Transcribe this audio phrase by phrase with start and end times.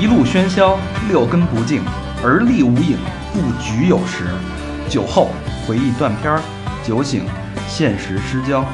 [0.00, 0.78] 一路喧嚣，
[1.08, 1.82] 六根不净，
[2.22, 2.96] 而立无影，
[3.32, 4.26] 不局有时。
[4.88, 5.28] 酒后
[5.66, 6.40] 回忆断片，
[6.84, 7.26] 酒醒
[7.66, 8.64] 现实失焦。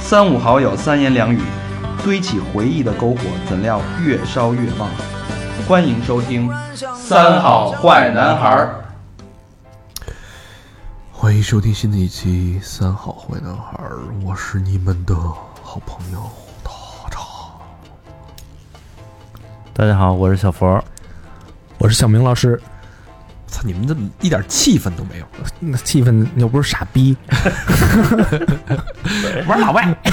[0.00, 1.40] 三五好友三言两语，
[2.02, 4.88] 堆起回忆的篝火，怎料越烧越旺。
[5.68, 6.48] 欢迎收听
[6.96, 8.56] 《三好坏男孩》。
[11.12, 13.78] 欢迎收听新的一期《三好坏男孩》，
[14.24, 15.14] 我是你们的
[15.62, 16.18] 好朋友
[19.80, 20.84] 大家好，我是小佛。
[21.78, 22.60] 我是小明老师，
[23.46, 25.24] 操，你们怎么一点气氛都没有。
[25.58, 27.16] 那气氛又不是傻逼，
[29.48, 29.88] 玩老外，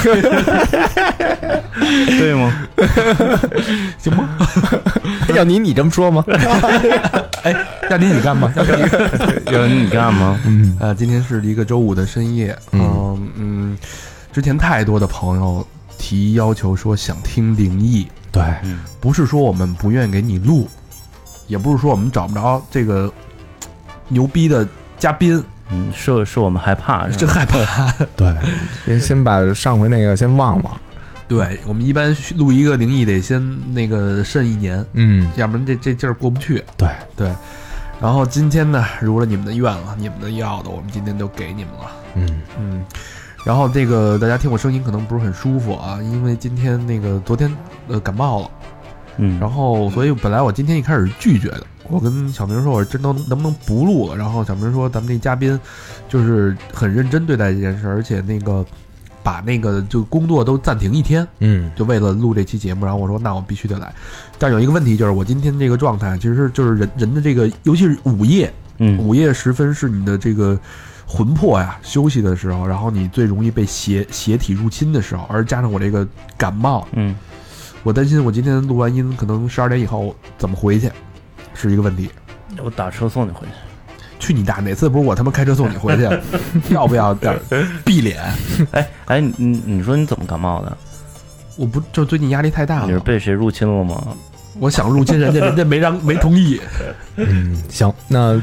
[2.08, 2.66] 对吗？
[4.00, 4.30] 行吗？
[5.36, 6.24] 要你你这么说吗？
[7.44, 7.54] 哎，
[7.90, 8.50] 要你你干吗？
[8.56, 8.72] 要你
[9.52, 10.40] 要你你干吗？
[10.46, 13.78] 嗯，呃，今天是一个周五的深夜，嗯嗯，
[14.32, 18.08] 之前太多的朋友提要求说想听灵异，
[18.38, 20.68] 对，不是说我们不愿意给你录，
[21.48, 23.12] 也不是说我们找不着这个
[24.08, 27.92] 牛逼的嘉宾，嗯，是是我们害怕，是真害怕。
[28.16, 28.36] 对，
[28.86, 30.82] 先先把上回那个先忘了，
[31.28, 36.64] 对我们一般录一个灵异得先那个慎一年，嗯，要不然这这劲儿过不去。
[36.78, 36.90] 对。
[37.16, 37.34] 对，
[38.00, 41.92] 然后今天呢，如了你们的愿了，你们的要的，我们今天都给你们了。
[42.14, 42.86] 嗯，嗯，
[43.44, 47.52] 然后这个大家听我声音可能不是很舒服啊，因为今天那个昨天
[47.88, 48.52] 呃感冒了，
[49.18, 55.60] 嗯，然后所以本来我今天一开始拒绝的，我跟小明说我真能能不能不录了，然后小明说咱们这嘉宾
[56.08, 58.66] 就是很认真对待这件事，而且那个
[59.24, 63.94] 把那个就工作都暂停一天，嗯，就为了录这期节目，然后我说那我必须得来，
[64.38, 68.98] 但有一个问题就是我今天这个状态其实就是人人的这个，尤其是午夜，嗯。
[68.98, 70.58] 午夜时分是你的这个
[71.06, 76.08] 魂魄呀休息的时候，然后你最容易被邪邪体入侵的时候，而加上我这个
[76.38, 77.16] 感冒，嗯，
[77.88, 80.92] 我担心我今天录完音可能十二点以后怎么回去
[81.54, 82.10] 是一个问题。
[82.62, 83.54] 我打车送你回去。
[84.20, 84.56] 去你大！
[84.56, 86.04] 哪次不是我他妈开车送你回去？
[86.76, 87.40] 要不要点儿
[87.86, 88.22] 闭脸？
[88.72, 90.78] 哎哎，你你你说你怎么感冒的？
[91.56, 94.06] 我不就最近压力太大了你是，被谁入侵了吗？
[94.60, 96.60] 我想入侵人家，人家没让没同意。
[97.16, 98.38] 嗯，行，那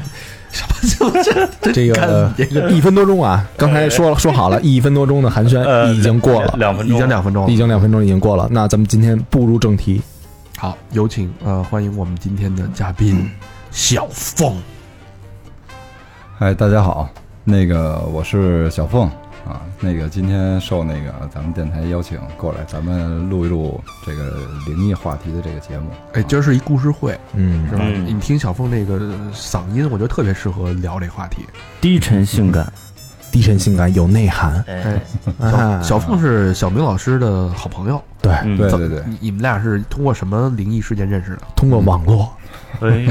[1.73, 7.51] 这看个你这个一分多钟啊，刚才说了说好了，一分多钟的寒暄呃已经过了，已两分钟，经两分钟了。
[7.51, 7.57] 已。
[7.57, 10.01] 经两分钟已经过了，那咱们今天步入正题，
[10.57, 13.29] 好，有请呃，欢迎我们今天的嘉宾
[13.71, 14.55] 小凤。
[16.37, 17.09] 嗨，大家好，
[17.47, 19.07] 那个我是小凤
[19.47, 24.31] 啊，那个今天受那个咱们电台邀请过来，咱们录一录这个
[24.65, 25.91] 灵异话题的这个节目。
[26.13, 27.83] 哎，今儿是一故事会，嗯是吧？
[27.85, 28.99] 嗯你听小凤那个
[29.31, 31.45] 嗓音，我觉得特别适合聊这话题。
[31.79, 32.71] 低沉性感。
[33.31, 34.97] 低沉性感有内涵，哎，
[35.45, 41.41] 啊小小凤是小明老师的好朋友，对，嗯对对对，你你们俩是通过什么灵异事件认识的？
[41.53, 42.31] 通过网络，
[42.81, 43.05] 哎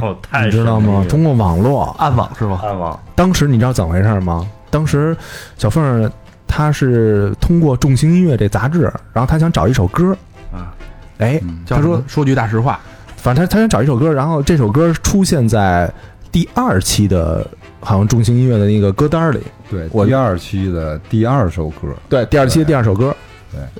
[0.00, 1.04] 呦，太你知道吗？
[1.08, 2.60] 通过网络，暗网是吗？
[2.62, 4.48] 暗网，当时你知道怎么回事吗？
[4.70, 5.16] 当时
[5.56, 6.10] 小凤儿
[6.46, 10.16] 她是通过众星音乐这杂志，然后她想找一首歌，
[10.52, 10.74] 啊，
[11.18, 11.96] 哎，嗯叫什么？
[11.96, 12.80] 他说说句大实话，
[13.16, 15.90] 反正她她想找一首歌，然后这首歌出现在
[16.30, 17.46] 第二期的，
[17.80, 19.40] 好像众星音乐的那个歌单里，
[19.70, 23.14] 对，我第二期的第二首歌，对，第二期的第二首歌，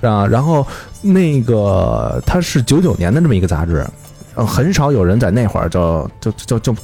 [0.00, 0.08] 对。
[0.08, 0.66] 啊，然后
[1.02, 3.84] 那个它是九九年的这么一个杂志，
[4.36, 6.76] 呃，很少有人在那会儿就就就就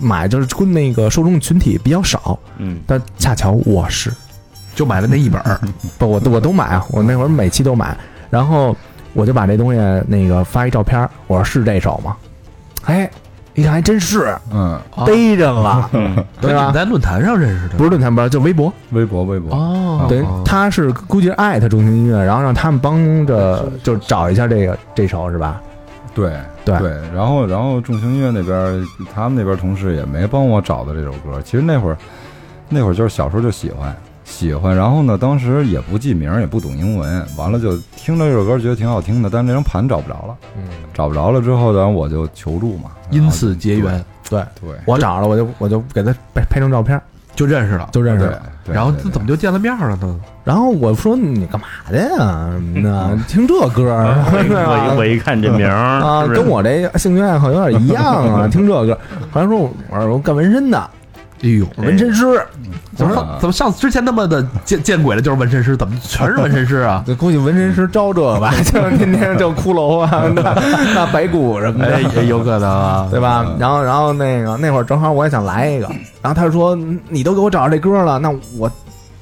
[0.00, 4.10] 买，就是那个受众群体比较少，嗯，但恰巧我是。
[4.72, 5.60] 就买了那一本儿。
[5.98, 7.94] 不，我我都买啊，我那会儿每期都买，
[8.30, 8.74] 然后
[9.12, 12.16] 我就把这东西那个发一照片，我说是这首吗？
[12.84, 13.10] 哎，
[13.54, 16.70] 一看还真是，嗯，逮着了， 嗯，对吧？
[16.72, 17.74] 在论坛上认识的？
[17.76, 25.60] 不是论坛，不是就微博，微博微博，哦，等于他是估计是艾特中心音乐，然后让他们帮着就找一下这个这首是吧？
[26.14, 26.32] 对
[26.64, 26.78] 对。
[26.78, 31.40] 对，然后然后众星音乐那边，他们那边同事也没帮我找到这首歌。
[31.44, 31.96] 其实那会儿
[32.68, 33.94] 那会儿就是小时候就喜欢
[34.24, 44.40] 喜欢，然后呢，当时也不记名，也不懂英文，完了就听着这首歌觉得挺好听的，但是那张盘找不着了，嗯，找不着了之后，然后我就求助嘛，因此结缘，对。
[44.60, 47.00] 对我找着了，我就我就给他拍拍张照片，
[47.40, 47.88] 就认识了。
[47.90, 48.42] 就认识了。
[48.66, 50.20] 对，然后这怎么就见了面了呢？
[50.44, 52.50] 然后我说你干嘛的呀？
[52.82, 55.72] 那听这歌儿， 我一 我一看这名儿
[56.04, 58.98] 啊，跟我这兴趣爱好有点一样啊，听这歌。
[59.30, 60.90] 好像说我我说我干纹身的，
[61.42, 62.40] 哎呦，纹身师，
[62.94, 65.22] 怎么啊怎么上之前那么的见见鬼了？
[65.22, 67.02] 就是纹身师，怎么全是纹身师啊？
[67.06, 70.54] 这估计纹身师招这个吧， 就是天天就骷髅啊， 那
[70.94, 73.08] 那白骨什么哎，的，也有可能啊。
[73.10, 73.46] 对吧？
[73.58, 75.88] 然后然后那个那会儿正好我也想来一个，
[76.20, 76.76] 然后他说
[77.08, 78.70] 你都给我找着这歌了，那我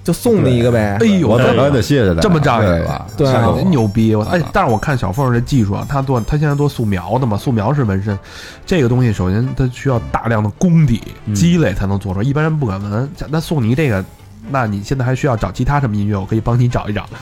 [0.08, 0.96] 就送你一个呗。
[1.02, 3.06] 哎呦，我这早得谢谢他，这么仗义吧？
[3.14, 3.28] 对
[3.64, 4.14] 牛逼！
[4.14, 8.18] 我哎啊，但是我看小凤这技术啊，他做他现在做素描的嘛，素描是纹身，
[8.64, 13.10] 这个东西首先它需要大量的功底嗯积累才能做出来，一般人不敢纹。
[13.28, 14.02] 那送你这个，
[14.50, 16.16] 那你现在还需要找其他什么音乐？
[16.18, 17.06] 我可以帮你找一找。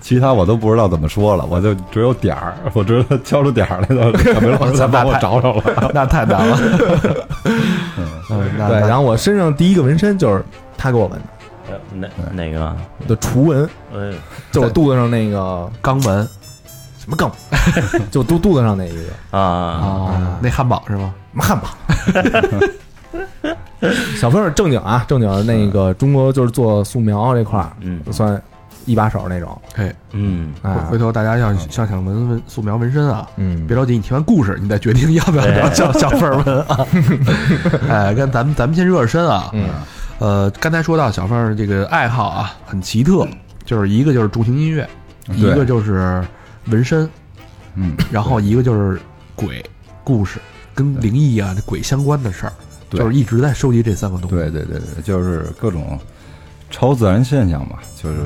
[0.00, 5.90] 其他我都不知道怎么说了，我就只有点儿，我知道敲出点儿来了，小明老师才帮我找找了。
[5.92, 6.58] 那太难了。
[8.30, 10.42] 嗯，那对，然后我身上第一个纹身就是
[10.78, 11.26] 他给我纹的，
[11.70, 12.76] 呃哪哪个啊？
[13.06, 14.12] 的除纹，哎，
[14.50, 16.26] 就我肚子上那个肛门
[16.98, 17.30] 什么肛，
[18.10, 19.02] 就肚肚子上那一个
[19.38, 21.12] 啊，啊，那汉堡是吗？
[21.32, 21.68] 什么汉堡。
[24.20, 28.00] 小凤儿正经啊，正经的那个中国就是做素描这块儿，嗯。
[28.12, 28.40] 算
[28.86, 29.60] 一把手那种。
[29.76, 30.74] 哎，嗯，哎。
[30.90, 36.86] 回，头大家要想想纹纹素描纹身啊，嗯，别着急，你听完故事，你再决定要不要找 小小凤儿纹啊。
[37.88, 39.50] 哎，跟咱们咱们先热热身啊。
[39.52, 39.68] 嗯。
[40.18, 43.26] 呃，刚才说到小凤儿这个爱好啊，很奇特，
[43.64, 44.88] 就是一个就是重型音乐，
[45.32, 45.54] 一对。
[45.54, 46.22] 个就是
[46.66, 47.08] 纹身，
[47.74, 49.00] 嗯，然后一个就是
[49.34, 49.64] 鬼
[50.04, 50.38] 故事，
[50.74, 54.36] 跟灵异啊、这鬼相关的事儿，对就是一直在收集这三个东西。
[54.36, 55.98] 对对对对，就是各种
[56.70, 58.16] 超自然现象吧，就是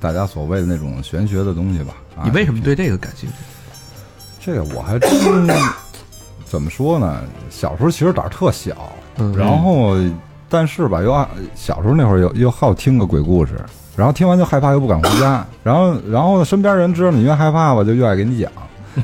[0.00, 1.94] 大家所谓的那种玄学的东西吧。
[2.16, 3.36] 啊你为什么对这个感兴趣？
[4.40, 5.10] 这个我还真
[6.44, 7.22] 怎么说呢？
[7.50, 9.96] 小时候其实胆儿特小，嗯，然后
[10.48, 13.54] 但是吧，又爱小时候那会儿又又好听个鬼故事，
[13.96, 18.52] 然后听完就害怕，又不敢回家， 然后然后呢，身边人知道你越害怕吧，就越爱给你讲，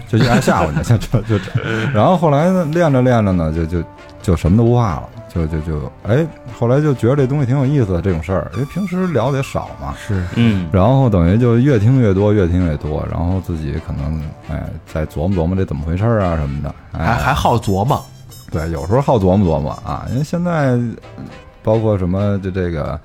[0.07, 1.45] 就越爱吓唬你，就就就，
[1.93, 3.83] 然后后来呢，练着练着呢，就就
[4.23, 6.27] 就什么都不怕了，就就就哎，
[6.59, 10.25] 后来就觉得这东西挺有意思的这种事儿，因为平时聊的也少嘛，是。
[10.37, 18.05] 嗯，然后等于就越听越多，越听越多，然后自己可能哎再琢磨琢磨这怎么回事儿啊什么的，哎、还还好琢磨，
[18.51, 20.79] 对，有时候好琢磨琢磨啊，因为现在
[21.63, 22.99] 包括什么就这个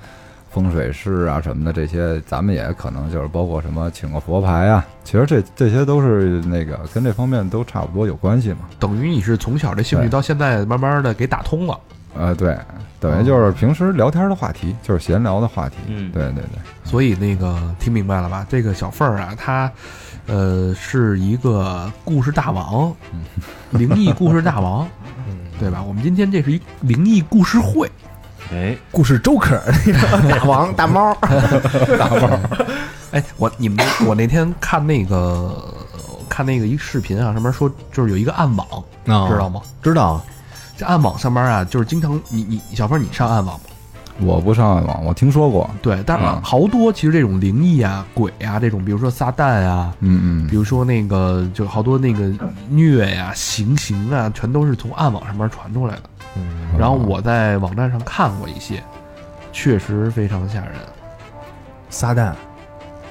[0.55, 8.59] 风水师啊什么的这些，咱们也可能就是包括什么请个佛牌啊，其实这这些都是那个跟这方面都差不多有关系嘛。
[8.79, 11.77] 等于你是从小这兴趣到现在慢慢的给打通了，
[12.17, 12.57] 呃，对，
[13.01, 15.75] 等于就是平时聊天的话题，就是闲聊的话题。
[15.87, 18.47] 嗯对对对，所以那个听明白了吧？
[18.49, 19.69] 这个小凤儿啊，她
[20.27, 22.95] 呃是一个故事大王，
[23.71, 24.87] 灵异故事大王，
[25.59, 25.83] 对吧？
[25.83, 27.91] 我们今天这是一灵异故事会，
[28.51, 29.94] 哎，故事 Joker 那
[30.30, 31.18] 个大王大猫，
[33.12, 35.74] 哎，我你们我那天看那个
[36.30, 38.68] 看那个一视频啊，上面说就是有一个暗网，
[39.07, 39.62] 啊知道吗？
[39.81, 40.24] 知道，
[40.77, 43.62] 这暗网上面啊，就是经常你你小凤儿你上暗网吗？
[44.19, 45.69] 我不上暗网，我听说过。
[45.81, 52.31] 对，但是嗯好多其实这种灵异啊、鬼啊这种，比如说撒旦啊，嗯嗯比如说那个就好多那个
[52.69, 56.03] 虐呀、行刑啊，全都是从暗网上面传出来的。
[56.35, 56.77] 嗯。
[56.77, 58.83] 然后我在网站上看过一些，
[59.51, 60.73] 确实非常吓人，
[61.89, 62.33] 撒旦，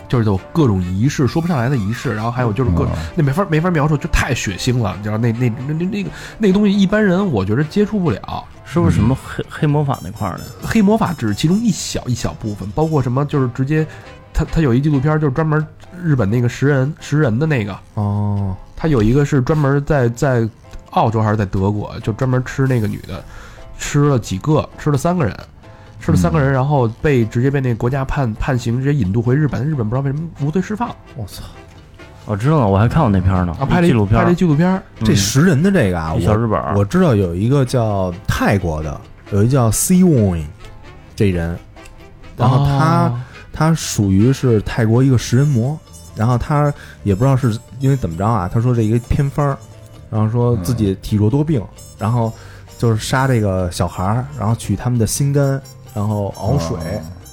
[0.09, 2.91] 就是有各种仪式说不上来的仪式，然后还有就是各嗯。
[3.17, 8.45] 那没法没法描述，就太血腥了，你知道那那那那那个那个东西一般人我觉得接触不了。
[8.67, 10.45] 是不是什么黑黑魔法那块儿的？
[10.67, 13.87] 黑魔法只是其中一小一小部分，包括什么就是直接，
[14.33, 15.65] 他他有一纪录片就是专门
[16.03, 20.49] 日本那个食人食人的那个，哦，他有一个是专门在在
[20.95, 23.23] 澳洲还是在德国，就专门吃那个女的，
[23.79, 25.37] 吃了几个，吃了三个人，
[26.01, 30.89] 吃了三个人，然后被直接被那个国家判判刑，直接引渡回日本，日本不知道为什么无罪释放。
[31.17, 31.43] 我操，
[32.25, 34.25] 我知道了，我还看过那片儿呢，啊，拍了纪录片儿。
[34.25, 36.59] 拍了，纪录片这食人的这个啊，一小日本。
[36.59, 40.45] 儿，我知道有一个叫泰国的，有一叫 Sea Won
[41.15, 41.57] 这人，
[42.37, 43.21] 然后他、哦。
[43.57, 45.79] 他属于是泰国一个食人魔，
[46.17, 46.75] 然后他
[47.05, 49.57] 也不知道是因为怎么着啊，他说这一个偏方儿，
[50.15, 51.61] 然后说自己体弱多病，
[51.99, 52.33] 然后
[52.79, 55.61] 就是杀这个小孩儿，然后取他们的心肝，
[55.93, 56.79] 然后熬水，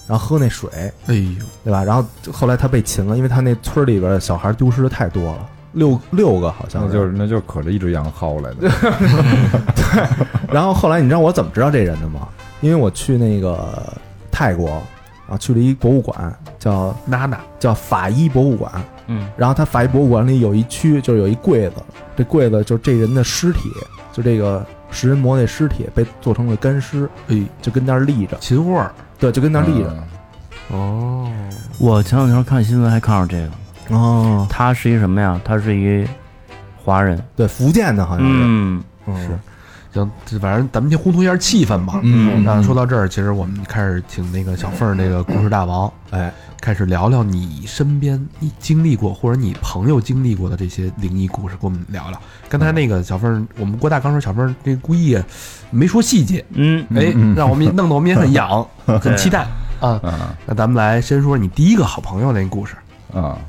[0.08, 0.68] 然后喝那水，
[1.06, 1.84] 哎呦，对吧？
[1.84, 8.68] 然后后来他被擒了，因为他那村里边小孩丢失的太多了，六六个好像那就是那就是可着一只羊薅来的。
[9.78, 12.28] 对然后后来你知道我怎么知道这人的吗？
[12.62, 13.94] 因为我去那个
[14.32, 14.82] 泰国
[15.30, 18.72] 啊，去了一博物馆，叫娜娜，叫法医博物馆。
[19.12, 21.76] 嗯，然后他法医博物馆里有一区，就是有一柜子，
[22.16, 23.70] 这柜子就是这人的尸体，
[24.14, 29.94] 就这个食人魔那尸体被做成了干尸，哎，就跟那儿立着，秦桧儿，对，就跟那儿立着。
[29.94, 30.04] 嗯。
[30.78, 31.32] 哦，
[31.80, 33.38] 我前两天看新闻还看到这
[33.90, 35.40] 个，哦，他是一什么呀？
[35.44, 36.08] 他是一
[36.84, 39.28] 华人，对，福建的好像是，嗯，嗯。
[39.28, 39.40] 是。
[39.94, 42.00] 行，这反正咱们先烘托一下气氛吧。
[42.02, 42.42] 嗯。
[42.46, 52.22] 那说到这儿，其实我们开始请那个小凤儿这个故事大王哎，开始聊聊你身边你经历过或者你朋友经历过的这些灵异故事，跟我们聊聊。
[52.48, 55.18] 刚才那个小凤儿，我们郭大刚说小凤儿这故意
[55.72, 59.48] 没说细节，嗯，哎，让我们弄得我们也很痒， 很期待
[59.80, 60.00] 啊。
[60.04, 62.76] 啊那咱们来先说你第一个好朋友那个故事。
[63.12, 63.40] 啊，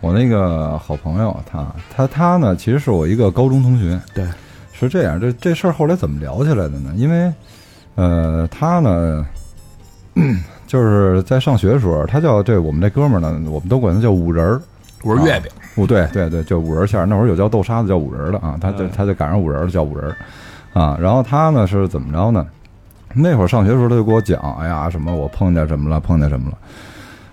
[0.00, 4.00] 我那个好朋友，他他他呢，其实是我一个高中同学。
[4.14, 4.24] 对，
[4.72, 6.92] 是这样，这这事儿后来怎么聊起来的呢？
[6.96, 7.32] 因为，
[7.96, 9.26] 呃，他呢，
[10.72, 14.58] 就是在上学的时候，他叫这我们这哥们儿呢，我们都管他叫五仁儿。
[15.02, 17.04] 我是月饼，不对对对，就五仁馅儿。
[17.04, 20.16] 那会儿有叫豆沙的叫五仁儿的啊，他就他就赶上五仁儿了，叫五仁儿
[20.72, 20.96] 啊。
[20.98, 22.46] 然后他呢是怎么着呢？
[23.12, 26.56] 那会儿上学的时候，他就给我讲，哎呀，什么我碰见什么了，碰见什么了。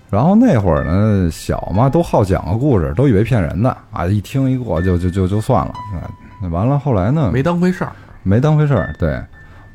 [0.09, 5.73] 然后那会儿呢，小嘛都好讲个故事，都以为骗人的啊，一听一过就就就就算了。
[6.51, 7.93] 完了，后来呢，没当回事儿。
[8.21, 8.93] 没当回事儿。
[8.99, 9.17] 对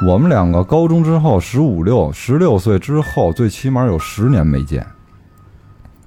[0.07, 4.85] 我们两个高中之后，十五六、十六岁之后，最起码有十年没见。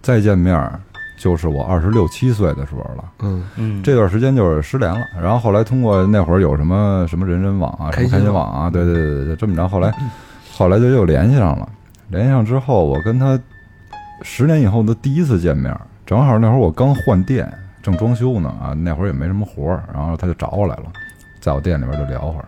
[0.02, 0.80] 再见面儿
[1.18, 3.04] 就是我二十六七岁的时候了。
[3.20, 9.94] 嗯，嗯，这段时间就是失联了，然后后来通过那会儿有什么什么人人网啊，什么开心网啊，对对对对，这么着，后来
[10.54, 11.68] 后来就又联系上了，
[12.10, 13.40] 联系上之后，我跟他
[14.22, 15.76] 十年以后的第一次见面，
[16.06, 17.52] 正好那会儿我刚换店，
[17.82, 20.84] 正装修呢啊，那会儿也没什么活儿，然后他就找我来了，
[21.42, 22.46] 在我店里边就聊会儿，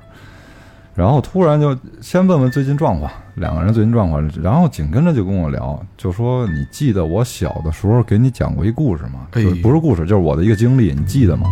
[1.00, 9.22] 然后突然就先问问最近状况，两个人最近状况，然后紧跟着就跟我聊，就说你记得我小的时候给你讲过一故事吗？
[9.64, 11.48] 不是故事，就是我的一个经历，你记得吗？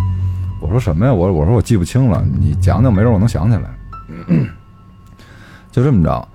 [0.61, 1.13] 我说什么呀？
[1.13, 3.69] 我我说我记不清了，你讲讲，没准我能想起来。
[5.71, 6.27] 就这么着，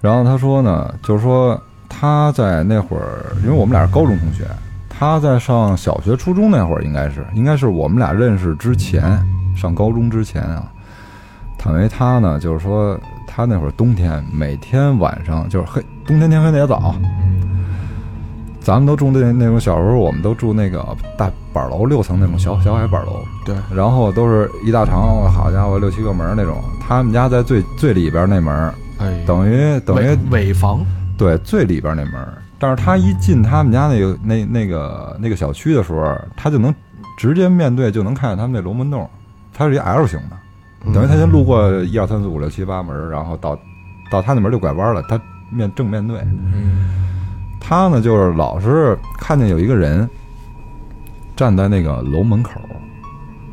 [0.00, 1.56] 然后他说呢，就是说
[1.88, 4.44] 他在那会儿，因为我们俩是高中同学，
[4.88, 9.16] 他在上小学、初中那会儿，应该是应该是我们俩认识之前，
[9.54, 10.72] 上高中之前啊。
[11.68, 16.94] 坦为他呢，就是说他那会儿冬天每天晚上就是黑，冬天天黑的也早。
[18.58, 20.82] 咱们都住那那种小时候，我们都住那个
[21.18, 26.56] 大板楼六层那种小小矮板楼，对，然后都是一大长，好家伙，六七个门那种。
[26.80, 30.82] 他们家在最最里边那门，哎，等于等于尾尾房，
[31.18, 32.26] 对最里边那门。
[32.58, 36.74] 但是他一进他们家那个那那个那个小区的时候，他就能
[37.18, 39.06] 直接面对，就能看见他们那龙门洞。
[39.52, 40.36] 它是一 L 型的，
[40.94, 43.58] 等于他先路过一二三四五六七八门，然后到
[44.10, 45.20] 到他那门就拐弯了，他
[45.50, 46.20] 面正面对。
[47.60, 50.08] 他呢，就是老是看见有一个人
[51.36, 52.52] 站在那个楼门口，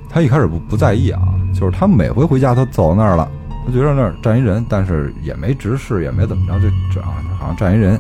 [0.08, 1.22] 他一开始不不在意啊，
[1.54, 3.30] 就是他每回回家，他走到那儿了，
[3.66, 8.00] 他觉得那儿站一人，但是也没直视，也没怎么着，就这啊，好像站一人，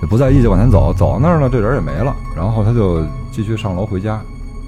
[0.00, 4.20] 也不在意，就往前走，走到那儿呢，这人也没了，然后他就继续上楼回家。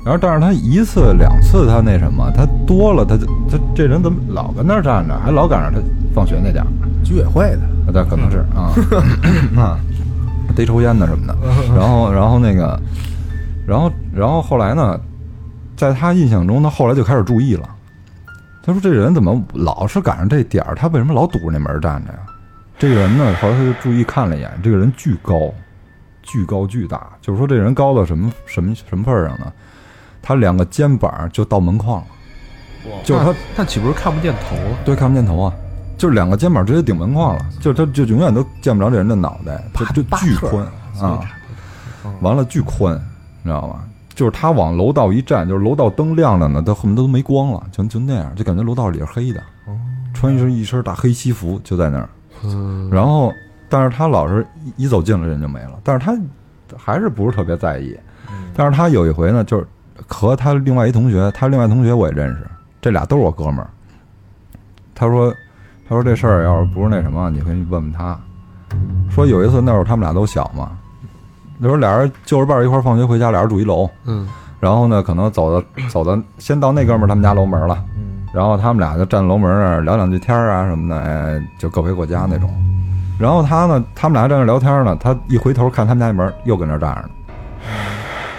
[0.04, 5.80] 然后，但是他一次两次他那什么，他多了，他就他这人怎么老跟那儿站着，还老赶上他
[6.14, 6.68] 放学那点儿。
[7.04, 8.72] 居委会的，那可能是啊
[9.60, 9.78] 啊，
[10.56, 11.36] 逮抽烟的什么的。
[11.76, 12.80] 然后，然后那个，
[13.66, 14.98] 然后，然后后来呢，
[15.76, 17.68] 在他印象中，他后来就开始注意了。
[18.64, 20.74] 他说：“这人怎么老是赶上这点儿？
[20.76, 22.18] 他为什么老堵着那门站着呀？”
[22.78, 25.52] 这个人呢，后来他就注意看了一眼，这个人巨高，
[26.22, 29.52] 巨高巨大，就是说这人高到什么什么什么份儿上呢？
[30.22, 32.06] 他两个肩膀就到门框了，
[33.04, 34.78] 就是他那那岂不是看不见头了？
[34.84, 35.52] 对，看不见头啊，
[35.98, 40.66] 就是两个肩膀直接顶门框了，就是他就永远都见不着这人的脑袋，他就巨宽
[41.00, 41.20] 啊，
[42.20, 42.94] 完了巨宽，
[43.42, 43.84] 你知道吗？
[44.14, 49.42] 就是他往楼道一站，就是楼道灯亮着呢，他恨不得都没光了，就就那样，就感觉楼道里是黑的，
[50.12, 52.08] 穿一身一身大黑西服就在那儿，
[52.44, 53.32] 嗯，然后
[53.70, 56.14] 但是他老是一一走近了人就没了，但是他
[56.76, 57.96] 还是不是特别在意，
[58.54, 59.66] 但是他有一回呢，就是
[60.06, 62.46] 和他另外一同学，他另外同学我也认识，
[62.80, 63.68] 这俩都是我哥们儿。
[64.94, 65.32] 他说，
[65.88, 68.18] 他说这事儿要是不是那什么，你可以问问他。
[69.10, 70.70] 说有一次那会儿他们俩都小嘛，
[71.58, 74.26] 那时候俩人就着伴儿一块儿放学回家，俩人住一楼，嗯，
[74.60, 77.84] 然后呢，可能走到走到先到那哥们儿他们家楼门了，
[78.32, 82.48] 然后他们俩就站楼门那儿聊两句天儿啊什么的，哎，就各回各家那种。
[83.18, 87.08] 然后他呢，他们俩在那儿聊天呢，他一回头看他们家那门，又跟那儿站着呢，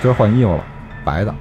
[0.02, 0.64] 今儿换衣服了，
[1.06, 1.34] 白的，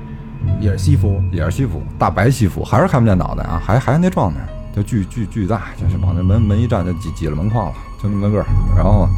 [0.60, 4.40] 也是西服，也是西服，大白西服，还是看不见脑袋啊，还还是那状态，
[4.74, 8.46] 就巨巨巨大，就是往那门门一站就挤挤了门框了，就那么个儿。
[8.76, 9.08] 然后，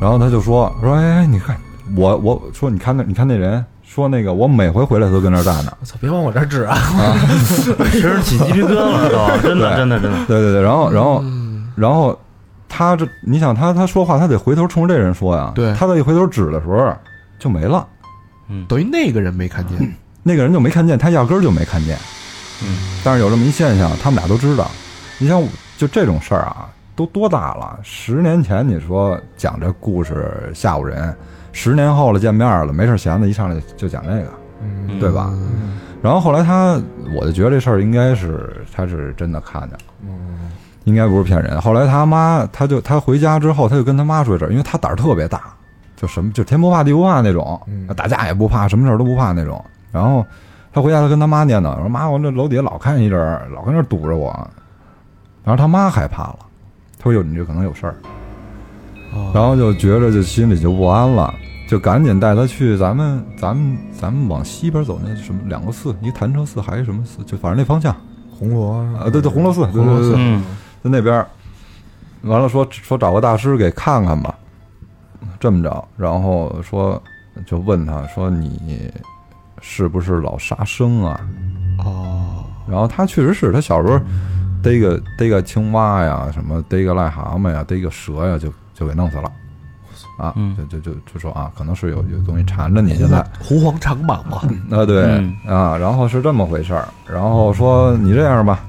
[0.00, 1.56] 然后他就说说，哎，你看
[1.96, 6.76] 我我说你看那你看那人说那个我每回回来都跟那儿站着，我操，别往我这儿指啊！
[7.90, 10.18] 身上起鸡皮疙瘩了都，真的真的真的。
[10.26, 11.24] 对对对，然后然后
[11.74, 12.18] 然后
[12.68, 16.94] 他这你想他他说话他得回头冲着这人说呀，对他再一回头指的时候
[17.38, 17.86] 就没了，
[18.68, 19.78] 等于那个人没看见，
[20.22, 21.98] 那个人就没看见，他压根儿就没看见。
[22.64, 24.70] 嗯，但是有这么一现象，他们俩都知道。
[25.18, 25.42] 你像
[25.76, 27.78] 就这种事儿啊，都多大了？
[27.82, 31.14] 十年前你说讲这故事吓唬人，
[31.52, 35.32] 十年后了见面了，没事闲的，一上来就讲这个，嗯对吧？
[36.00, 36.80] 然后后来他，
[37.12, 40.14] 我就觉得这事儿应该是他是真的看见了，
[40.84, 41.60] 应该不是骗人。
[41.60, 45.52] 后来他妈，他就他回家之后，他就跟他妈说这事儿，因为他胆儿特别大，
[46.00, 47.60] 就什么就天不怕地不怕那种，
[47.96, 49.62] 打架也不怕，什么事儿都不怕那种。
[49.90, 50.24] 然后
[50.72, 53.20] 他回家，他跟他妈念叨说：“妈，我这楼底下老看一人，
[53.52, 54.30] 老跟这儿堵着我。”
[55.42, 56.38] 然后他妈害怕了，
[56.98, 57.96] 他说：“哟，你这可能有事儿。”
[59.34, 61.34] 然后就觉着就心里就不安了，
[61.68, 67.92] 就赶紧带他去咱们咱们咱们往西边走那什么两个寺，一潭柘寺还是什么寺，就反正那方向
[68.38, 70.44] 红螺啊，对对，红螺寺，对对对，嗯
[70.84, 71.26] 在那边。
[72.22, 74.34] 完了说说找个大师给看看吧，
[75.40, 77.00] 这么着，然后说
[77.46, 78.92] 就问他说你
[79.60, 81.20] 是不是老杀生啊？
[81.84, 84.00] 哦，然后他确实是他小时候
[84.62, 89.30] 逮个逮个青蛙呀，什么逮个癞蛤蟆呀，逮个蛇呀，就就给弄死了。
[90.18, 90.56] 啊，嗯。
[90.56, 94.42] 就就就就说啊，可能是有有东西缠着你现在，狐黄长蟒嘛，
[94.76, 95.36] 啊对、嗯。
[95.46, 98.64] 啊，然后是这么回事儿，然后说你这样吧，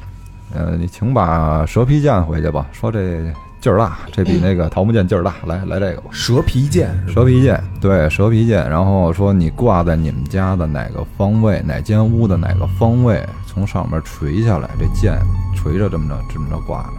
[0.54, 6.10] 呃，你请把蛇皮剑回去吧，说这劲儿大，这比那个桃木剑劲儿大，来来这个吧。
[6.12, 6.90] 蛇皮剑？
[7.08, 8.70] 蛇皮剑，对，蛇皮剑。
[8.70, 15.20] 然后说你挂在你们家的哪个方位，哪间屋的哪个方位，从上面垂下来，这剑
[15.56, 16.90] 垂着这么着这么着挂着。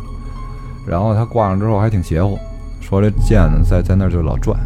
[0.86, 2.38] 然后他挂上之后还挺邪乎，
[2.80, 4.58] 说这剑呢在在那儿就老转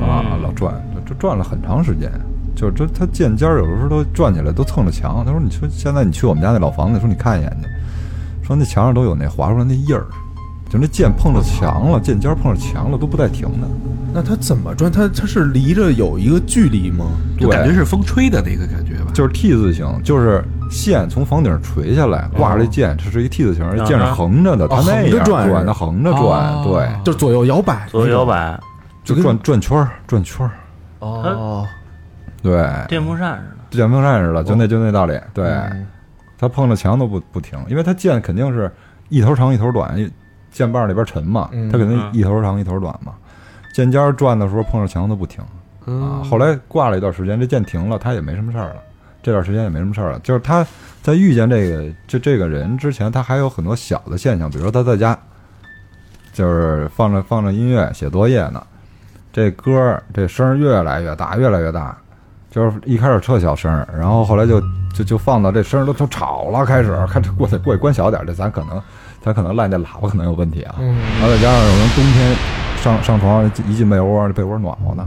[0.00, 2.10] 啊，老转，这这转了很长时间。
[2.54, 5.24] 就是这他剑尖儿有的时候都转起来都蹭着墙。
[5.26, 7.68] 他说你说现在你去我们家那老房子，说你看一眼去，
[8.46, 10.06] 说那墙上都有那划出来那印儿。
[10.68, 13.68] 就那剑碰着墙了，剑尖儿碰着墙了，都不带停的。
[14.12, 14.90] 那它怎么转？
[14.90, 17.06] 它它是离着有一个距离吗？
[17.38, 19.10] 就感觉是风吹的那个感觉吧。
[19.14, 28.24] 就是 T 字形，就是线从房顶垂下来，挂着这剑，它是一 T 字形，这剑是横着的，它哦那样横着转转，它横着转，哦对，就左右摇摆，左右摇。
[28.24, 28.58] 摆，
[29.04, 30.52] 就转转圈儿，转圈儿，
[30.98, 31.66] 哦，
[32.42, 33.76] 对，电风扇似的。
[33.76, 35.86] 电风扇似的，就那就那道理，对，嗯
[36.38, 38.70] 它碰着墙都不不停，因为它剑肯定是
[39.08, 39.94] 一头长一头短，
[40.56, 41.70] 剑把里边沉嘛，嗯。
[41.70, 43.12] 它肯定嗯一头长一头短嘛，
[43.74, 45.44] 剑尖转的时候碰着墙都不停。
[45.84, 48.76] 啊，后来挂了一段时间，这剑停了，他也没什么事儿了。
[49.22, 50.64] 这段时间也没什么事儿了，就是他
[51.02, 55.18] 在遇见这个这这个人之前，他还有很多小的现象，比如说他在家，
[56.32, 58.64] 就是放着放着音乐写作业呢，
[59.32, 61.96] 这歌儿这声越来越大，越来越大，
[62.50, 64.60] 就是一开始特小声，然后后来就
[64.94, 68.80] 就就放到这声都都吵了，开始看这过去过去关小点，这咱可能
[69.26, 72.36] 咱可能烂那喇叭可能有问题啊，嗯，然后再加上有人冬天
[72.80, 75.04] 上上床一进被窝，这被窝暖和呢。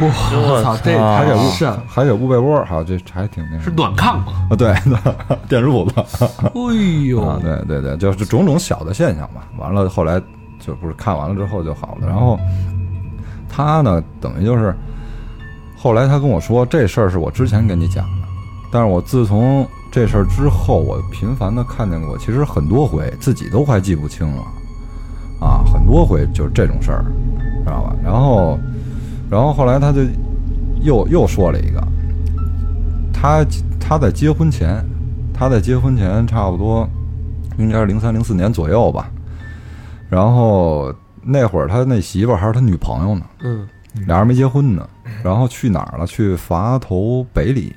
[0.00, 4.46] 我操，这啊还给捂是还给捂被窝，好，这还挺那是暖炕吗？
[4.50, 4.72] 啊，对，
[5.48, 6.00] 电褥子
[6.44, 9.42] 哎呦啊，，对对对，就是种种小的现象吧。
[9.58, 10.22] 完了，后来
[10.60, 12.06] 就不是看完了之后就好了。
[12.06, 12.38] 然后
[13.48, 14.72] 他呢，等于就是
[15.76, 18.28] 后来他跟我说，这事儿是我之前跟你讲的，
[18.70, 24.42] 但是我自从这事儿之后，我频繁的看见过，其实很多回自己都快记不清了
[25.38, 27.04] 啊，很多回就是这种事儿，
[27.62, 27.94] 知道吧？
[28.02, 28.58] 然后，
[29.30, 30.00] 然后后来他就
[30.80, 31.86] 又又说了一个，
[33.12, 33.44] 他
[33.78, 34.82] 他在结婚前，
[35.34, 36.88] 他在结婚前差不多
[37.58, 39.10] 应该是零三零四年左右吧，
[40.08, 40.90] 然后
[41.22, 43.68] 那会儿他那媳妇儿还是他女朋友呢，嗯，
[44.06, 44.88] 俩人没结婚呢，
[45.22, 46.06] 然后去哪儿了？
[46.06, 47.74] 去垡头北里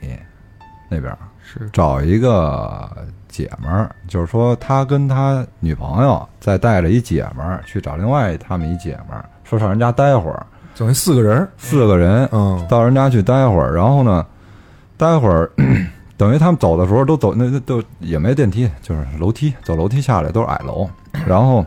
[0.89, 1.17] 那边儿
[1.57, 1.69] 是。
[1.71, 2.89] 找一个
[3.27, 10.45] 姐们儿，就是说他跟他女朋友再带着一姐们儿去找另外他们一姐们儿，说上人家待会儿，
[10.77, 14.25] 等于四个人，四个人嗯，到人家去待会儿，然后呢，
[14.97, 15.51] 待会儿
[16.17, 20.87] 等于他们走的时候都走那那都也没电梯，就是楼梯，走楼梯下来都是矮楼，
[21.25, 21.65] 然后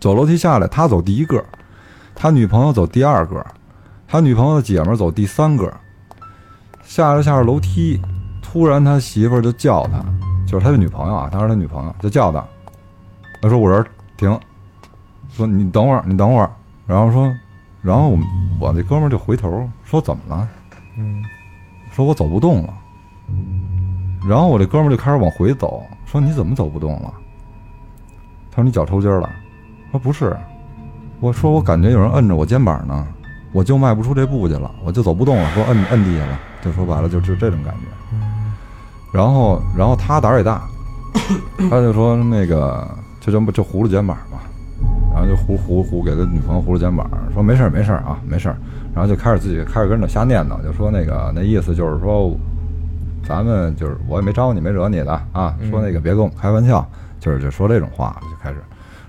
[0.00, 1.44] 走楼梯下来，他走第一个，
[2.14, 3.44] 他女朋友走第二个，
[4.08, 5.70] 他女朋友的姐们儿走第三个，
[6.82, 8.00] 下着下着楼梯，
[8.56, 10.02] 突然他媳妇儿就叫他，
[10.46, 12.42] 就是他的女朋友啊，当时他女朋友就叫他，
[13.42, 14.40] 他说我这停，
[15.28, 16.50] 说你等会儿，你等会儿，
[16.86, 17.30] 然后说，
[17.82, 18.18] 然后我
[18.58, 20.48] 我那哥们儿就回头说怎么了？
[20.96, 21.22] 嗯，
[21.92, 22.72] 说我走不动了。
[24.26, 27.12] 然后我这哥们儿就开始往回走，说你怎么走不动了？
[28.50, 29.30] 他说你脚抽筋儿了。
[29.90, 30.34] 说不是，
[31.20, 33.06] 我说我感觉有人摁着我肩膀呢，
[33.52, 37.95] 我就迈不出这步去了，我就走不动了，说摁摁地下了，就说白了就就这种感觉。
[39.16, 40.60] 然后然后他胆儿也大，
[41.70, 42.86] 他就说那个
[43.18, 44.36] 就这么就糊了肩膀嘛，
[45.14, 48.56] 然后就糊糊糊给他女朋友糊了肩膀，说没事儿没事儿啊没事儿，
[48.94, 52.30] 然后就开始自己开始跟着瞎念叨，就说那个那意思就是说，
[53.26, 55.70] 咱们就是我也没招你没惹你的啊，嗯。
[55.70, 56.86] 说那个别跟我们开玩笑，
[57.18, 58.62] 就是就说这种话就开始，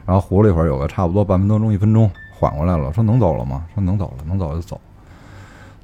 [0.05, 3.65] 然后糊了一会儿，有个差不多半分多钟一分钟，缓过来了，说能走了吗？
[3.75, 4.79] 说能走了，能走就走。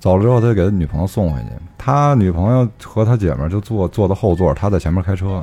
[0.04, 1.48] 走了之后，他就给他女朋友送回去。
[1.78, 5.42] 他女朋友和他姐们儿就坐坐到后座，他在前面开车，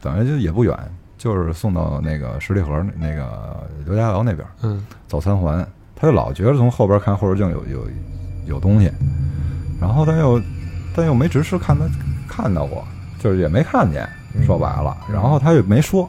[0.00, 0.74] 等于就也不远，
[1.18, 4.48] 就是送到那个十里河那个刘家窑那边。
[4.62, 5.58] 嗯，走三环，
[5.94, 7.86] 他就老觉得从后边看后视镜有有
[8.46, 8.90] 有东西，
[9.78, 10.40] 然后他又
[10.94, 11.84] 但又没直视看他
[12.26, 12.82] 看到过，
[13.18, 14.08] 就是也没看见，
[14.46, 16.08] 说白了，然后他也没说，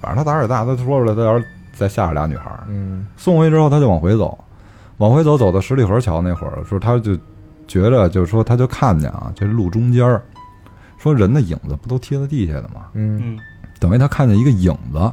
[0.00, 3.04] 反正他胆儿也大，他说出来，他要是再吓着俩女孩儿，嗯。
[3.16, 4.38] 送回去之后他就往回走，
[5.00, 7.16] 往回走走到十里河桥那会儿，说他就
[7.66, 10.22] 觉着就是说他就看见啊，这路中间儿，
[10.98, 12.82] 说人的影子不都贴在地下的吗？
[12.94, 13.18] 嗯。
[13.22, 13.38] 嗯
[13.78, 15.10] 等于他看见一个影子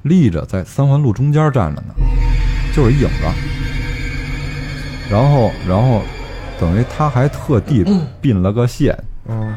[0.00, 1.92] 立着在三环路中间站着呢，
[2.74, 3.24] 就是一影子。
[5.10, 6.00] 然后，然后
[6.58, 7.84] 等于他还特地
[8.22, 9.54] 并了个线，嗯，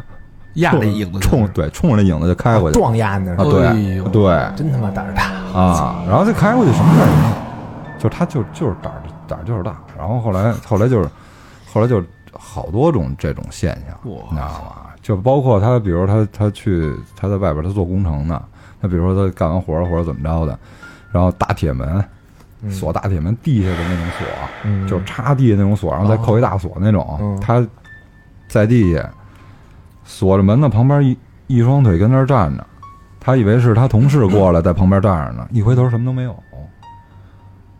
[0.56, 2.78] 压着影子冲对冲着那影子就开过去。
[2.78, 4.52] 撞压那对对。
[4.58, 5.24] 真他妈胆儿大。
[5.58, 7.36] 啊，然后就开过去什么事儿也没有，
[7.98, 9.78] 就他就就是胆儿胆儿就是大。
[9.98, 11.10] 然后后来后来就是
[11.72, 14.76] 后来就是好多种这种现象，你知道吗？
[15.02, 18.44] 就包括他，比如他他去他在外边他做工程呢，
[18.82, 20.58] 他比如说他干完活儿或者怎么着的，
[21.12, 22.04] 然后大铁门
[22.62, 24.28] 嗯锁大铁门地下的那种锁，
[24.66, 27.66] 嗯就是插地下那种锁，然后再扣一大锁那种，嗯他
[28.50, 29.10] 在地下
[30.04, 32.66] 锁着门呢，旁边一一双腿跟那儿站着，
[33.20, 36.36] 他以为是他同事过来在旁边站着呢，一回头什么都没有。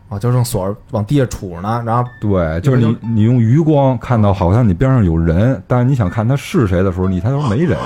[0.08, 7.78] 啊，就正锁着往地下杵呢，然后对，就是你你用余光看到好像你边上有人，但是你想看他是谁的时候，你抬头没人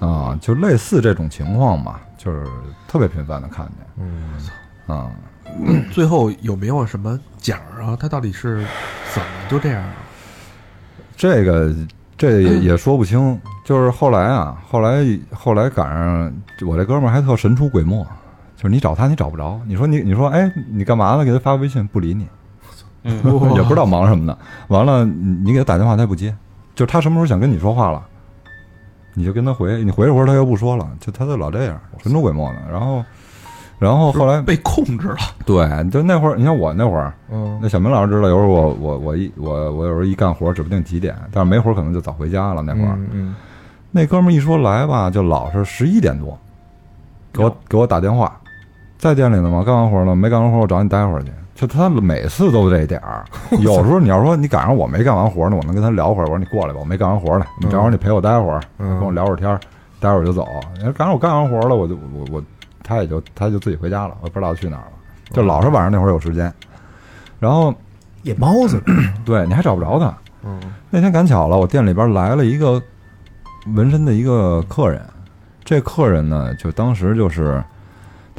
[0.00, 2.44] 嗯啊，就类似这种情况嘛，就是
[2.88, 5.10] 特别频繁的看见嗯啊。
[5.92, 7.96] 最后有没有什么奖啊？
[7.98, 8.64] 他到底是
[9.12, 9.92] 怎么就这样啊？
[11.16, 11.74] 这个
[12.16, 16.32] 这也也说不清，就是后来啊，后来后来赶上
[16.66, 18.06] 我这哥们儿还特神出鬼没，
[18.60, 21.24] 就是你找他你找不着，你说你你说哎你干嘛呢？
[21.24, 22.28] 给他发微信不理你，
[23.04, 23.14] 嗯
[23.54, 24.36] 也不知道忙什么呢。
[24.68, 26.34] 完了你你给他打电话他也不接，
[26.74, 28.02] 就是他什么时候想跟你说话了，
[29.14, 32.70] 你就跟他回，你回一会儿他又不说了，就他就老这样神出鬼没的。
[32.70, 33.02] 然后
[33.78, 37.14] 然后后来被控制了，对，就那会儿你看我那会儿。
[37.30, 42.60] 嗯那小明老师知道，有时候我我我一我我有时候一干活指不定几点，但是没活可能就早回家了。
[42.62, 43.34] 那会儿、嗯
[43.92, 46.38] 那哥们儿一说来吧，就老是十一点多
[47.32, 48.39] 给我给我打电话，
[49.00, 49.64] 在店里呢吗？
[49.64, 51.32] 干完活了没干完活我找你待会儿去。
[51.54, 53.24] 就他每次都这点儿，
[53.60, 56.24] 有时候你要说你赶上我没干完活呢，我能跟他聊会儿。
[56.24, 59.58] 我说你过来吧，我没干完活呢，你正好你陪我待会儿，嗯跟我聊会儿天儿，
[59.98, 60.46] 待会儿就走。
[60.94, 62.42] 赶上我干完活了，我就我我
[62.82, 64.92] 他也就他就自己回家了，我不知道去哪儿了。
[65.32, 66.52] 就老是晚上那会儿有时间，
[67.38, 67.74] 然后
[68.22, 68.82] 夜猫子，
[69.24, 70.14] 对你还找不着他。
[70.44, 70.58] 嗯
[70.88, 72.82] 那天赶巧了，我店里边来了一个
[73.76, 75.02] 纹身的一个客人，
[75.64, 77.62] 这客人呢，就当时就是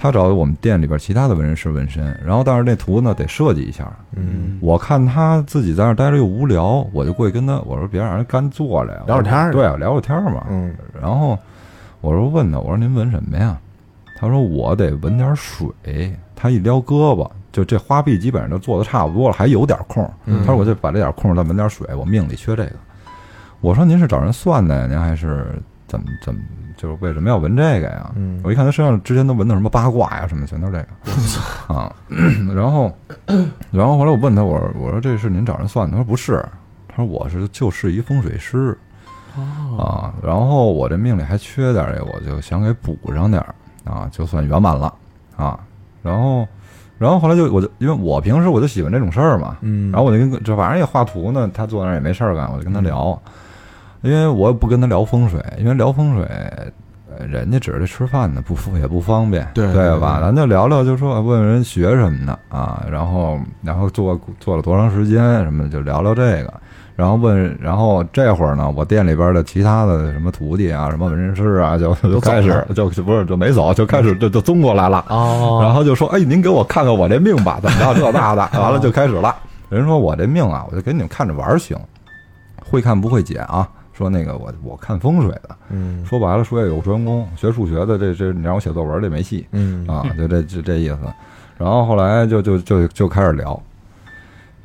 [0.01, 3.87] 他找我们店里边其他的纹身师纹身，然后但是那图呢得设计一下。
[4.15, 10.47] 嗯我看他自己在那儿待着又无聊，我就过去跟他我说别让人干坐着呀，聊会儿天儿对，聊会儿天儿嘛。
[10.49, 11.37] 嗯然后
[12.01, 13.55] 我说问他，我说您纹什么呀？
[14.17, 15.69] 他说我得纹点水。
[16.35, 20.03] 他一撩胳膊，就这花臂基本上就做的差不多了，还有点空。
[20.25, 22.73] 嗯他说我就把这点空再纹点水，我命里缺这个。
[23.59, 24.87] 我说您是找人算的呀？
[24.87, 25.61] 您还是
[25.91, 26.41] 怎么怎么？
[26.77, 28.11] 就是为什么要纹这个呀？
[28.15, 31.93] 嗯我一看他身上之前都纹的什么八卦呀什么，全都是这个啊。
[32.55, 32.91] 然后，
[33.71, 35.91] 然后后来我问他，我说我说这是您找人算的？
[35.91, 36.43] 他说不是，
[36.87, 38.75] 他说我是就是一风水师。
[39.77, 43.55] 啊，然后我这命里还缺点儿这，我就想给补上点儿
[43.89, 44.93] 啊，就算圆满了
[45.37, 45.59] 啊。
[46.01, 46.47] 然后，
[46.97, 53.21] 然后后来就我就因为我平时我就喜欢这种事儿嘛，嗯，然后我就跟这反正也画图呢，他坐那儿也没事儿干，我就跟他聊，
[54.01, 56.25] 因为我也不跟他聊风水，因为聊风水。
[57.17, 60.19] 呃人家指着吃饭呢，不方也不方便，对对吧？
[60.21, 66.53] 咱就聊聊，就说问问人学什么的啊，然后然后做做了多长时间什么的，就聊聊这个。
[66.95, 75.03] 然后问，然后这会儿呢，我店里边的其他的什么徒弟啊，什么纹身师啊，就就开始就就不是就没走，就开始就就综过来了。
[75.09, 79.35] 哦，然后就说：“哎，您给我看看我这命吧，怎么着这那的。”完了就开始了。
[79.69, 81.77] 人说我这命啊，我就给你们看着玩儿行，
[82.63, 83.67] 会看不会解啊。
[84.01, 90.97] 说那个我我看风水的，嗯说白了术业有专攻，学数学的这这你让我写作文这没戏嗯啊，就这这这意思。
[91.55, 93.61] 然后后来就就就就开始聊，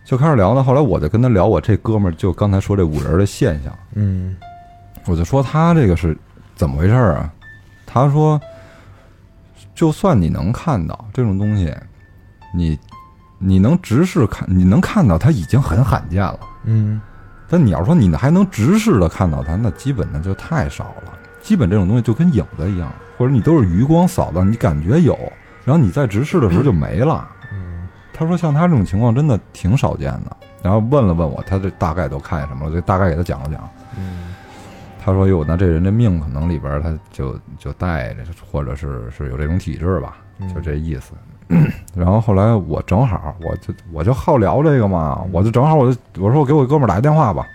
[0.06, 0.64] 就开始聊呢。
[0.64, 4.34] 后来我就跟他聊我这哥们儿就刚才说这五人的现象，嗯
[5.04, 6.16] 我就说他这个是
[6.54, 7.30] 怎么回事儿啊？
[7.84, 8.40] 他说，
[9.74, 11.70] 就算你能看到这种东西，
[12.54, 12.78] 你
[13.38, 16.40] 你能直视看，你能看到它已经很罕见了。
[16.64, 16.98] 嗯
[17.48, 21.12] 但你要说你还能直视的看到它，那基本的就太少了。
[21.40, 25.16] 基本这种东西就跟影子一样，或者你都是余光扫到，你感觉有，
[25.64, 27.28] 然后你在直视的时候就没了。
[27.52, 33.68] 嗯他说像他这种情况真的挺少见的，然后问了问我，他这大概都看见什么了，就大概给他讲了讲。
[33.98, 34.34] 嗯
[35.04, 41.12] 他说哟，那这人这命可能里边他就就带着，或者是是有这种体质吧，嗯就这意思。
[41.94, 47.46] 然后后来我正好，我就我就好聊这个嘛，我就正好我就我说我给我哥们儿打个电话吧，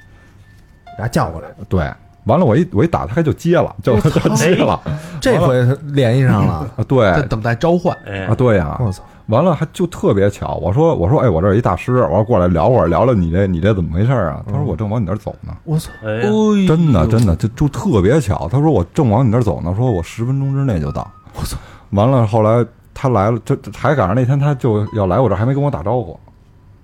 [0.98, 1.92] 给他叫过来，对，
[2.26, 4.80] 完了我一我一打他就接了，就就接了。
[5.20, 7.12] 这回他联系上了， 啊，对。
[7.14, 7.96] 在等待召唤。
[8.06, 8.26] 哎。
[8.26, 14.42] 啊，，对呀、我操，完了还就特别巧，我说我说哎，我这儿有一大师，我要过来聊会儿，聊聊你这你这怎么回事啊？
[14.48, 16.22] 他说我正往你那儿走呢，我操，哎，
[16.68, 18.48] 真的真的就就特别巧。
[18.52, 21.10] 他说我正往你那儿走呢，说我十分钟之内就到。
[21.36, 21.58] 我操，
[21.92, 26.20] 完了后来他来了，这这还赶上那天他就要来我这儿，还没跟我打招呼，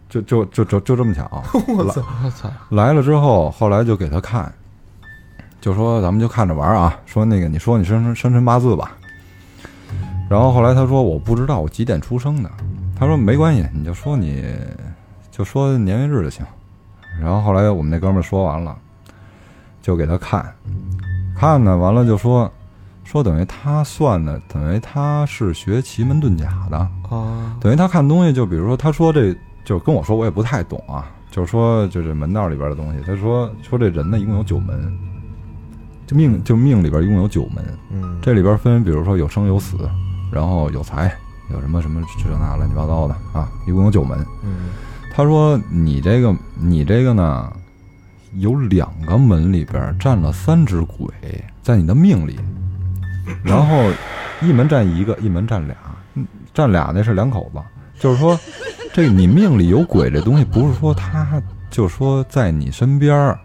[0.10, 1.30] 就就就就就这么巧。
[1.68, 2.50] 我操，我操！
[2.70, 4.52] 来了之后，后来就给他看，
[5.60, 6.98] 就说咱们就看着玩儿啊。
[7.06, 8.92] 说那个你说你生辰生辰八字吧。
[10.30, 12.50] 然后后来他说我不知道我几点出生的，
[13.00, 14.44] 他说没关系，你就说你
[15.32, 16.46] 就说年月日就行。
[17.22, 18.78] 然后后来我们那哥们儿说完了，
[19.82, 20.54] 就给他看，
[21.36, 22.52] 看呢完了就说
[23.08, 26.78] 说等于他算的，等于他是学奇门遁甲的，
[27.10, 34.94] 啊，等于他看东西，就比如说他说这就跟我说，我也不太懂啊，就是说就这门道里边的东西，他说说这人呢一共有九门，
[36.06, 39.78] 就命就命里边一共有九门，嗯，这里边分比如说有生有死，
[40.30, 41.16] 然后有财，
[41.50, 44.20] 有什么什么这那乱七八糟的啊，一共有九门。
[44.44, 44.70] 嗯
[45.16, 47.52] 他说你这个你这个呢，
[48.36, 51.08] 有两个门里边站了三只鬼
[51.64, 52.40] 在你的命里，
[53.44, 53.92] 然后
[54.42, 55.76] 一门占一个，一门占俩，
[56.16, 57.60] 嗯站俩那是两口子，
[58.00, 58.40] 就是说
[58.94, 63.40] 这你命里有鬼这东西，不是说他就说在你身边儿。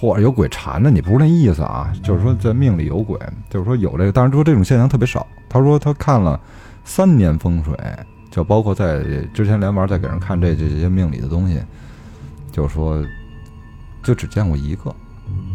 [0.00, 3.18] 或者有鬼缠着你，不是那意思啊，就是说在命里有鬼，
[3.50, 5.26] 就是说有这个，但是说这种现象特别少。
[5.48, 6.38] 他说他看了
[6.84, 7.76] 三年风水，
[8.30, 9.02] 就包括在
[9.34, 11.60] 之前连玩再给人看这这些命里的东西，
[12.52, 13.04] 就是说
[14.00, 14.94] 就只见过一个，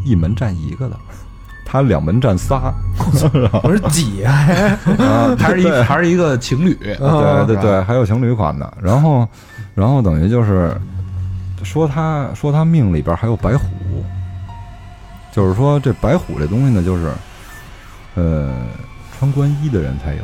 [0.03, 0.99] 一门占一个的，
[1.73, 2.71] 他两门占仨，
[3.63, 4.31] 我说几呀？
[4.99, 9.27] 啊， 还是一还是一个情侣，对对对，还有情侣款的，然后
[9.73, 10.71] 然后等于就是
[11.63, 13.65] 说他说他命里边还有白虎，
[15.31, 17.11] 就是说这白虎这东西呢，就是
[18.13, 18.53] 呃
[19.17, 20.23] 穿官衣的人才有，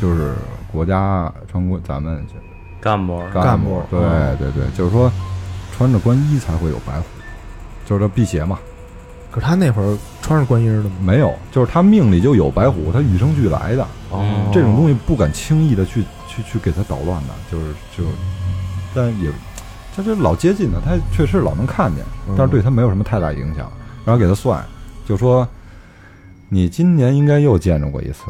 [0.00, 0.32] 就是
[0.72, 2.24] 国家穿官咱们
[2.80, 3.22] 干部。
[3.30, 5.12] 干部对嗯对对，就是说
[5.76, 7.04] 穿着官衣才会有白虎，
[7.84, 8.58] 就是这辟邪嘛。
[9.34, 10.92] 可是他那会儿穿着官衣的吗？
[11.00, 13.84] 没有，就是他命里就有白虎，他与生俱来的。
[14.10, 18.04] 哦这种东西不敢轻易的去去去给他捣乱的，就是就，
[18.94, 19.28] 但也，
[19.96, 23.68] 他这老接近的，他确实老能看见，嗯但是对他没有什么太大影响。
[24.04, 24.64] 然后给他算，
[25.04, 25.48] 就说
[26.48, 28.26] 你今年应该又见着过一次。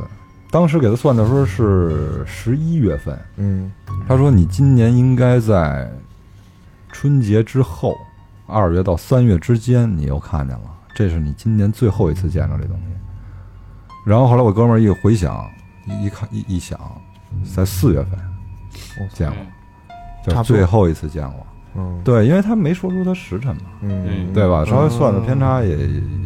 [0.50, 3.70] 当时给他算的时候是十一月份，嗯
[4.08, 5.86] 他说你今年应该在
[6.90, 7.94] 春节之后，
[8.46, 12.84] 二月到三月之间，你又看见了，这是你今年最后一次见着这东西。
[14.06, 15.44] 然后后来我哥们儿一回想，
[15.86, 16.78] 一一看一一想，
[17.54, 18.18] 在四月份
[19.12, 19.30] 见
[20.24, 21.46] 过，就最后一次见过。
[21.76, 24.64] 嗯对，因为他没说出他时辰嘛，嗯，对吧？
[24.64, 25.76] 稍微算的嗯偏差也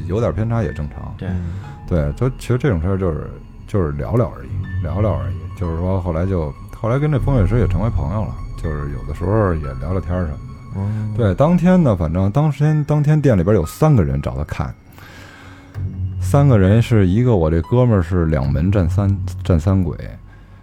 [0.07, 1.15] 有点偏差也正常。
[1.17, 1.55] 对，嗯
[1.87, 3.31] 对，就其实这种事儿就是
[3.67, 5.37] 就是聊聊而已，聊聊而已。
[5.59, 10.43] 就是说后来就后来跟这风水师也成为朋友了，就是有的时候也聊聊天儿什么的。
[10.43, 10.48] 嗯
[11.17, 14.75] 对，当天呢，反正当天当天店里边有三个人找他看，
[16.21, 19.09] 三个人是一个我这哥们儿是两门占三
[19.43, 19.97] 占三鬼，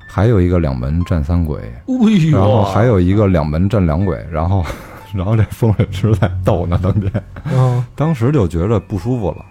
[0.08, 4.65] 还有一个两门占三鬼，哎然后，还有一个两门占两鬼，然后
[5.13, 7.12] 然后这风水师在逗呢，当天。
[7.54, 9.45] 嗯当时就觉着不舒服了，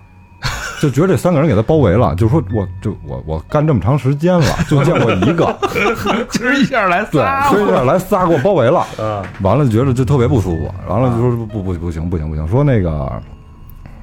[0.81, 5.57] 就觉得这三个人给他包围了，就说我就我我干这么长时间了，就见过一个，
[6.31, 13.11] 今儿一下来 对，仨，所以这来仨给我包围了，嗯，完了就觉得就特别不舒服，完了就说不不不行不行不行，说那个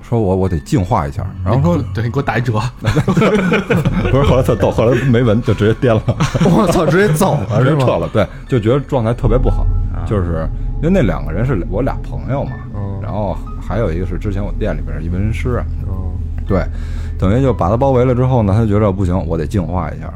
[0.02, 6.02] 说我我得净化一下，然后说对，你给我打一折， 不是后来特逗，后来没闻就直接颠了，
[6.46, 7.80] 我操，直接走了直是吗？
[7.80, 9.66] 接撤了，对，就觉得状态特别不好，
[10.06, 10.50] 就是
[10.82, 15.64] 因为那两个人是我俩朋友嘛，嗯然后还有一个是之前我店里边一纹身师。
[16.42, 16.66] 嗯对，
[17.18, 20.14] 等于就把他包围了之后呢，他就觉得不行，我得净化一下。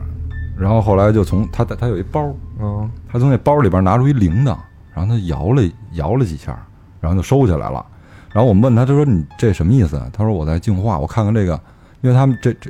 [0.57, 4.57] 然后后来就从他他有一包，嗯他从那包里边拿出一铃铛，
[4.93, 5.61] 然后他摇了
[5.93, 6.57] 摇了几下，
[7.01, 7.85] 然后就收起来了。
[8.31, 10.01] 然后我们问他，他说你这什么意思？
[10.13, 11.59] 他说我在净化，我看看这个，
[12.01, 12.69] 因为他们这这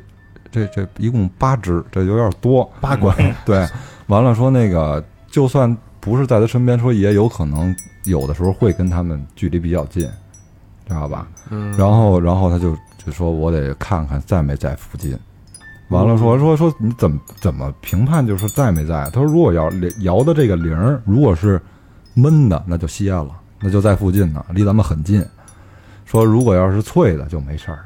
[0.52, 3.16] 这这一共八只，这有点多，八管
[3.46, 3.68] 对，
[4.08, 10.08] 完了说那个就算不是在他身边，说也有可能有的时候会跟他们距离比较近，
[10.88, 11.28] 知道吧？
[11.50, 15.18] 嗯，然后然后他就就说我得看看在没在附近。
[15.90, 19.06] 完了说说说你怎么怎么评判就是在没在？
[19.12, 19.70] 他说如果要
[20.00, 21.62] 摇的这个铃儿如果是
[22.14, 25.24] 闷的，那就歇了，那就在附近呢，离咱们很近。
[26.06, 27.86] 说如果要是脆的就没事儿。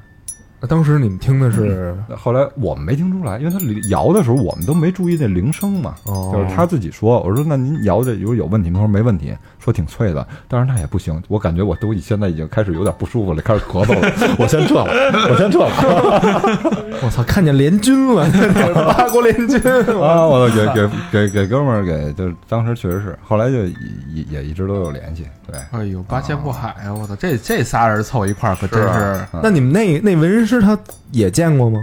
[0.61, 3.57] 那当时你们听的是后来我们没听出来，因为他
[3.89, 8.79] 摇的时候我们都没注意那铃声嘛，哦就是他自己说，我说那您摇的有有问题吗？
[8.79, 14.91] 他说没问题，说挺脆的，但是那也不行，我感觉我都现在已经开始有点不舒服了，开始咳嗽了，我先撤了，
[15.29, 18.29] 我先撤了 我操，看见联军了，
[18.97, 19.57] 八国联军，
[20.01, 20.25] 啊！
[20.27, 23.71] 我给给给给哥们儿给，就是当时确实是，后来就也
[24.13, 26.93] 也也一直都有联系，对，哎呦，八仙过海啊！
[26.93, 30.77] 我操，这这仨人凑一块儿可真是那你们那那纹身师他
[31.11, 31.79] 也见过吗？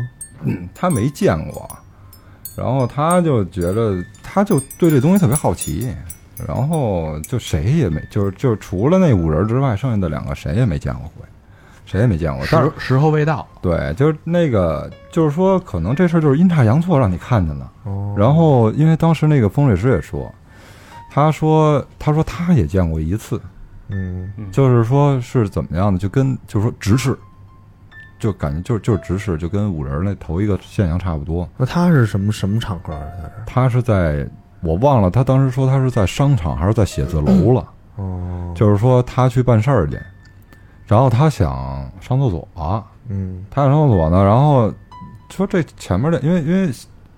[0.75, 1.69] 他没见过，
[2.57, 5.95] 然后他就觉得，他就对这东西特别好奇，
[6.47, 11.25] 然后就谁也没，就是就是除了那五人之外，剩下的两个谁也没见过鬼，
[11.87, 12.45] 谁也没见过。
[12.51, 13.47] 但是时时候未到。
[13.63, 17.73] 对，就是那个，就是说，可能这事儿就是阴差阳错让你看见了。
[17.85, 20.33] 哦然后，因为当时那个风水师也说，
[21.11, 23.41] 他说，他说他也见过一次，
[23.89, 27.17] 嗯就是说是怎么样的，就跟就是说直视，
[28.19, 31.49] 就感觉就是就是直视，就跟五仁那头一个现象差不多。
[31.57, 33.03] 那他是什么什么场合啊？
[33.47, 34.29] 他是他是在
[34.61, 40.01] 我忘了，他当时说他是在商场还是在写字楼了，哦， 就是说他去办事儿去，
[40.87, 42.49] 然后他想上厕所、
[43.09, 44.73] 嗯他想上厕所呢，然后
[45.31, 46.73] 说这前面的，因为因为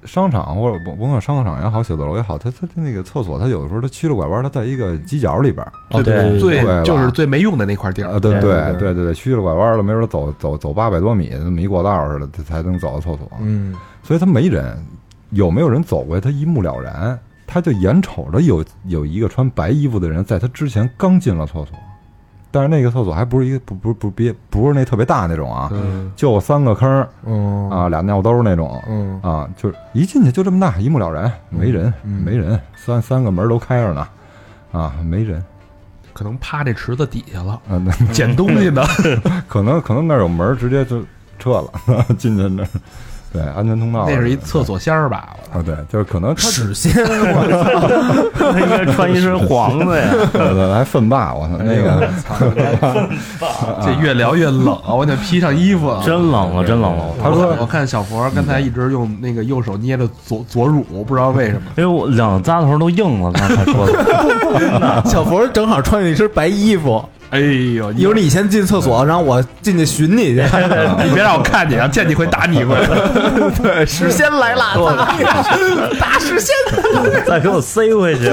[0.04, 5.72] 商场或者甭甭管商场也好，写字楼也好，它它那个厕所，它有的时候它曲了拐弯，它在一个犄角里边儿。
[5.90, 8.20] 哦对最对就是最没用的那块地啊，儿。
[8.20, 13.30] 对对对对对对，曲了拐弯了，没准走走走八百多米，那么一过道似的，他才能走到厕所。
[13.40, 14.76] 嗯所以他没人，
[15.30, 17.18] 有没有人走过去，他一目了然。
[17.50, 21.68] 他就眼瞅着有有一个穿白衣服的人在他之前刚进了厕所，
[22.50, 26.88] 但是那个厕所还不是一个不不不别不是那特别大那种啊，嗯，就三个坑
[27.70, 34.08] 啊，俩尿兜那种嗯啊，就是一进去就这么大，一目了然，没人嗯没人，三三个门都开着呢，
[34.72, 35.44] 啊，没人，
[36.12, 37.60] 可能趴这池子底下了，
[38.12, 38.82] 捡东西呢。
[39.46, 41.02] 可能可能那儿有门，直接就
[41.38, 41.70] 撤了，
[42.18, 42.68] 进去那儿，
[43.32, 45.28] 对，安全通道那是一厕所仙儿吧？
[45.52, 50.08] 啊，对，就是可能屎仙，我操 他应该穿一身黄的呀。
[50.32, 52.08] 对对还粪霸，我操，那个
[53.82, 54.94] 这越聊越冷啊！
[54.94, 56.02] 我得披上衣服了。
[56.04, 57.04] 真冷了，真冷了。
[57.22, 61.62] 他说：“我看小佛刚才一直用那个右手捏着左左乳，不知道为什么。
[61.76, 65.02] 因为我两个扎头都硬了，刚才说的。
[65.08, 70.42] 小佛正好穿着一身白衣服，哎呦，一会儿你先进厕所，然后我进去寻你去。
[71.04, 71.86] 你别让我看见啊！
[71.86, 72.74] 见你会打你一回。
[73.62, 74.96] 对，史先来了，
[76.00, 76.54] 大史先。
[77.26, 78.30] 再给我塞回去。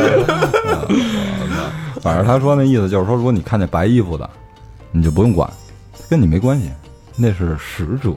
[2.02, 4.30] 反正他说那意思就是说，如果你看见白衣服的，
[4.92, 5.50] 你就不用管，
[6.10, 6.70] 跟你没关系，
[7.18, 8.12] 那是使者，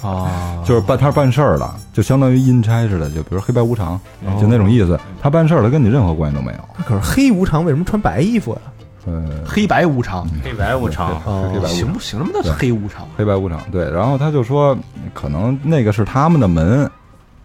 [0.00, 4.00] 啊，就是办他是办事儿的，就相当于阴差似的，就比如黑白无常，
[4.40, 4.98] 就那种意思。
[5.20, 6.58] 他办事儿的跟你任何关系都没有。
[6.84, 8.60] 可是黑无常为什么穿白衣服呀？
[9.06, 12.18] 呃，黑白无常，黑白无常，哦黑白无常，行不行？
[12.18, 13.06] 什么叫黑无常？
[13.16, 13.60] 黑白无常。
[13.70, 14.76] 对，然后他就说，
[15.14, 16.90] 可能那个是他们的门，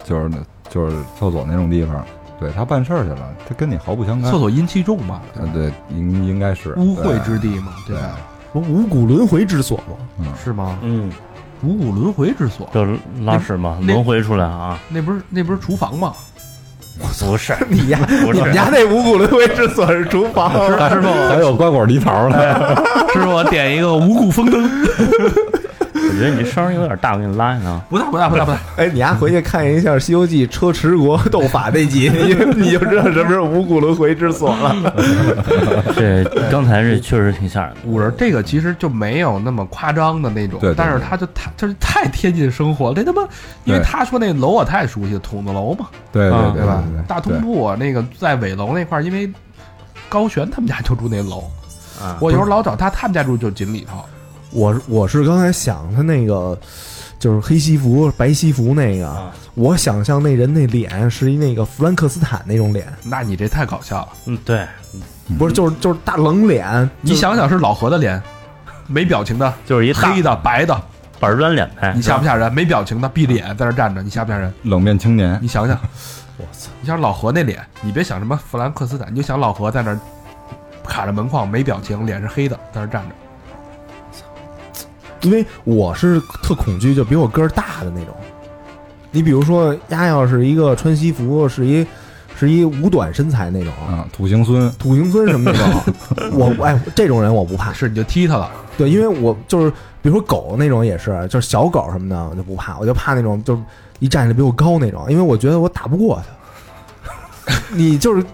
[0.03, 0.37] 就是那
[0.69, 2.03] 就是厕所那种地方。
[2.37, 4.29] 对他办事儿去了，他跟你毫不相干。
[4.29, 7.97] 厕所阴气重嘛，嗯，对，应应该是污秽之地嘛，对？
[8.51, 9.77] 不五谷轮回之所
[10.17, 10.33] 吗？
[10.43, 10.77] 是吗？
[10.81, 11.09] 嗯，
[11.63, 12.85] 五谷轮回之所，就
[13.23, 14.77] 拉屎嘛，轮回出来啊？
[14.89, 16.11] 那不是那不是厨房吗？
[16.99, 18.39] 不是， 你家不是。
[18.39, 22.37] 你们家那五谷轮回之所是厨房，师傅， 还有瓜果梨桃呢。
[23.13, 24.69] 师傅，我点一个五谷丰登。
[26.15, 27.77] 我觉得你这声儿有点大，我给你拉一下。
[27.89, 34.73] 不大不大不大不大， 哎，你丫回去看一下《西游记》车迟国斗法那集，你 就你就知道什么是五谷轮回之所了。
[35.93, 37.79] 这刚才这确实挺吓人的。
[37.85, 42.95] 五人这个其实就没有那么夸张的那种，对对但是他就太就是太贴近生活了。
[42.95, 43.27] 这他妈，
[43.65, 46.81] 因为他说那楼我太熟悉了，筒子楼嘛，对啊对对吧？
[47.05, 49.29] 大通铺啊那个在尾楼那块儿，因为
[50.07, 51.43] 高璇他们家就住那楼，
[52.01, 54.05] 啊，我有时候老找他，他们家住就锦里头。
[54.55, 56.57] 我我是刚才想他那个，
[57.19, 64.09] 就是黑西服、白西服那个，啊我想象那人那脸是一那个弗兰克斯坦那种脸，那你这太搞笑了！
[64.25, 64.65] 嗯，对，
[65.37, 66.89] 不是就是就是大冷脸。
[66.99, 68.21] 你想想是老何的脸，
[68.87, 70.81] 没表情的， 就是一大黑的、白的，
[71.19, 71.93] 板砖脸呗。
[71.95, 72.53] 你吓不吓人？
[72.53, 74.53] 没表情的，闭着眼在那站着，你吓不吓人？
[74.63, 75.79] 冷面青年，你想想，
[76.37, 76.69] 我操！
[76.81, 79.99] 你想老何那脸，你别想什么弗兰克斯坦，你就想老何在那儿
[80.85, 83.15] 卡着门框，没表情，脸是黑的，在那站着。
[85.25, 88.15] 因为我是特恐惧，就比我个儿大的那种。
[89.11, 91.85] 你比如说，丫要是一个穿西服，是一
[92.37, 96.29] 是一五短身材那种，啊，土行孙，土行孙什么那种。
[96.37, 99.69] 我哎，这种人我不怕，是你就踢他了，对，因为我就是
[100.01, 103.61] 比如说狗那种也是，就是小狗什么的我就不怕，我就怕那种就是
[103.99, 107.53] 一站起来比我高那种，因为我觉得我打不过他。
[107.71, 108.25] 你就是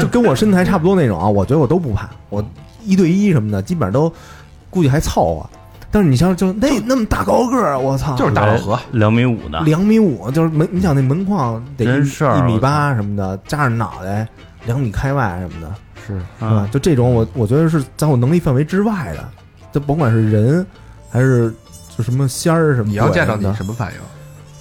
[0.00, 2.44] 就跟我身材差不多那种啊，我觉得我都不怕，我
[2.84, 4.12] 一对一什么的基本上都
[4.68, 5.48] 估计还凑合。
[5.90, 14.28] 但是你像就那那么大高个儿，我操，就是大老何，两米五的，两米五，就是门，你想那门框得一米八什么的，加上脑袋
[14.66, 15.74] 两米开外什么的，
[16.06, 16.46] 是是吧？
[16.46, 16.68] 啊？
[16.70, 19.28] 就这种我我觉得是在我能力范围之外的，
[19.72, 20.66] 就甭管是人
[21.10, 21.54] 还是
[21.96, 23.98] 就什么仙儿什么，你要见到你，什么反应？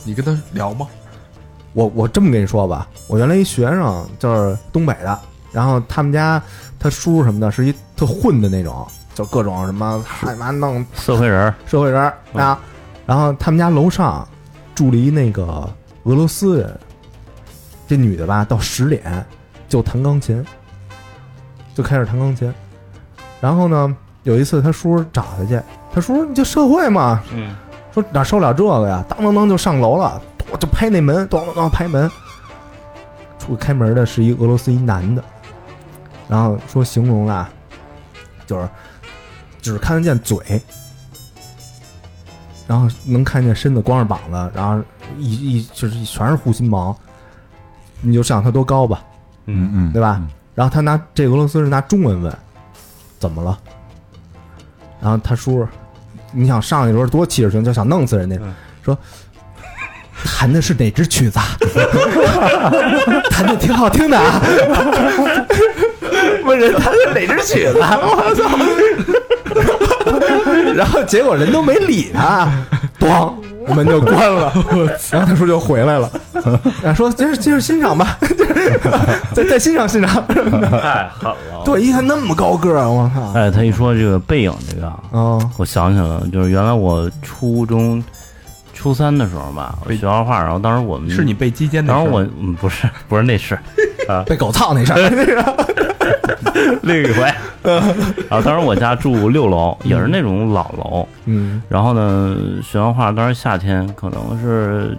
[0.04, 0.88] 你跟他聊吗？
[1.74, 5.20] 我我这么跟你说吧，我原来一学生就是东北的，
[5.52, 6.42] 然后他们家
[6.80, 8.88] 他叔什么的是一特混的那种，
[9.18, 12.00] 就各种什么他妈弄社会人，社会人
[12.34, 12.60] 啊，
[13.04, 14.28] 然后他们家楼上
[14.76, 15.68] 住了一那个
[16.04, 16.80] 俄罗斯人，
[17.88, 19.26] 这女的吧，到十点
[19.68, 20.46] 就弹钢琴，
[21.74, 22.54] 就开始弹钢琴。
[23.42, 25.60] 然后呢，有一次他叔找他去，
[25.92, 27.56] 他叔你就社会嘛，嗯，
[27.92, 29.04] 说哪受了这个呀？
[29.10, 32.08] 当当当就上楼了，我就拍那门，咣当当拍门。
[33.40, 35.24] 出开门的是一俄罗斯一男的，
[36.28, 37.50] 然后说形容啊，
[38.46, 38.70] 就是
[39.74, 40.38] 只看得见嘴，
[42.68, 44.82] 然后能看见身子光着膀子，然后
[45.18, 46.96] 一一就是全是护心毛，
[48.02, 49.04] 你就想他多高吧，
[49.46, 50.22] 嗯嗯，对吧？
[50.56, 52.36] 然后他拿这俄罗斯人拿中文问，
[53.20, 53.58] 怎么了？
[55.02, 55.68] 然后他叔，
[56.32, 58.54] 你想上去的时候多气势汹，就想弄死人家，嗯
[58.84, 58.98] 说
[60.26, 61.46] 弹的是哪支曲子啊？
[63.30, 64.42] 弹的挺好听的啊。
[66.44, 68.00] 问人弹的哪支曲子啊？
[68.02, 68.50] 我操！
[70.76, 72.48] 然后结果人都没理他，
[73.00, 73.34] 咣，
[73.74, 74.52] 门就关了。
[75.12, 76.10] 然后他叔就回来了，
[76.84, 78.18] 然后说接着接着欣赏吧，
[79.34, 80.26] 再再欣赏欣赏。
[80.28, 81.64] 太狠了。
[81.66, 83.32] 对，一看那么高个儿，我靠！
[83.34, 88.02] 哎，他一说这个背影这个啊，嗯我想起来了，就是原来我初中
[88.74, 92.04] 初三的时候吧，我学画画，然后当时我们是你被鸡奸的事儿？
[92.04, 93.58] 当时我嗯不是不是那是
[94.26, 95.00] 被狗操那事儿，
[96.84, 97.24] 另一回，
[98.30, 101.62] 然后当时我家住六楼，也是那种老楼，嗯。
[101.70, 104.98] 然后呢学完画，当时夏天可能是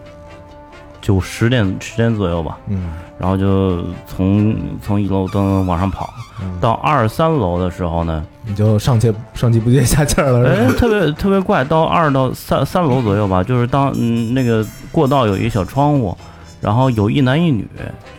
[1.00, 2.92] 九十点十点左右吧，嗯。
[3.18, 6.08] 然后就从从一楼灯往上跑，
[6.40, 16.16] 嗯，到二三楼的时候呢，你就上气上气不接下气儿了，哎？，特别特别怪，到二到三三楼左右吧，就是当嗯那个过道有一个小窗户，
[16.60, 17.66] 然后有一男一女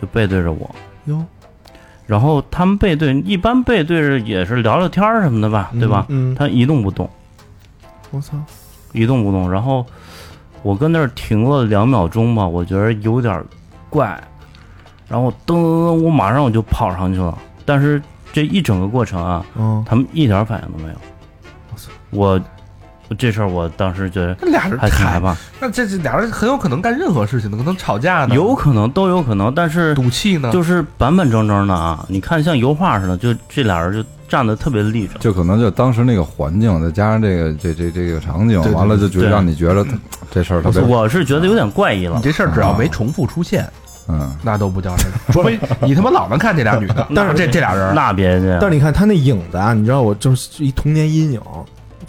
[0.02, 0.70] 就背对着我，
[1.06, 1.24] 哟，
[2.10, 6.04] 然后他们背对，一般背对着也是聊聊天儿什么的吧，对吧？
[6.08, 7.08] 嗯，他一动不动，
[8.10, 8.36] 我操，
[8.92, 9.86] 一动不动，然后
[10.64, 13.40] 我跟那儿停了两秒钟吧，我觉得有点
[13.88, 14.20] 怪，
[15.06, 18.02] 然后噔噔噔，我马上我就跑上去了，但是
[18.32, 20.96] 这一整个过程啊，嗯，他们一点反应都没有。
[21.72, 21.92] 我操。
[22.10, 22.40] 我
[23.18, 35.18] 这事儿我当时觉得那俩人还挺害怕，那这这俩人很有可能干任何事情的，可能吵架呢，有可能都有可能，但是赌气呢，就是板板正正的啊，你看像油画似的，就这俩人就站的特别立正。
[35.18, 39.84] 就可能就当时那个环境，再加上这个这这这个场景完了就觉得让你觉得
[40.30, 43.68] 这事儿特别，我是觉得有点怪异了你，这事儿只要没重复出现，
[44.08, 51.40] 嗯，那都不叫事儿，除非 你他妈老能看这俩女的， 但是这这俩人那别介，但是你看他那影子啊，你知道我就是一童年阴影，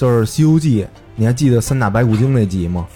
[0.01, 0.83] 就是《西游记》，
[1.15, 2.87] 你还记得三打白骨精那集吗？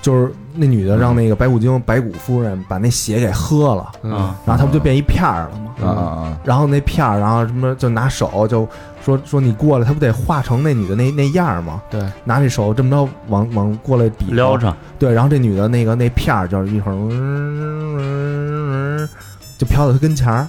[0.00, 5.72] 就是那女的让那个白骨精白骨夫人把那血给喝了，嗯啊，然后她不就变一片儿了吗？
[5.80, 8.68] 啊啊啊，然后那片儿，然后什么就拿手就
[9.04, 11.80] 说说你过来，她不得化成那女的那那样儿吗？
[11.88, 19.08] 对，拿这手这么着往往过来比撩着，对，然后这女的那个那片儿就是一会儿嗯嗯嗯
[19.56, 20.48] 就飘到她跟前儿，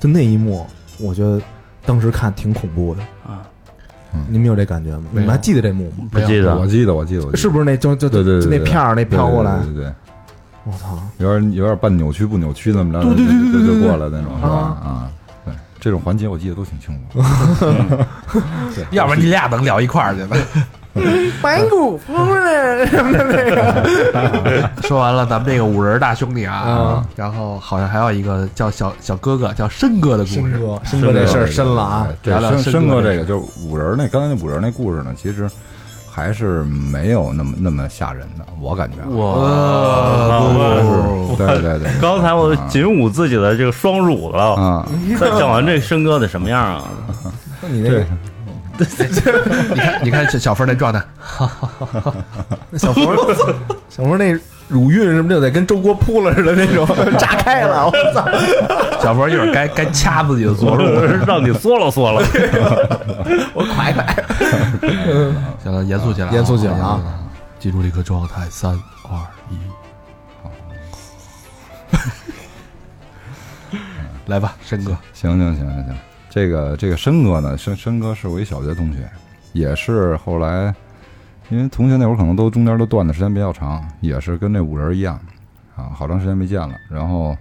[0.00, 0.66] 就那一幕，
[0.98, 1.38] 我觉得
[1.84, 3.02] 当时看挺恐怖的。
[3.26, 3.44] 啊，
[4.28, 5.04] 你们有这感觉吗？
[5.12, 6.08] 你们还记得这幕吗？
[6.10, 9.58] 不记得我记得我记得我记得是不是那就就就对对对对那片儿那飘过来？
[9.64, 9.92] 对对对，
[10.64, 10.98] 我操！
[11.18, 14.48] 有点有点半扭曲不扭曲那么着，对对对对对对就就过来那种是吧？
[14.48, 15.10] 啊啊，
[15.44, 17.20] 对，这种环节我记得都挺清楚。
[18.74, 20.36] 对，要不然你俩能聊一块儿去了。
[21.42, 32.06] 白骨夫人什么的那个，说完了咱们这个五人大兄弟啊啊，然后好像还有一个叫小小哥哥叫申哥的故事，申哥，申哥这事儿深了啊！
[32.22, 35.50] 对，申申哥这个就是五人那刚才那五人那故事呢，其实
[36.08, 39.08] 还是没有那么那么吓人的，我感觉啊。
[39.10, 39.34] 我
[41.36, 44.86] 对对对，刚才我紧捂自己的这个双乳了，啊，
[45.18, 46.84] 再讲完这申哥得什么样啊？
[47.68, 48.04] 你那个
[49.74, 51.02] 你看你看小小峰那状态，
[52.70, 53.16] 那 小佛，
[53.88, 54.32] 小佛那
[54.68, 56.86] 乳晕什么就得跟粥锅扑了似的那种，
[57.18, 58.26] 炸开了，我操！
[59.00, 60.84] 小佛一会儿该该掐自己的左乳，
[61.26, 62.20] 让你缩了缩了。
[63.52, 64.24] 我快快，
[65.62, 67.00] 行了，严肃起来啊，严肃起来啊。
[67.02, 67.10] 严肃
[67.60, 68.72] 进入这个状态，三
[69.04, 69.18] 二
[69.50, 69.58] 一，
[74.26, 75.94] 来吧，申哥，行行行行行，
[76.34, 79.08] 这个这个申哥呢，申申哥是我一小学同学，
[79.52, 80.74] 也是后来，
[81.48, 85.16] 因为同学那会儿可能都中间都断的时间比较长，也是跟这五人一样
[85.76, 87.36] 啊，好长时间没见了，然后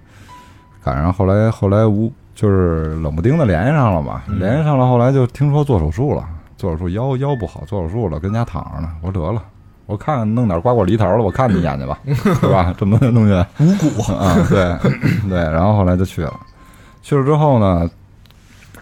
[0.84, 6.24] 赶上后来后来无就是冷不丁的联系上了嘛，联系上了，后来就听说做手术了，
[6.56, 9.42] 做手术腰腰不好，做手术了，跟家躺着呢，我说得了。
[9.88, 12.72] 我看看弄点瓜果梨桃了，我看你一眼去吧， 是吧？
[12.78, 14.78] 这么多同学，五谷啊，对
[15.28, 16.40] 对，然后后来就去了，
[17.02, 17.90] 去了之后呢，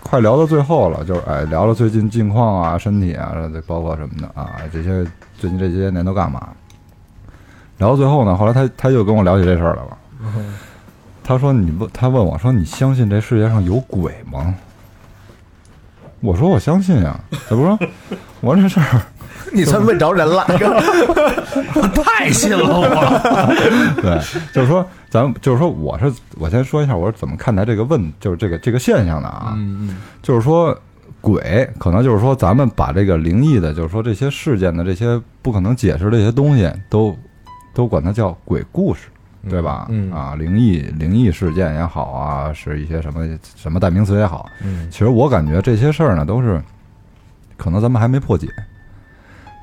[0.01, 5.05] 快聊到最后了，就是哎，聊聊最近近况啊、身体啊，这包括什么的啊，这些
[5.37, 6.49] 最近这些年都干嘛？
[7.77, 9.97] 聊到最后呢，后来他他又跟我聊起这事儿来了。
[11.23, 14.53] 他说：“你问他问我说，你相信这世界上有鬼吗？”
[16.19, 17.79] 我说：“我相信呀。”他不说
[18.41, 19.01] ：“我说这事儿。”
[19.53, 20.45] 你算问着人了，
[22.03, 22.81] 太信了我，
[24.01, 24.19] 对，
[24.53, 29.53] 就是说，咱们就是说，我是我先说一下，我是怎么看待这个问，就是这个这个现象的啊。
[29.55, 30.77] 嗯嗯，就是说，
[31.19, 37.15] 鬼可能就是说，咱们把这个灵异的，就是说这些事件的这些不可能解释的一些东西，都
[37.73, 39.07] 都管它叫鬼故事，
[39.49, 39.87] 对吧？
[39.89, 46.61] 嗯啊，灵异灵异事件也好啊，是一些什么什么代名词也好，嗯其实我感觉这些事儿呢，都是
[47.57, 48.47] 可能咱们还没破解。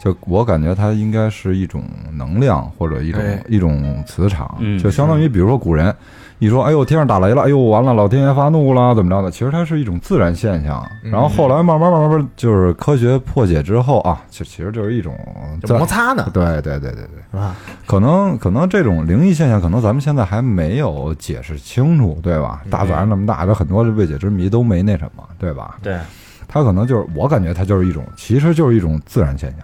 [0.03, 1.82] 就我感觉它应该是一种
[2.12, 5.94] 能量或者一种、哎一种磁场，嗯就相当于比如说古人
[6.38, 9.28] 一说，哎呦天上打雷了，哎呦完了老天爷发怒了，怎么着的？
[9.30, 10.80] 其实它是一种自然现象。
[11.03, 15.16] 嗯然后后来慢慢慢慢慢就是科学破解之后啊，其其实就是一种
[15.68, 17.57] 摩擦呢，对对对对对，是吧？
[17.86, 22.62] 可能可能这种灵异现象，可能咱们现在还没有解释清楚，对吧？
[22.70, 25.76] 大自然那么大，这很多未解之谜都没那什么，对吧？
[25.82, 25.99] 对，
[26.46, 29.61] 它可能就是我感觉它就是一种，其实就是一种自然现象，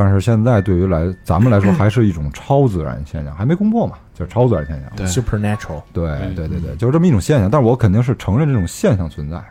[0.00, 4.90] 但是现在对于来咱们来说还是一种超自然现象，还没攻破嘛，就是超自然现象。
[4.94, 9.42] 对 supernatural，对嗯对对对，就是这么一种现象，但是我肯定是承认这种现象存在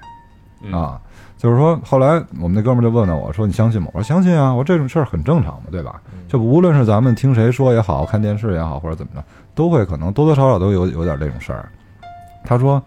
[0.62, 1.02] 嗯，啊。
[1.38, 6.02] 就是说，后来我们那哥们儿就问了我说：“你相信吗？”我说：“相信啊，我说这种事儿很正常嘛，对吧？
[6.28, 9.24] 就无论是咱们听谁说也好，看电视也好，或者怎么着，
[9.54, 11.70] 都会可能多多少少都有有点这种事儿。”
[12.44, 12.82] 他说：“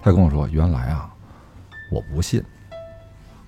[0.00, 1.10] 他跟我说，原来啊，
[1.90, 2.40] 我不信，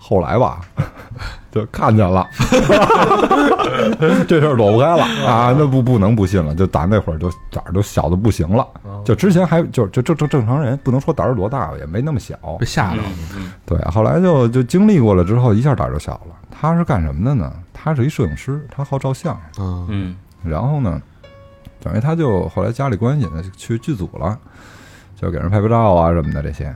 [0.08, 0.60] 后来吧，
[1.52, 2.26] 就看见了，
[4.26, 6.54] 这事儿躲不开了啊，那不不能不信了。
[6.54, 8.66] 就打那会儿就胆儿都小的不行了，
[9.04, 12.34] 就之前还就就正正正常人，不能说胆儿多大，也没那么小。
[12.58, 16.34] 被吓着了，嗯对，后来就就经历过了之后，一下胆儿就小了。
[16.50, 17.52] 他是干什么的呢？
[17.74, 19.38] 他是一摄影师，他好照相。
[19.58, 21.00] 嗯嗯然后呢，
[21.82, 24.38] 等于他就后来家里关系呢，就去剧组了，
[25.20, 26.74] 就给人拍拍照啊什么的这些。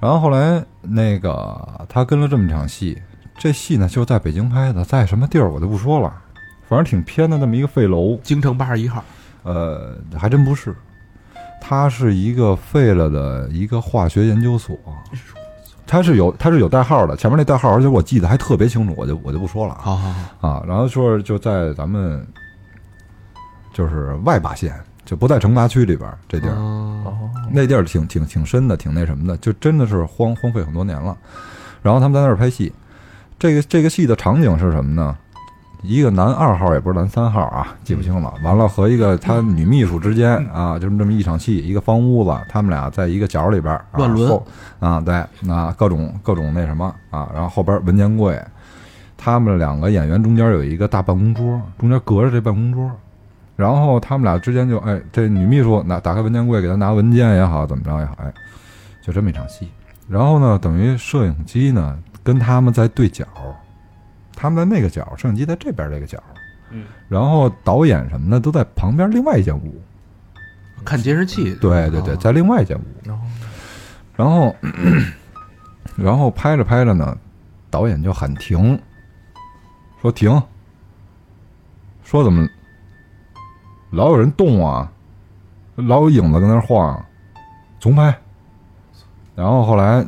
[0.00, 3.00] 然后后来那个他跟了这么一场戏，
[3.38, 6.12] 这戏呢就在北京拍的，在什么地儿我就不说了，
[6.68, 8.18] 反正挺偏的那么一个废楼。
[8.22, 9.04] 京城八十一号，
[9.42, 10.74] 呃，还真不是，
[11.60, 14.76] 它是一个废了的一个化学研究所。
[15.86, 19.80] 它是有它是有代号的，前面那代号，而且我记得还特别清楚，我就我就不说了啊。
[19.82, 22.24] 好好好，啊，然后说是就在咱们
[23.74, 24.72] 就是外八县，
[25.10, 27.18] 就不在城八区里边儿这地儿，哦
[27.50, 31.18] 那地儿挺挺挺深的，挺那什么的，就真的是荒荒废很多年了。
[31.82, 32.72] 然后他们在那儿拍戏，
[33.36, 35.16] 这个这个戏的场景是什么呢？
[35.82, 38.32] 一个男二号也不是男三号啊，记不清了。
[38.44, 44.40] 完了和一个他女秘书之间啊，就是这么一场戏，一个方屋子，他们俩在一个角里边、啊、乱伦
[44.78, 48.40] 啊，对，那各种各种那什么啊，然后后边文件柜，
[49.16, 52.88] 他们两个演员中间有一个大办公桌，中间隔着这办公桌，
[53.60, 58.32] 然后他们俩之间就哎，这女秘书拿打开文件柜给他拿文件也好，怎么着也好，哎，
[59.02, 59.68] 就这么一场戏。
[60.08, 63.26] 然后呢，等于摄影机呢跟他们在对角，
[64.34, 66.18] 他们在那个角，摄影机在这边这个角，
[66.70, 69.78] 嗯，然后导演什么的都在旁边另外一间屋，
[70.82, 73.12] 看监视器，对对对，哦在另外一间屋。
[74.16, 74.56] 然后，
[75.96, 77.14] 然后拍着拍着呢，
[77.68, 78.80] 导演就喊停，
[80.00, 80.42] 说停，
[82.02, 82.48] 说怎么
[83.90, 84.90] 老有人动啊，
[85.76, 87.02] 老有影子跟那晃，
[87.78, 88.16] 重拍。
[89.34, 90.06] 然后后来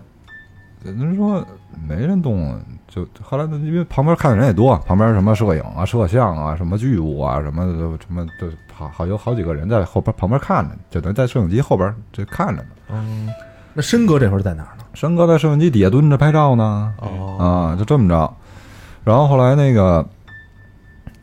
[0.82, 1.44] 人说
[1.88, 12.68] 没人动啊，就后来因为旁边看的人也多，旁边什么摄影啊、摄像啊、什么剧务啊、什么的什么的，好好有好几个人在后边旁边看着，就等于在摄影机后边这看着呢。
[12.90, 13.28] 嗯，
[13.74, 14.84] 那申哥这会儿在哪儿呢？
[14.94, 18.36] 申哥在摄影机底下蹲着拍照呢，哦啊，就这么着。
[19.02, 20.06] 然后后来那个，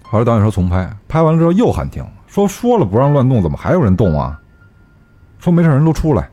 [0.02, 4.40] 后来导演说重拍，拍完了之后又喊停，说说了不让乱动，怎么还有人动啊？
[5.40, 6.30] 说没事，人都出来。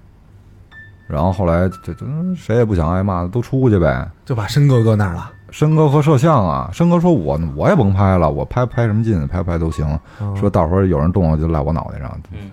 [1.09, 2.05] 然后后来这这
[2.37, 4.07] 谁也不想挨骂，都出去呗。
[4.25, 5.33] 就把申哥搁那儿了。
[5.51, 9.99] 申哥和摄像啊，申哥说我我也甭拍了，我拍拍什么劲，拍不拍都行。
[10.39, 12.51] 说到时候有人动了就赖我脑袋上，嗯，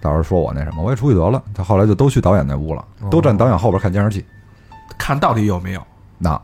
[0.00, 1.42] 到时候说我那什么，我也出去得了。
[1.52, 4.24] 他后来就都去导演那屋了，哦都站导演后边看监视器。
[4.96, 5.82] 看到底有没有？
[6.16, 6.40] 那，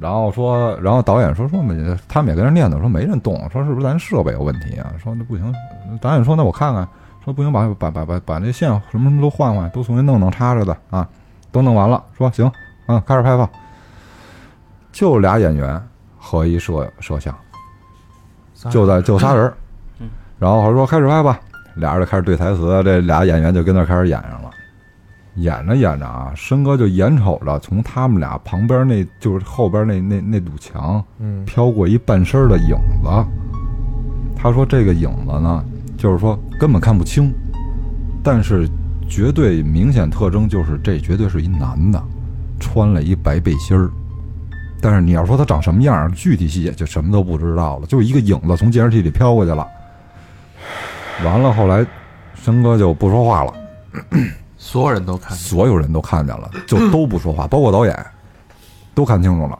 [0.00, 1.74] 然后说，然后导演说说没，
[2.08, 4.92] 他们也跟人念叨说没人动，说是不是咱设备有问题啊？
[5.02, 5.52] 说那不行，
[6.00, 6.86] 导演说那我看看，
[7.24, 11.08] 说不行，把把把把把那线什么什么都换换，都重新弄弄插着的啊，
[11.50, 12.50] 都弄完了，说行，
[12.86, 13.50] 嗯，开始拍吧。
[14.92, 15.80] 就俩演员
[16.16, 17.34] 和一摄摄像，
[18.70, 19.54] 就在就仨人儿
[19.98, 21.40] 嗯，然后说开始拍吧，
[21.74, 24.50] 俩人就开始对台词，这俩演员就跟那开始演上了。
[25.38, 33.08] 演着演着啊，申哥就眼瞅着从他们俩旁边那就是后边那那那堵墙嗯飘过一半身的影子。
[34.36, 35.64] 他说这个影子呢，
[35.96, 37.32] 就是说根本看不清，
[38.22, 38.68] 但是
[39.08, 42.02] 绝对明显特征就是这绝对是一男的，
[42.60, 43.90] 穿了一白背心儿。
[44.80, 49.66] 但是你要说他长什么样，具体细节就什么都不知道了，就是一个影子从监视器里飘过去了。
[51.24, 51.84] 完了，后来
[52.36, 53.52] 申哥就不说话了。
[54.70, 55.38] 所有人都看见。
[55.38, 58.06] 所有人都看见了，就都不说话， 包括导演，
[58.94, 59.58] 都看清楚了，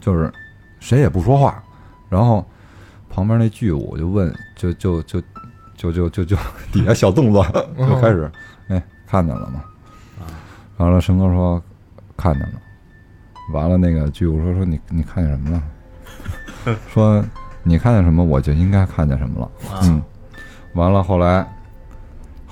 [0.00, 0.32] 就是
[0.80, 1.62] 谁也不说话。
[2.08, 2.44] 然后
[3.08, 5.20] 旁边那剧务就问，就就就
[5.76, 6.36] 就就就就
[6.72, 7.46] 底下小动作
[7.78, 8.28] 就开始，
[8.66, 9.62] 哎，看见了吗？
[10.78, 11.62] 完了，申哥说
[12.16, 12.54] 看见了。
[13.52, 15.62] 完了，那个剧务说说你你看见什么
[16.66, 16.76] 了？
[16.92, 17.24] 说
[17.62, 19.50] 你看见什么，我就应该看见什么了。
[19.82, 20.02] 嗯，
[20.74, 21.46] 完了，后来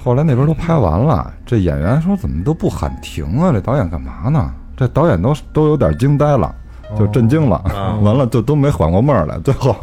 [0.08, 3.52] 后来那边都拍完了，这演员说怎么都不喊停啊？
[3.52, 4.50] 这导演干嘛呢？
[4.74, 6.50] 这导演都都有点惊呆了，
[6.98, 9.76] 就震惊了，哦完了就都没缓过味儿来，最后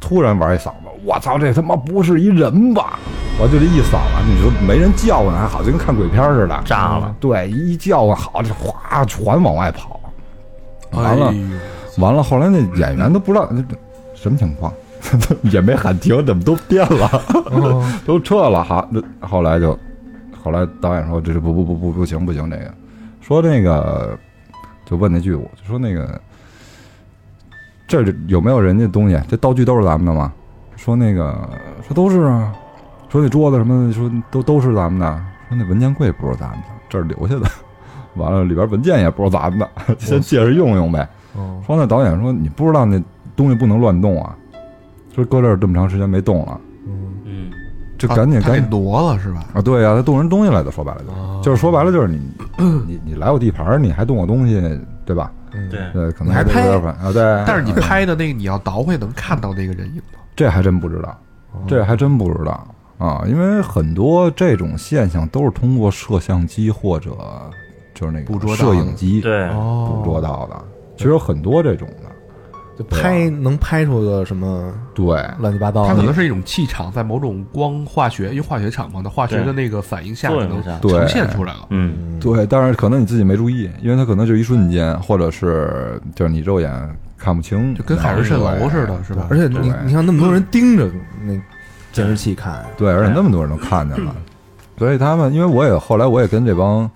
[0.00, 2.98] 突然玩一嗓子，我操，这他妈不是一人吧？
[3.40, 7.14] 我就这一嗓子，你说没人叫唤还好，就跟看鬼片似的，炸了。
[7.20, 10.00] 对，一叫唤好，这哗全往外跑，
[10.90, 11.36] 完了哎
[11.98, 13.48] 完了，后来那演员都不知道
[14.16, 14.72] 什么情况，
[15.50, 17.10] 也没喊停，怎么都变了，
[18.06, 18.62] 都撤了。
[18.62, 19.78] 哈，那后来就，
[20.42, 22.72] 后来导演说这是不不不不不行不行，这个
[23.20, 24.18] 说那个
[24.84, 26.20] 就问那剧组，就说那个
[27.86, 29.20] 这有没有人家东西？
[29.28, 30.32] 这道具都是咱们的吗？
[30.76, 31.48] 说那个
[31.86, 32.52] 说都是啊，
[33.08, 35.24] 说那桌子什么的，说都都是咱们的。
[35.48, 37.50] 说那文件柜不是咱们的，这是留下的。
[38.16, 39.68] 完了，里边文件也不是咱们的，
[39.98, 41.08] 先借着用用呗。
[41.36, 43.00] 哦说那导演说你不知道那
[43.36, 44.36] 东西不能乱动啊，
[45.22, 47.50] 说搁这儿这么长时间没动了，嗯嗯，
[47.98, 49.44] 就赶紧赶紧挪了是吧？
[49.54, 52.20] 啊，对呀、他动人东西来的，说白了就、哦就是说白了就是你
[52.86, 54.60] 你你来我地盘儿，你还动我东西，
[55.06, 55.30] 对吧？
[55.52, 57.22] 嗯对，对，可能还拍有点烦啊，对。
[57.46, 60.18] 但是你拍的那个你要倒回能看到那个人影吗？
[60.36, 61.16] 这还真不知道，
[61.66, 62.66] 这还真不知道
[62.98, 67.12] 啊，因为很多这种现象都是通过摄像机或者
[67.94, 70.56] 就是那个捕捉到的摄影机对，哦捕捉到的，
[70.96, 72.10] 其实有很多这种的，
[72.78, 75.06] 就拍能拍出个什么对。
[75.40, 81.66] 乱七八糟的，它可能是一种气场，在某种光化学，因为化学场嘛，的化学的那个反应下，可能呈现出来了。
[81.70, 86.70] 嗯，对，但是可能你自己没注意，因为它可能就一瞬间，或者是就是你肉眼
[87.16, 89.26] 看不清，就跟海市蜃楼似的，是吧？
[89.28, 90.88] 而且你你看那么多人盯着
[91.24, 91.32] 那
[91.90, 94.14] 监视器看，对，而且那么多人都看见了，
[94.78, 96.88] 所以他们，因为我也后来我也跟这帮，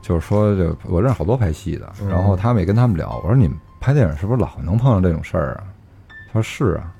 [0.00, 5.64] 就是说就我认识好多拍戏的，嗯然后他们也跟他们聊，我说你们拍电影是不是老能碰上这种事儿啊？
[6.32, 6.92] 他说是啊，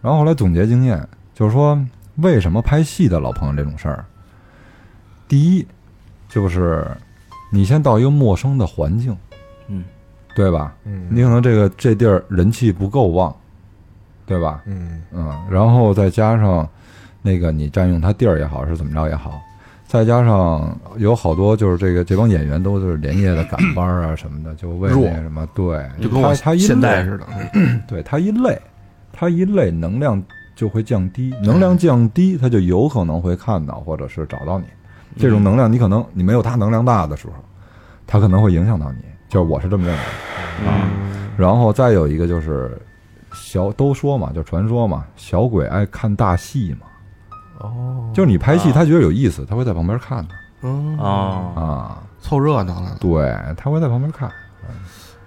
[0.00, 1.78] 然后后来总结经验，就是说
[2.16, 4.04] 为什么拍戏的老碰上这种事儿？
[5.28, 5.66] 第一，
[6.28, 6.86] 就是
[7.50, 9.16] 你先到一个陌生的环境，
[9.68, 9.84] 嗯，
[10.34, 10.74] 对吧？
[10.84, 13.34] 嗯你可能这个这地儿人气不够旺，
[14.24, 14.62] 对吧？
[14.66, 16.68] 嗯嗯，然后再加上
[17.22, 19.40] 那个你占用他地儿也好，是怎么着也好，
[19.86, 27.26] 再加上有好多就是这个这帮演员都是连夜的赶班儿啊什么的，就为弱那什么，对，就跟我他他一累，现在似的。
[27.86, 28.60] 对他一累，
[29.12, 30.20] 他一累能量
[30.56, 34.66] 就会降低，能量降低，他就有可能会看到或者是找到你。
[35.16, 37.34] 这种能量你可能你没有他能量大的时候，
[38.06, 40.68] 他可能会影响到你，就是我是这么认为。
[40.68, 40.90] 啊。
[41.36, 42.76] 然后再有一个就是
[43.32, 46.86] 小都说嘛，就传说嘛，小鬼爱看大戏嘛，
[47.60, 50.34] 哦，就是你拍戏啊他觉得有意思，他会在旁边看的。
[50.62, 52.96] 嗯，啊，啊，凑热闹了。
[53.00, 54.30] 对，他会在旁边看。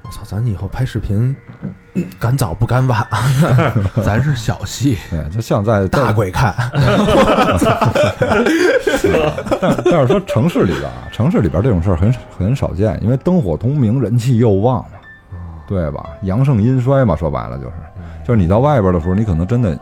[0.02, 1.36] 我操，咱以后拍视频
[2.20, 3.06] 赶早不赶晚，
[4.04, 6.56] 咱是小戏，对，就像在大鬼看，
[9.62, 14.98] 但但是说城市里边啊，城市里边这种事儿很很少见，因为灯火通明，人气又旺嘛，
[15.68, 16.10] 对吧？
[16.24, 17.74] 阳盛阴衰嘛，说白了就是，
[18.26, 19.78] 就是你到外边的时候，你可能真的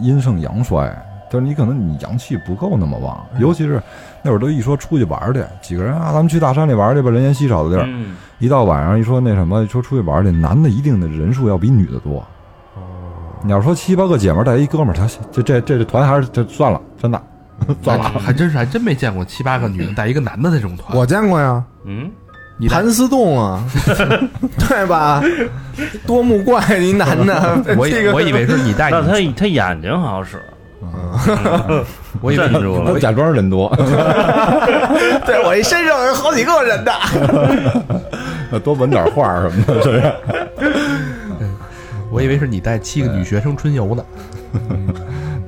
[0.00, 0.86] 阴盛阳衰，
[1.30, 3.80] 但是你可能你阳气不够那么旺，尤其是
[4.22, 7.84] 那会儿都一说出去玩儿去，几个人啊，咱们去大山里玩儿去吧，人烟稀少的地儿。
[7.88, 12.22] 嗯，一到晚上一说那什么，说出去玩儿去，男的一定的人数要比女的多。
[13.42, 17.22] 你要说七八个姐们儿带一哥们儿，他这这这这团还是这算了，真的
[17.82, 18.04] 算了。
[18.18, 20.94] 还真是还真没见过七八个女的带一个男的那种团。
[20.98, 22.10] 我见过呀，嗯，
[22.68, 23.64] 盘丝洞啊，
[24.68, 25.22] 对吧？
[26.06, 30.40] 多目怪一男的， 我以我以为是你带那他，他眼睛好像
[30.80, 31.84] 是
[32.20, 33.68] 我以为镇住了我假装人多，
[35.26, 36.92] 对我一身上有好几个人的，
[38.60, 40.12] 多纹点话儿什么的，是不是？
[42.10, 44.04] 我以为是你带七个女学生春游呢。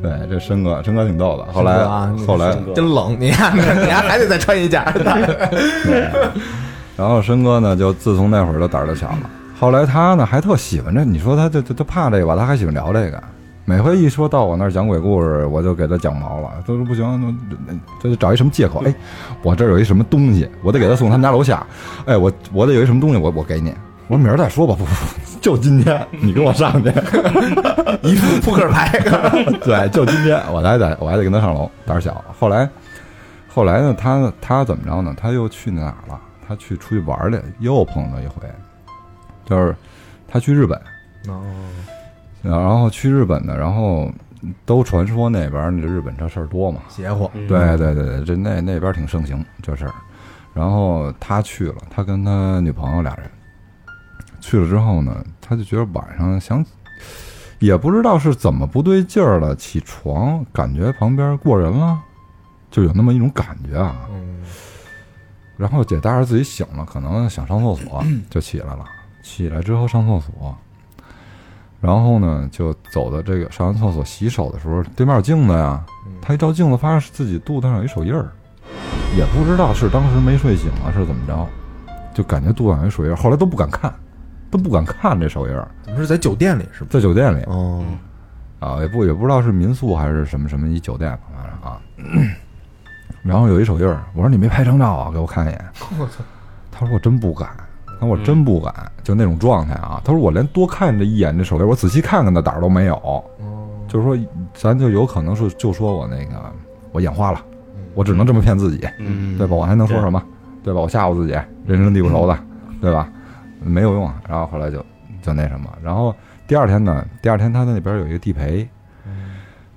[0.03, 1.53] 对，这申哥，申哥挺逗的。
[1.53, 4.93] 后来，啊，后来，真冷，你看，你还还得再穿一件儿。
[6.97, 9.31] 然后申哥呢，就自从那会儿就胆儿就小了。
[9.59, 13.23] 后来他呢，还特喜欢这，你说他就就就怕这个吧，他还喜欢聊这个。
[13.65, 16.51] 每回一说到我那儿讲鬼故事，我就给他讲毛了。
[16.67, 17.37] 他说不行，
[17.67, 18.83] 那他就找一什么借口。
[18.85, 18.95] 哎，
[19.43, 21.65] 我这儿有一什么东西，我得给他送他们家楼下。
[22.05, 23.73] 哎，我我得有一什么东西，我我给你。
[24.09, 26.91] 我说明儿再说吧，不不不， 就今天你跟我上去。
[28.03, 28.99] 一副扑克牌，
[29.63, 32.23] 对，就今天我还得我还得跟他上楼，胆儿小。
[32.39, 32.69] 后来
[33.49, 35.15] 后来呢，他他怎么着呢？
[35.17, 36.21] 他又去哪儿了？
[36.47, 38.43] 他去出去玩儿去，又碰到一回，
[39.47, 39.75] 就是
[40.29, 40.77] 他去日本，
[41.29, 41.41] 哦，
[42.43, 44.11] 然后去日本的，然后
[44.67, 46.81] 都传说那边儿那日本这事儿多嘛。
[46.89, 49.95] 邪乎，嗯对对对对，这那那边挺盛行这事儿。
[50.53, 53.31] 然后他去了，他跟他女朋友俩人
[54.41, 56.63] 去了之后呢，他就觉得晚上想，
[57.59, 61.99] 也不知道是怎么不对劲儿了，起床感觉旁边过人了，
[62.71, 64.09] 就有那么一种感觉啊。
[64.11, 64.43] 嗯，
[65.57, 68.85] 然后姐大着自己醒了，可能想上厕所，就起来了。
[69.23, 70.55] 起来之后上厕所，
[71.83, 75.85] 然后呢就走到这个上完厕所洗手的时候，对面有镜子呀。
[76.23, 78.31] 他一照镜子，发现自己肚子上有一手印儿，
[79.17, 81.47] 也不知道是当时没睡醒啊，是怎么着，
[82.15, 83.17] 就感觉肚子上有一手印儿。
[83.17, 83.93] 后来都不敢看，
[84.49, 86.87] 都不敢看这手印儿，怎么是在酒店里是吧？
[86.89, 87.85] 在酒店里哦，
[88.61, 91.81] 啊，也不也不知道是民宿还是什么什么一酒店，反正啊。
[93.25, 95.65] 然后有一手印儿，我说你没拍张照啊，给我看一眼。
[95.99, 96.23] 我操，
[96.71, 97.51] 他说我真不敢，
[98.03, 98.75] 他说我真不敢，
[99.05, 100.03] 就那种状态啊。
[100.05, 102.97] 他说我连多看这一眼这手雷，我仔细看看的胆儿都没有。
[102.97, 103.23] 哦，
[103.87, 104.19] 就是说，
[104.53, 106.53] 咱就有可能是就说我那个
[106.91, 107.41] 我眼花了，
[107.95, 109.55] 我只能这么骗自己，嗯，对吧？
[109.55, 110.21] 我还能说什么？
[110.65, 110.81] 对吧？
[110.81, 111.33] 我吓唬自己，
[111.65, 112.37] 人生地不熟的，
[112.81, 113.09] 对吧？
[113.61, 114.21] 没有用啊。
[114.29, 114.85] 然后后来就
[115.23, 116.13] 就那什么，然后
[116.49, 118.69] 第二天呢，第二天他那边有一个地陪，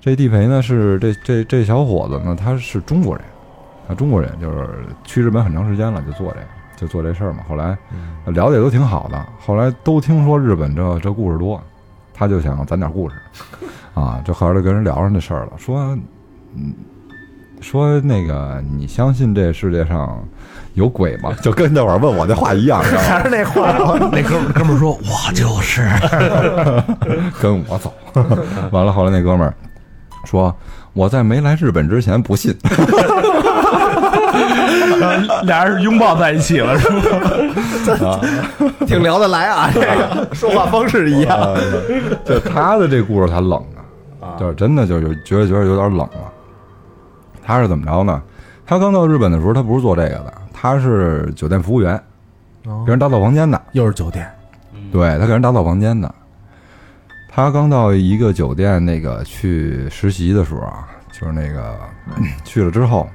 [0.00, 3.24] 这地陪呢是这这这小伙子呢，他是中国人，
[3.86, 4.68] 啊，中国人就是
[5.04, 6.46] 去日本很长时间了，就做这个，
[6.76, 7.40] 就做这事儿嘛。
[7.48, 7.76] 后来
[8.26, 11.60] 聊的也都挺好的，后来都听说日本这这故事多，
[12.14, 13.16] 他就想攒点故事，
[13.94, 15.96] 啊，就后来就跟人聊上这事儿了，说，
[16.54, 16.72] 嗯，
[17.60, 20.22] 说那个你相信这世界上
[20.74, 21.32] 有鬼吗？
[21.42, 22.80] 就跟那会儿问我那话一样？
[22.84, 23.72] 还是那话，
[24.12, 25.82] 那哥们儿哥们儿说，我就是。
[27.40, 27.92] 跟我走。
[28.70, 29.54] 完了，后来那哥们儿
[30.24, 30.54] 说
[30.92, 32.54] 我在没来日本之前不信，
[35.44, 36.88] 俩人是拥抱在一起了，是
[38.02, 38.20] 吗？
[38.86, 41.56] 挺聊得来啊， 这个说话方式一样。
[42.24, 43.62] 就他的这故事他冷
[44.20, 46.32] 啊，就是真的就是觉得觉得有点冷了。
[47.44, 48.22] 他是怎么着呢？
[48.66, 52.00] 他刚到日本的时候，他不是做这个的，他是酒店服务员，
[52.84, 53.60] 给人打扫房间的。
[53.72, 54.28] 又是酒店，
[54.90, 56.12] 对他给人打扫房间的。
[57.32, 61.76] 他刚到一个酒店那个去实习的时候啊，就是那个
[62.44, 63.08] 去了之后，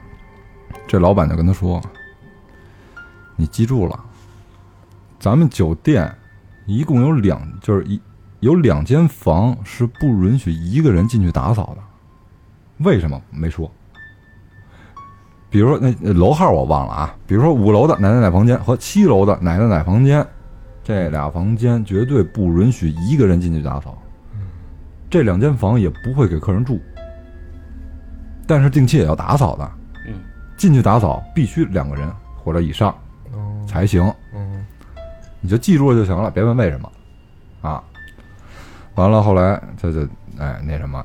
[0.91, 1.81] 这老板就跟他说
[3.37, 3.97] ：“你记住了，
[5.21, 6.13] 咱们酒店
[6.65, 7.97] 一共有两，就是一
[8.41, 12.83] 有两间房是不允许一个人进去打扫的。
[12.83, 13.71] 为什么没说？
[15.49, 20.27] 比如说那那楼号我忘了啊，比如说五楼的奶奶奶房间和七楼的奶奶奶房间，
[20.83, 23.97] 这俩房间绝对不允许一个人进去打扫。
[25.09, 26.81] 这两间房也不会给客人住，
[28.45, 29.71] 但是定期也要打扫的。
[30.61, 32.07] 嗯，进去打扫必须两个人
[32.43, 32.93] 或者以上
[33.67, 34.03] 才行。
[34.33, 34.63] 嗯，
[35.39, 36.91] 你就记住了就行了，别问为什么，
[37.61, 37.81] 啊。
[38.95, 40.01] 完了，后来他就
[40.37, 41.03] 哎那什么，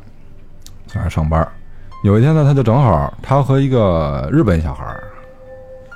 [0.87, 1.47] 在那儿上班。
[2.05, 5.03] 有一天呢，他就正好他和一个日本小孩儿，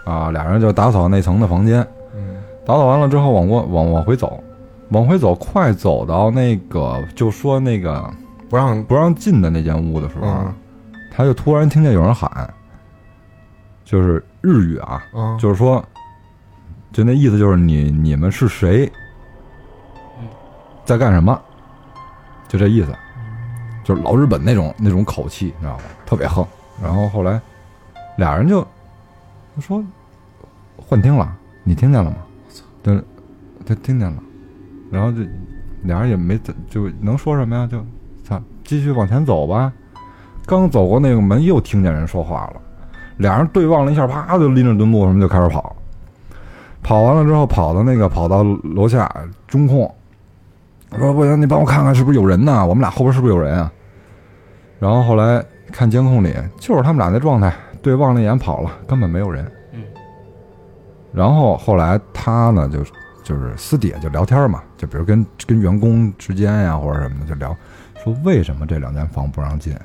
[0.06, 1.86] 啊，俩人就打扫那层的房间。
[2.64, 4.42] 打扫完了之后，往过往往回走，
[4.90, 8.08] 往回走，快走到那个就说那个
[8.48, 10.54] 不让不让进的那间屋的时候，嗯
[11.12, 12.48] 他就突然听见有人喊，
[13.90, 15.84] 就是日语啊，嗯，就是说，
[16.92, 18.88] 就那意思就是你你们是谁，
[20.84, 21.36] 在干什么，
[22.46, 22.94] 就这意思。
[23.82, 25.82] 就是老日本那种那种口气，你知道吗？
[26.06, 26.46] 特别横。
[26.80, 27.40] 然后后来
[28.16, 28.62] 俩人就
[29.56, 29.82] 就说
[30.76, 32.18] 幻听了，你听见了吗？
[32.84, 33.02] 对，
[33.66, 34.22] 他听见了。
[34.92, 35.18] 然后就
[35.82, 37.66] 俩人也没怎就能说什么呀？
[37.66, 37.84] 就
[38.22, 39.72] 操，继续往前走吧。
[40.46, 42.62] 刚走过那个门，又听见人说话了。
[43.20, 45.76] 俩人对望了一下，啪就拎着墩布什么就开始跑。
[46.82, 48.42] 跑完了之后，跑到那个跑到
[48.74, 49.06] 楼下
[49.46, 49.94] 中控，
[50.98, 52.66] 说不行，你帮我看看是不是有人呢？
[52.66, 53.70] 我们俩后边是不是有人啊？
[54.78, 59.44] 然后后来看监控里，就是他们俩那状态，对望了一眼跑了，根本没有人。
[59.72, 59.82] 嗯。
[61.12, 62.82] 然后后来他呢，就
[63.22, 67.54] 就是私底下就聊天嘛，就比如跟跟员工之间呀或者什么的就聊，
[68.02, 69.76] 说为什么这两间房不让进？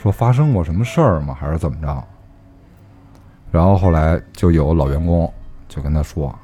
[0.00, 1.36] 说发生过什么事儿吗？
[1.38, 2.04] 还是怎么着？
[3.50, 5.30] 然后后来就有老员工
[5.68, 6.34] 就跟他说，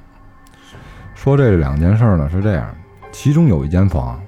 [1.15, 2.75] 说这两件事儿呢是这样，
[3.13, 4.21] 其中有一间房，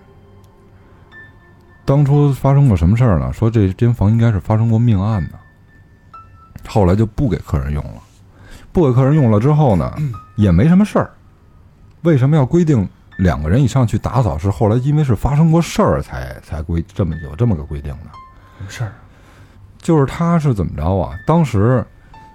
[1.85, 3.33] 当初发生过什么事儿呢？
[3.33, 5.39] 说这间房应该是发生过命案的，
[6.67, 8.01] 后来就不给客人用了，
[8.73, 9.93] 不给客人用了之后呢，
[10.37, 11.11] 也没什么事儿。
[12.03, 14.39] 为什么要规定两个人以上去打扫？
[14.39, 18.11] 是后来因为是发生过事儿才才规这么有这么个规定的。
[18.57, 18.93] 什么事儿？
[19.79, 21.19] 就是他是怎么着啊？
[21.27, 21.85] 当时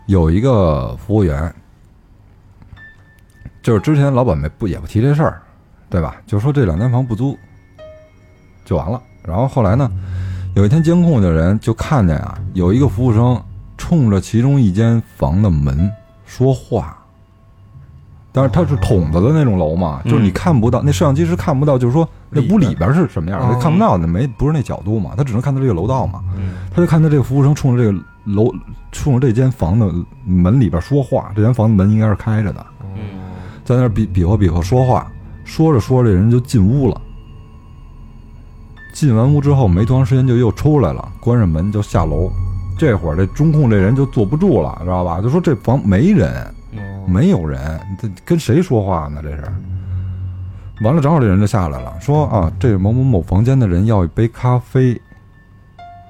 [0.07, 1.53] 有一个服务员，
[3.61, 5.41] 就是之前老板没不也不提这事儿，
[5.89, 6.15] 对吧？
[6.25, 7.37] 就说这两间房不租
[8.65, 9.01] 就完了。
[9.23, 9.91] 然后后来呢，
[10.55, 13.41] 有一天监控的人就看见啊，有一个服务生
[13.77, 15.91] 冲着其中一间房的门
[16.25, 16.97] 说话。
[18.35, 26.19] 但是它是筒子的那种楼嘛，就是你看不到，那摄像机是看不到，就是说那屋里边是什么样，的看不到的，没不是那角度嘛，他只能看到这个楼道嘛。
[26.35, 28.51] 嗯他就看到这个服务生冲着这个楼，
[28.91, 29.93] 冲着这间房的
[30.25, 32.65] 门里边说话，这间房的门应该是开着的，
[32.95, 33.01] 嗯
[33.63, 35.07] 在那儿比比划比划说话，
[35.45, 36.99] 说着说着这人就进屋了。
[38.93, 42.31] 进完屋之后没多长时间就又出来了，关上门就下楼。
[42.75, 45.21] 这会儿这中控这人就坐不住了，知道吧？
[45.21, 46.51] 就说这房没人，
[47.07, 49.21] 没有人，这跟谁说话呢？
[49.21, 49.43] 这是。
[50.83, 54.99] 完了，正好这人就下来了，说啊，这某某某房间的人要一杯咖啡。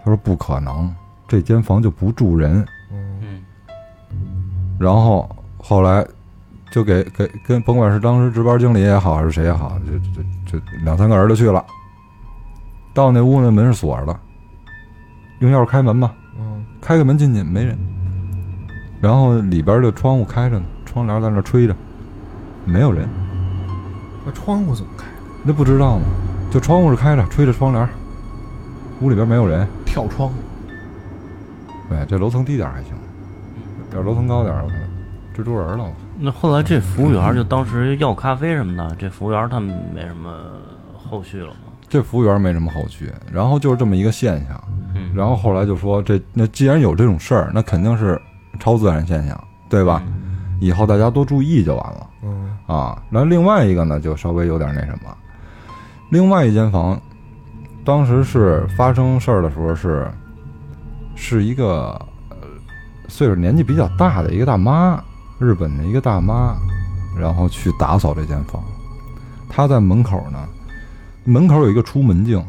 [0.03, 0.93] 他说不可能，
[1.27, 2.65] 这间房就不住人。
[2.91, 3.41] 嗯
[4.79, 6.05] 然后后来
[6.71, 11.63] 就给给跟甭管是当时值班经理也好，还是谁也好，就就就两三个人就去了。
[12.93, 14.19] 到那屋那门是锁着的，
[15.39, 17.77] 用钥匙开门吧，嗯，开个门进去没人。
[18.99, 21.75] 然后里边的窗户开着呢，窗帘在那吹着，
[22.65, 23.09] 没有人。
[24.25, 25.05] 那窗户怎么开？
[25.43, 26.05] 那不知道吗？
[26.51, 27.89] 就窗户是开着，吹着窗帘，
[29.01, 29.67] 屋里边没有人。
[29.85, 30.31] 跳窗，
[31.89, 32.93] 对，这楼层低点还行，
[33.91, 34.77] 要是楼层高点，我看
[35.35, 35.85] 蜘蛛人了。
[36.19, 40.31] 那后来这服务员就当时要咖啡什么的，这服务员他们没什么
[40.95, 41.55] 后续了吗？
[41.89, 44.63] 这服务员没什么后续，然后就是这么一个现象。
[44.95, 48.19] 嗯，然后后来就说这那既然有这种事儿，那肯定是
[48.59, 50.01] 超自然现象，对吧？
[50.59, 53.01] 以后大家多注意就完了嗯啊。
[53.09, 55.15] 然后另外一个呢，就稍微有点那什么。
[56.09, 56.99] 另外一间房，
[57.83, 60.07] 当时是发生事儿的时候是，
[61.15, 61.99] 是一个
[62.29, 62.37] 呃
[63.07, 65.03] 岁数年纪比较大的一个大妈，
[65.39, 66.55] 日本的一个大妈，
[67.17, 68.63] 然后去打扫这间房。
[69.49, 70.47] 她在门口呢，
[71.23, 72.43] 门口有一个出门镜，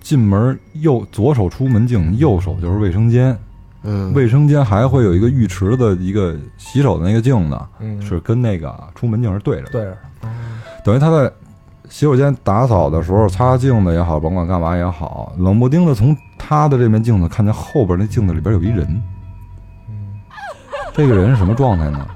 [0.00, 3.36] 进门右左手出门镜，右手就是卫生间。
[3.82, 9.70] 嗯，卫生间还会有一个浴池的一个洗手的那个镜子，嗯是跟那个出门镜是对着的。
[9.70, 9.96] 对着，
[10.84, 11.32] 等于他在
[11.88, 19.02] 洗手间打扫的时候，擦镜子也好，甭管干嘛也好，冷不丁的从他的这面镜子看见后边那镜子里边有一人。
[20.92, 22.06] 这个人是什么状态呢？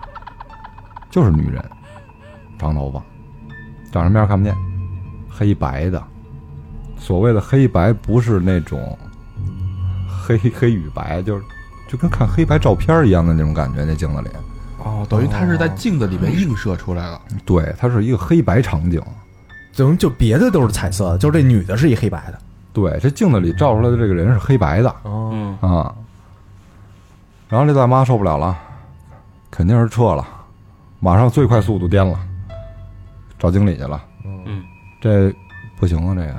[1.11, 1.65] 就是女人，
[2.59, 3.03] 长头发，
[3.91, 4.55] 长什么样看不见，
[5.31, 6.03] 黑白的。
[6.99, 8.99] 所谓的黑白，不是那种
[10.09, 11.45] 黑黑与白，就是
[11.95, 13.85] 就跟看黑白照片一样的那种感觉。
[13.85, 14.29] 那镜子里，
[14.83, 19.01] 哦，等于他是在镜子里面映射出来了，对，它是一个黑白场景。
[19.77, 22.39] 等于就别的都是彩色的，就这女的是一黑白的。
[22.73, 25.95] 对，这镜子里照出来的这个人是黑白的哦，嗯啊。
[27.49, 28.59] 然后这大妈受不了了，
[29.53, 30.27] 肯定是撤了，
[30.99, 32.19] 马上最快速度颠了，
[33.39, 34.03] 找经理去了。
[34.25, 34.65] 嗯
[35.01, 35.33] 这
[35.79, 36.35] 不行啊，这个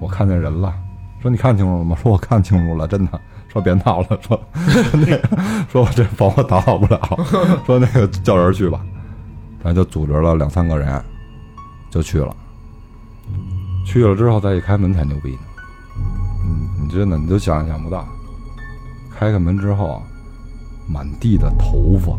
[0.00, 0.72] 我看见人了。
[1.20, 1.96] 说你看清楚了吗？
[2.00, 3.20] 说我看清楚了，真的。
[3.52, 4.40] 说别闹了，说
[4.94, 5.18] 那，
[5.68, 6.98] 说我这房我打扫不了，
[7.66, 8.80] 说那个叫人去吧。
[9.62, 11.04] 咱就组织了两三个人，
[11.90, 12.34] 就去了。
[13.84, 15.40] 去了之后再一开门才牛逼呢。
[16.46, 18.06] 嗯，你真的你都想也想不到，
[19.14, 20.02] 开开门之后，
[20.88, 22.18] 满地的头发，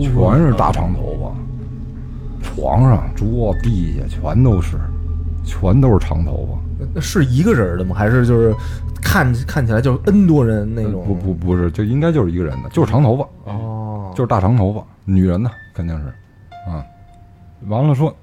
[0.00, 4.78] 全是大长头发，床上、桌、地下全都是，
[5.46, 7.94] 全都是长头发，那是一个人的吗？
[7.96, 8.54] 还是就是
[9.00, 11.06] 看看起来就是 N 多人那种？
[11.06, 16.06] 不不不是，就应该就是一个人的，就是长头发，哦，就是大长头发，女人呢肯定是，
[16.68, 16.84] 啊，
[17.68, 18.14] 完了说，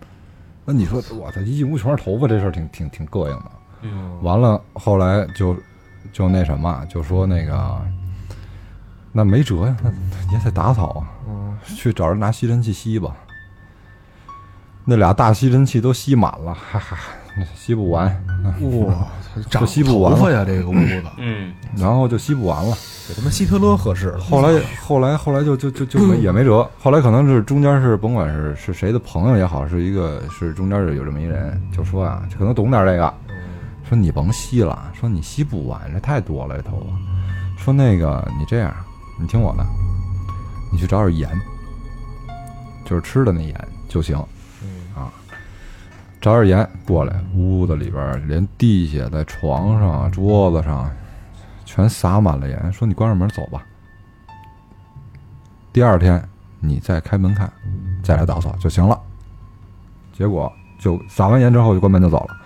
[0.65, 3.51] 那你说我操，一进屋全是头发，这事儿挺挺挺膈应的。
[3.83, 5.55] 嗯，完了，后来就
[6.11, 7.81] 就那什么，就说那个，
[9.11, 9.89] 那没辙呀，那
[10.31, 13.15] 也得打扫啊，嗯去找人拿吸尘器吸吧。
[14.85, 16.97] 那俩大吸尘器都吸满了，哈哈，
[17.55, 18.05] 吸不完，
[18.85, 19.07] 哇，
[19.49, 21.01] 长吸不完头发呀，这个屋子。
[21.17, 22.75] 嗯，然后就吸不完了。
[23.07, 24.19] 给他们希特勒合适了。
[24.19, 33.13] 后来后来后来就就就就没 也没辙，后来可能是中间是甭管是是谁的朋友也好，是一个是中间是有这么一人，就说啊，可能懂点这个，
[33.89, 38.73] 说你甭吸了，说你吸不完，这太多了这头发，说那个你这样，
[39.19, 39.65] 你听我的，
[40.71, 41.29] 你去找点盐，
[42.85, 44.25] 就是吃的那盐就行，啊，
[46.23, 50.89] 找点盐过来，屋子里边连地下在床上桌子上
[51.65, 53.61] 全撒满了盐，说你关上门走吧。
[55.73, 56.23] 第二天
[56.61, 57.51] 你再开门看，
[58.01, 58.97] 再来打扫就行了。
[60.13, 60.49] 结果
[60.79, 62.37] 就撒完盐之后就关门就走了。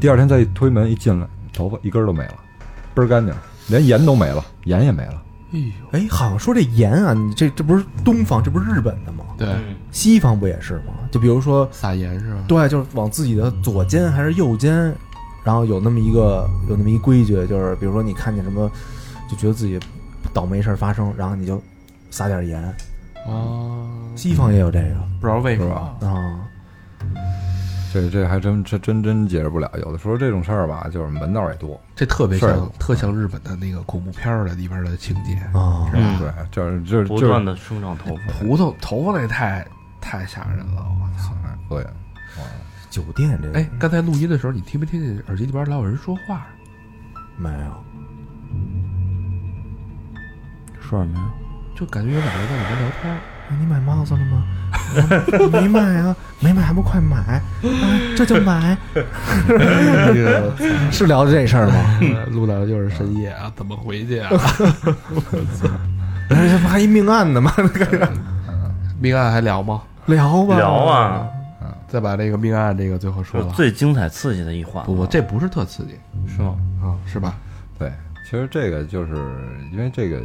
[0.00, 2.34] 第二天再一推门一进来，头发一根都没了，
[2.94, 3.34] 倍儿干净，
[3.66, 5.20] 连盐都没了，盐也没了。
[5.52, 9.24] 哎呦，哎，好像说这盐啊，你这这不是东方，这不是日本的吗？
[9.36, 10.92] 对，嗯西方不也是吗？
[11.10, 12.44] 就比如说，撒盐是吧？
[12.46, 14.94] 对，就是往自己的左肩还是右肩，
[15.42, 18.70] 然后有那么一个有那么一规矩，就是比如说你看见什么，
[19.28, 19.80] 就觉得自己
[20.32, 21.60] 倒霉事儿发生，然后你就
[22.10, 22.74] 撒点盐。
[23.26, 26.08] 哦，西方也有这个不知道为什么吧。
[26.08, 26.40] 啊，
[27.92, 29.70] 这这还真这真真解释不了。
[29.78, 31.80] 有的时候这种事儿吧，就是门道也多。
[31.96, 39.66] 这特别像特像日本的那个恐怖片儿的里边的情节，啊，嗯对，就是就是不断的生长头发，葡萄头发那太
[40.00, 41.34] 太吓人了，我操！
[41.44, 41.86] 哎膈应。
[42.90, 46.46] 酒店这个哎，刚才录音的时候，你听没听见耳机里边老有人说话？
[47.36, 47.84] 没有，
[50.80, 51.30] 说什么呀？
[51.76, 53.16] 就感觉有俩人在里边聊天
[53.60, 54.44] 你买帽子了吗？
[54.70, 57.42] 啊没买啊，没买还不快买啊！
[58.16, 58.76] 这就买，
[59.48, 60.52] 那 个
[60.90, 61.74] 是聊的这事儿吗？
[62.00, 64.30] 呃 录到的就是深夜啊，怎么回去啊？
[66.28, 67.52] 这 不还一命案呢吗？
[69.00, 69.82] 命案还聊吗？
[70.06, 71.28] 聊吧，聊啊，
[71.88, 73.52] 再把这个命案这个最后说了。
[73.54, 74.84] 最精彩刺激的一环。
[74.84, 75.94] 不不，这不是特刺激
[76.26, 76.56] 是吗？
[76.82, 77.34] 啊，是吧？
[77.78, 77.92] 对，
[78.24, 79.12] 其实这个就是
[79.72, 80.20] 因为这个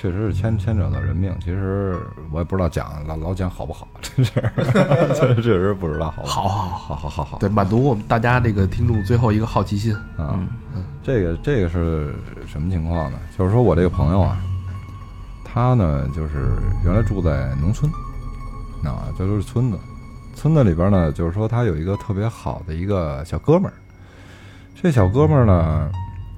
[0.00, 1.34] 确实是牵牵扯到人命。
[1.40, 1.98] 其实
[2.30, 4.32] 我也不知道讲老老讲好不好，真是，
[5.18, 9.92] 确确实不知道好不好好好好好好对，满足我们大家这个听众最后一个好奇心。
[10.16, 10.38] 啊。
[11.02, 12.14] 这个这个是
[12.46, 13.18] 什么情况呢？
[13.36, 14.38] 就是说我这个朋友啊，
[15.44, 16.52] 他呢就是
[16.84, 17.90] 原来住在农村，
[18.84, 19.78] 啊，这都是村子。
[20.36, 23.72] 村子里边呢，就是说他有一个特别好的一个小哥们儿。
[24.80, 25.90] 这小哥们儿呢，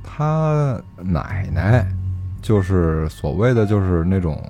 [0.03, 1.87] 他奶奶
[2.43, 4.43] 就是所谓的就是那种，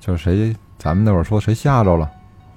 [0.00, 2.08] 就是谁咱们那会儿说谁吓着了，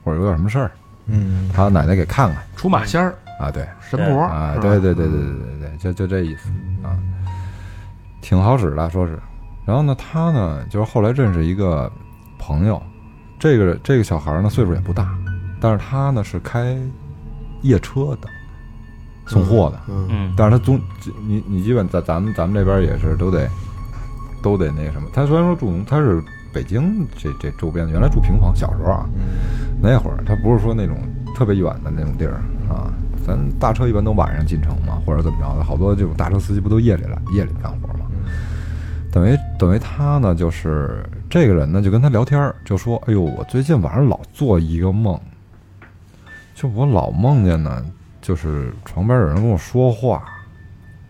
[0.04, 0.72] 或者有点什么事儿，
[1.08, 2.44] 嗯，他奶奶给看看。
[2.56, 4.22] 出马仙儿、啊，对，神婆。
[4.22, 6.50] 啊，对对对对对对对，就就这意思
[6.84, 6.98] 啊，
[8.22, 9.20] 挺好使的，说是。
[9.66, 11.92] 然后呢，他呢，就是后来认识一个
[12.38, 12.82] 朋友，
[13.40, 15.16] 这个这个小孩呢岁数也不大，
[15.60, 16.78] 但是他呢是开
[17.62, 18.28] 夜车的，
[19.26, 19.80] 送货的。
[19.88, 20.80] 嗯，嗯，但是他总
[21.28, 23.48] 你你基本在咱们咱们这边也是都得
[24.42, 25.10] 都得那什么。
[25.14, 26.24] 他虽然说住农，他是
[26.54, 29.10] 北京这这周边，原来住平房，小时候啊，
[29.82, 30.98] 那会儿他不是说那种
[31.36, 32.92] 特别远的那种地儿啊。
[33.26, 38.06] 咱大车一般都晚上进城嘛，或者怎么着的，好多这种大车司机不都夜里来夜里干活嘛？
[39.12, 45.20] 等于等于他呢，就是这个人呢，就跟他聊天儿，就说：“哎呦，我最近晚上老做一个梦，
[46.56, 47.86] 就我老梦见呢，
[48.22, 50.24] 就是床边有人跟我说话，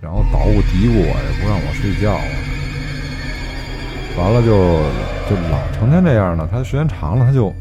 [0.01, 2.50] 然后捣鼓嘀咕我，也不让我睡觉啊。
[4.17, 4.51] 完了就
[5.29, 7.53] 就老成天这样呢，他时间长了，他就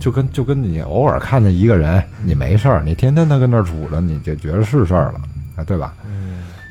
[0.00, 5.20] 就跟就跟你偶尔看见一个人，你没事儿，你天天他跟那儿杵着，你就觉得是事儿了，
[5.56, 5.94] 啊，对吧？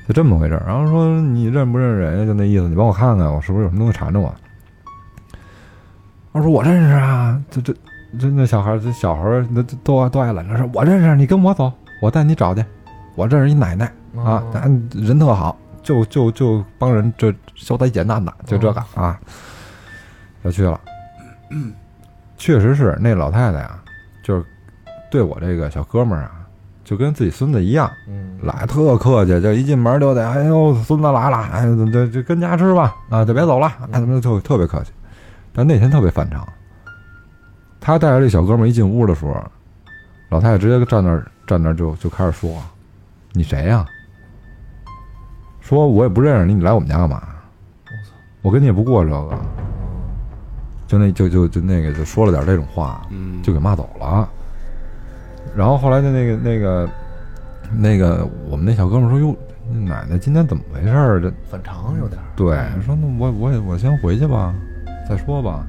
[0.08, 0.64] 就这么回事儿。
[0.68, 2.26] 然后说你认不认识人呀？
[2.26, 4.34] 就那意思，你帮我看看，我是不是有什么东西缠着我？
[6.32, 7.74] 我说我认识啊，这这
[8.20, 11.72] 这那小孩儿，这小孩儿那这都都爱揽着说，我认识，你跟我走，
[12.02, 12.64] 我带你找去。
[13.16, 14.42] 我认识一奶奶啊，
[14.94, 19.20] 人特好，就就就帮人这消灾解难的，就这个啊，
[20.44, 20.80] 就去了。
[22.38, 23.84] 确实是那老太太啊，
[24.24, 24.46] 就是
[25.12, 26.32] 对我这个小哥们儿啊，
[26.84, 34.92] 就跟自己孙子一样，嗯来特客气，就一进门就得，哎呦，孙子来了，哎，就就跟家吃吧，啊，就别走了，哎，怎么就特别客气。
[35.54, 36.48] 但那天特别反常，
[37.80, 39.36] 他带着这小哥们儿一进屋的时候，
[40.30, 42.50] 老太太直接站那儿站那儿就就开始说
[43.34, 43.86] ：“你谁呀、
[45.78, 47.24] 说我也不认识你，你来我们家干嘛？
[48.41, 49.38] 我跟你也不过这个。
[50.86, 54.28] 就那就就就那个就说了点这种话，嗯，就给骂走了。
[55.55, 56.89] 然后后来的那个那个
[57.74, 59.34] 那个我们那小哥们说：“哟，
[59.72, 61.22] 奶奶今天怎么回事儿？
[61.22, 62.19] 这反常有点。
[62.36, 64.53] 对，说那我我也我先回去吧，
[65.07, 65.65] 再说吧。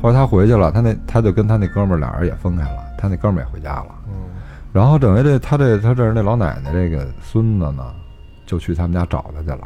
[0.00, 3.86] 后来他回去了，他那他就跟他那哥们儿俩人也分开了，他那哥们儿也回家了。
[4.06, 4.14] 嗯
[4.72, 7.92] 然后等于这他这他这儿那老奶奶这个孙子呢，
[8.50, 9.60] 就去他们家找他去了，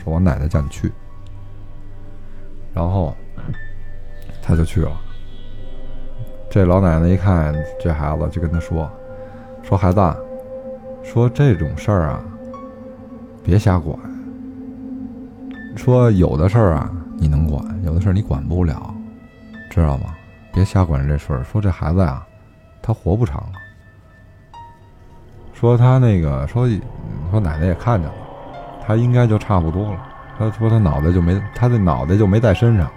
[0.00, 0.92] 说我奶奶叫你去。
[2.72, 3.12] 然后
[4.40, 4.96] 他就去了。
[6.48, 8.88] 这老奶奶一看这孩子，就跟他说
[9.64, 10.16] ：“说孩子啊，
[11.02, 12.22] 说这种事儿啊，
[13.42, 13.98] 别瞎管。
[15.76, 18.94] 说有的事儿啊你能管，有的事儿你管不了，
[19.68, 20.14] 知道吗？
[20.52, 21.42] 别瞎管这事儿。
[21.42, 22.24] 说这孩子呀、
[22.80, 23.52] 他活不长了。
[25.54, 26.68] 说他那个说
[27.32, 28.27] 说奶奶也看见了，
[28.88, 30.00] 他应该就差不多了。
[30.38, 32.90] 他说他脑袋就没他的脑袋就没在身上，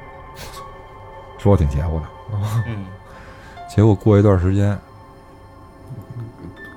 [1.37, 2.05] 说挺邪乎的。
[2.65, 2.85] 嗯
[3.67, 4.77] 结果过一段时间，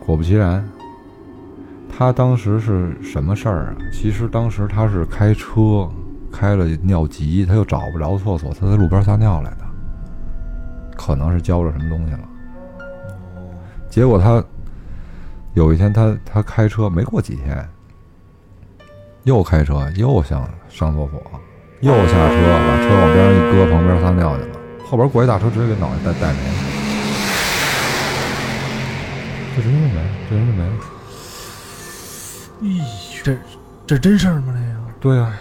[0.05, 0.69] 果不其然，
[1.97, 3.75] 他当时是什么事儿啊？
[3.93, 5.89] 其实当时他是开车
[6.33, 9.65] 开了尿急，他又找不着厕所，他在路边撒尿来的，
[10.97, 12.21] 可能是浇着什么东西了。
[13.89, 14.43] 结果他
[15.55, 17.69] 有一天他他开车没过几天，
[19.25, 21.23] 又开车又想上厕所，
[21.81, 24.57] 又下车把车往边上一搁，旁边撒尿去了。
[24.87, 26.55] 后边过一大车，直接给脑袋带带没了。
[29.57, 30.73] 这人就没了，这人就没了。
[33.23, 33.37] 这
[33.87, 34.53] 这真事儿吗？
[34.55, 34.65] 这个
[35.01, 35.33] 对呀、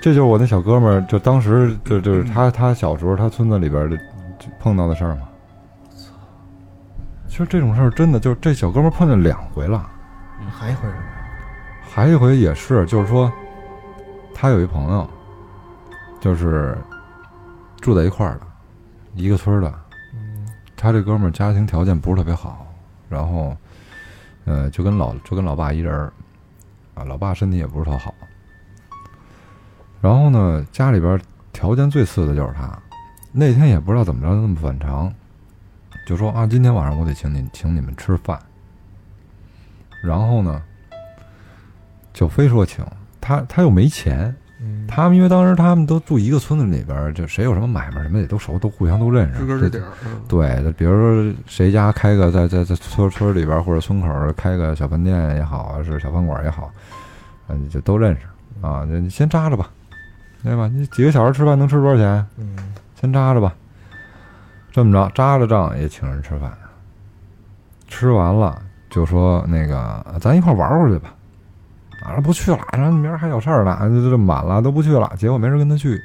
[0.00, 4.02] 这就是我那小哥们儿，就当时就就是他他小时候他村子里边的就
[4.60, 5.22] 碰到的事儿嘛。
[7.28, 9.86] 其实这种事儿真的就是这小哥们儿碰见两回了，
[10.50, 11.02] 还一回什么？
[11.96, 13.32] 还一回也是，就是说
[14.34, 15.08] 他有一朋友，
[16.20, 16.76] 就是
[17.80, 18.46] 住在一块儿的，
[19.14, 19.74] 一个村的。
[20.76, 22.66] 他这哥们儿家庭条件不是特别好，
[23.08, 23.56] 然后，
[24.44, 26.12] 呃，就跟老就跟老爸一人儿，
[26.94, 28.14] 啊，老爸身体也不是特好。
[30.02, 31.20] 然后呢，家里边儿
[31.50, 32.78] 条件最次的就是他。
[33.32, 35.10] 那天也不知道怎么着那么反常，
[36.06, 38.38] 就说啊，今天晚上我得请你请你们吃饭。
[40.02, 40.62] 然后呢，
[42.16, 42.82] 就非说请
[43.20, 44.34] 他，他又没钱。
[44.58, 49.34] 嗯，他们因为当时他们都住一个村子里边儿，就谁有什么买卖什么也都熟，都互相都认识。
[49.34, 56.72] 这知根知底儿，嗯对，就比如说谁家开个在在在村村里边儿或者村口开个小饭店也好，啊是小饭馆儿也好，
[57.48, 58.22] 嗯，就都认识
[58.66, 58.86] 啊。
[58.86, 59.68] 就你先扎着吧，
[60.42, 60.70] 对吧？
[60.72, 62.26] 你几个小时吃饭能吃多少钱？
[62.38, 62.56] 嗯
[62.98, 63.54] 先扎着吧。
[64.72, 66.50] 这么着，扎着账也请人吃饭，
[67.88, 68.58] 吃完了
[68.88, 71.12] 就说那个咱一块儿玩会儿去吧。
[72.02, 75.12] 啊，不去了，然后明儿还有事儿呢，就这么晚了都不去了。
[75.16, 76.00] 结果没人跟他去。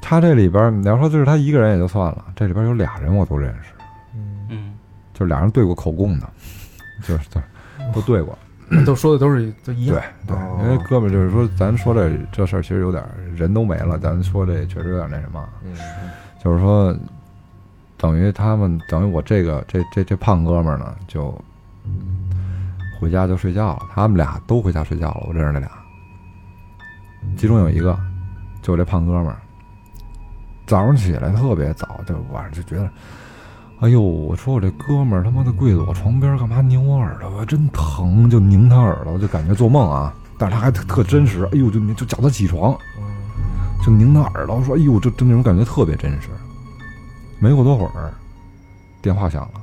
[0.00, 3.72] 他这里边，你要说就是他一个人也就算了，这里边有俩人我都认识。
[4.14, 4.74] 嗯，嗯
[5.14, 6.28] 就是俩人对过口供的，
[7.02, 7.42] 就是对，
[7.94, 8.38] 都对过。
[8.84, 10.34] 都说的都是都一样对。
[10.34, 13.02] 对哦，因为哥们儿就是说，咱说这这事儿其实有点
[13.34, 15.76] 人都没了，咱说这确实有点那什么，嗯
[16.42, 16.94] 就是说，
[17.96, 21.28] 等于他们等于我这个这这这胖哥们儿呢，就
[23.04, 23.82] 回家就睡觉了。
[23.94, 25.68] 他们俩都回家睡觉了，我认识那俩，
[27.36, 27.94] 其中有一个
[28.62, 29.36] 就我这胖哥们儿，
[30.66, 32.90] 早上起来特别早，就晚上就觉得。
[33.80, 34.00] 哎呦！
[34.00, 37.44] 我说我这哥们儿他妈的跪在我床边干嘛拧我耳朵啊？
[37.44, 40.14] 真疼，就拧他耳朵，就感觉做梦啊。
[40.38, 42.74] 但是他还特特真实，哎呦，就就叫他起床，
[43.84, 46.30] 就拧他耳朵，说哎呦，就就那种感觉特别真实。
[47.40, 48.14] 没过多会儿，
[49.02, 49.60] 电话响了，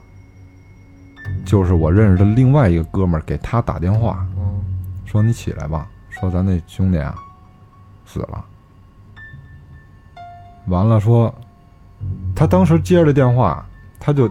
[1.45, 4.61] 就是我认识的另外一个哥们儿给他打电话，嗯
[5.05, 7.15] 说你起来吧，说咱那兄弟啊
[8.05, 8.45] 死了。
[10.67, 11.33] 完了说，
[12.35, 13.65] 他当时接着这电话，
[13.99, 14.25] 他就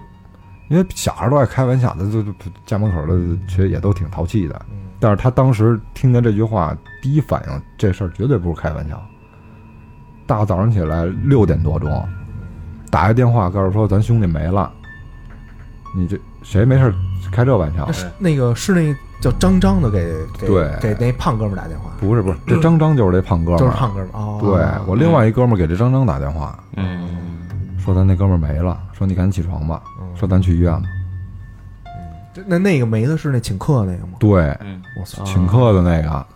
[0.68, 2.32] 因为小孩都爱开玩笑他，就就
[2.64, 4.60] 家门口的其实也都挺淘气的。
[4.70, 9.02] 嗯但是他当时听见这句话，第一反应这事儿绝对不是开玩笑。
[10.26, 12.06] 大早上起来六点多钟，
[12.90, 14.70] 打一电话告诉说咱兄弟没了，
[15.96, 16.92] 你这谁没事
[17.30, 17.84] 开这玩笑？
[17.86, 17.92] 那？
[17.92, 20.76] 是那个是那叫张张的给给对。
[20.80, 24.38] 给那胖哥们打电话，不是不是，这张张就是这胖哥们儿，就是胖哥们儿哦。
[24.40, 24.50] 对
[24.86, 27.08] 我另外一哥们儿给这张张打电话，嗯。
[27.78, 30.16] 说咱那哥们儿没了，说你赶紧起床吧，嗯。
[30.16, 30.88] 说咱去医院吧。
[32.32, 34.12] 这那那个没的是那请客那个吗？
[34.18, 34.80] 对，嗯。
[34.98, 36.26] 我操，请客的那个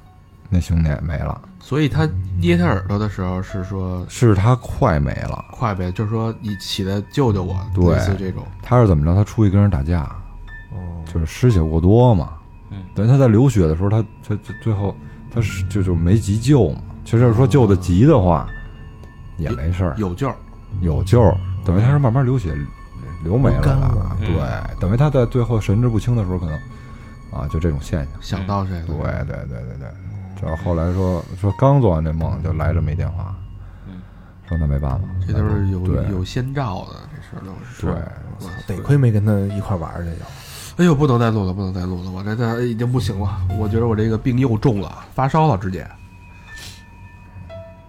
[0.49, 2.07] 那兄弟没了，所以他
[2.39, 5.47] 捏他耳朵的时候是说是他快没了。
[5.51, 8.45] 快呗，就是说你起来救救我，对类似这种。
[8.61, 9.15] 他是怎么着？
[9.15, 10.03] 他出去跟人打架，
[10.73, 10.77] 哦
[11.11, 12.35] 就是失血过多嘛。
[12.71, 14.95] 嗯等于他在流血的时候，他他他最后
[15.33, 16.83] 他是就就没急救嘛。
[17.03, 18.47] 其实就是说救的急的话，
[19.39, 20.37] 也没事儿，有救儿，
[20.83, 21.35] 有救儿。
[21.65, 22.55] 等于他是慢慢流血
[23.23, 26.55] 流没了流干的了对，等于他在最后神志不清的时候，可能
[27.33, 28.21] 啊就这种现象。
[28.21, 29.89] 想到这个，对对对对对，
[30.43, 33.35] 然后后来说说刚做完这梦就来这么一电话，
[33.87, 34.01] 嗯
[34.49, 35.81] 说那没办法，这都是有
[36.11, 37.83] 有先兆的，这事儿都是。
[37.83, 37.95] 对，
[38.41, 40.25] 我得亏没跟他一块玩儿去就。
[40.77, 45.87] 哎呦，不能再录了，不能再录了，我这这已经不行了，我觉得我这个病又重了，发烧了，直接。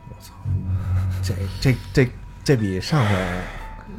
[0.08, 0.34] 我操
[1.24, 2.12] 这这这
[2.44, 3.16] 这比上回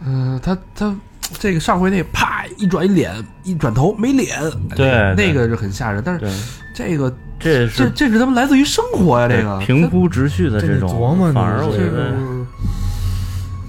[0.04, 0.94] 嗯、他他
[1.32, 3.12] 这个上回那啪一转一脸
[3.42, 4.40] 一转头没脸，
[4.70, 12.14] 对对那个是很吓人，但是，这个这这是这是他们来自于生活呀，这个平铺直叙的这得种琢磨，反而我觉得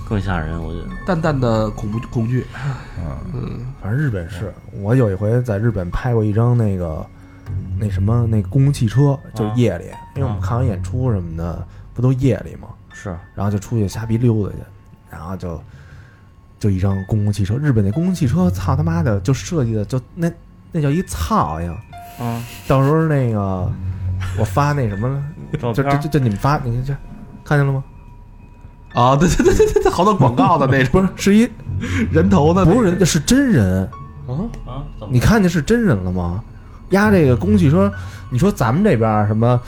[0.07, 0.61] 更吓人。
[0.61, 2.45] 我觉得淡淡的恐怖恐惧，
[3.34, 7.06] 嗯，反正日本是我有一回在日本拍过一张那个
[7.77, 9.85] 那什么那个公共汽车，就是夜里，
[10.15, 12.69] 因为我们看完演出什么的，不都夜里吗？
[12.94, 14.60] 是然后就出去瞎逼溜达去，
[15.10, 15.61] 然后就
[16.57, 20.31] 就一张公共汽车，日本那公共汽车，操他妈的，就设计的就那
[20.72, 21.76] 那叫一操呀！
[22.19, 23.72] 嗯，到时候那个
[24.38, 25.23] 我发那什么，
[25.60, 25.85] 照片。
[25.85, 26.95] 儿就就就就你们发，你看这
[27.44, 27.84] 看见了吗？
[28.94, 31.49] 啊，对对对对对对，好多广告的那种，不是，是一
[32.11, 33.84] 人头的那个，不是人，是真人。
[34.27, 34.31] 啊，
[34.65, 36.44] 啊，怎么你看见是真人了吗？
[36.91, 37.91] 压这个公共汽车，
[38.30, 39.60] 你说咱们这边儿什么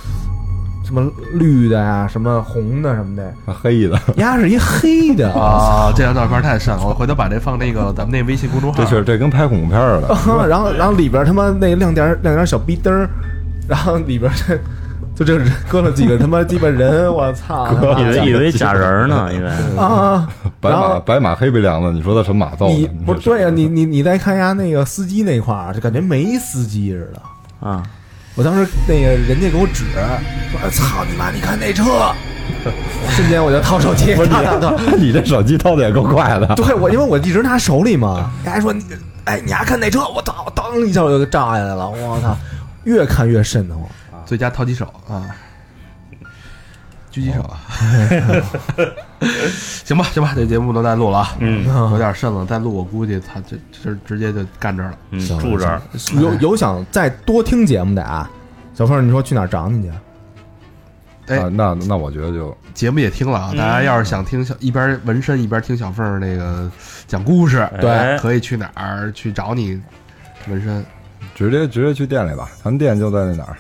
[0.90, 8.90] 什么绿的呀，什么红的什么的，那黑的，压是一黑的啊，这张照片太瘆了，我回头把这放那个咱们那微信公众号这。
[8.90, 10.08] 是这跟拍恐怖片儿的，
[10.50, 13.08] 然后然后里边他妈那亮点儿亮点儿小逼灯儿，
[13.68, 14.58] 然后里边这
[15.16, 17.68] 就这人搁了几个他妈鸡巴人，我操！
[18.00, 19.48] 以为以为假人儿呢，以为
[19.78, 20.28] 啊，
[20.60, 22.94] 白马白马黑鼻梁子，你说他什么马造你的？
[23.06, 27.68] 不是对呀、你你你再看一下那个司机那块儿，就感觉没司机似的。
[27.68, 27.84] 啊，
[28.36, 29.86] 我当时那个人家给我指，
[30.52, 31.30] 说：“操你妈！
[31.32, 32.14] 你看那车！
[33.12, 34.78] ”瞬间我就掏手机，不是掏掏掏。
[34.96, 36.48] 你，你这手机掏的也够快的。
[36.56, 38.84] 对我，因为我一直拿手里嘛，人还说你，
[39.26, 40.08] 哎，你还看那车？
[40.08, 40.52] 我操！
[40.56, 42.38] 当一下我就炸下来了，我操！
[42.86, 43.86] 越看越瘆得慌。
[44.26, 45.26] 最佳掏鸡手啊，
[47.12, 47.60] 狙击手啊。
[49.84, 51.66] 行吧，行吧，这节目都在录了啊，嗯。
[51.92, 54.98] 有点瘆了，再录我估计他这这直接就干这儿了。
[55.12, 55.82] 嗯，住这儿，
[56.20, 58.30] 有有想再多听节目的啊，
[58.74, 59.92] 小凤，你说去哪儿找你去？
[61.28, 66.72] 哎啊，那那我觉得就节目也听了啊，嗯大家要是想听小一边纹身一边听小凤儿那个
[67.06, 68.18] 讲故事，对。
[68.18, 69.80] 可以去哪儿去找你
[70.48, 70.84] 纹身？
[71.36, 73.58] 直接直接去店里吧，咱们店就在那哪儿，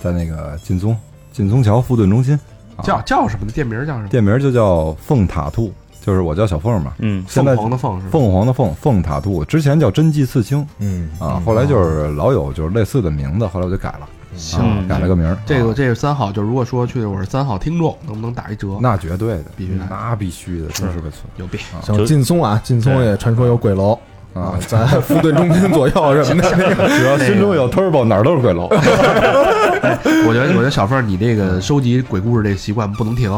[0.00, 0.96] 在那个劲松
[1.30, 2.40] 劲松桥富顿中心，啊
[2.82, 3.52] 叫叫什么呢？
[3.52, 4.08] 店名叫什么？
[4.08, 8.08] 店名就叫凤塔兔，就是我叫小凤嘛，嗯现在凤凰的凤是？
[8.08, 18.78] 凤凰的凤，凤塔兔，之前叫真迹刺青嗯啊，后来就是老有就是类似的名字，后来我就改了，行啊，改了个名这个这是三号，就如果说去我是三号听众，能不能打一折？
[18.80, 21.58] 那绝对的，必须的那必须的，真是个存牛逼！
[21.82, 23.98] 行，就劲松啊，劲松也传说有鬼楼
[24.34, 26.50] 啊，在富顿中心左右什么的。
[26.98, 28.68] 只要心中有 turbo，哪儿都是鬼楼。
[30.26, 33.30] 我觉得我觉得小凤你这个收集鬼故事这个习惯不能停，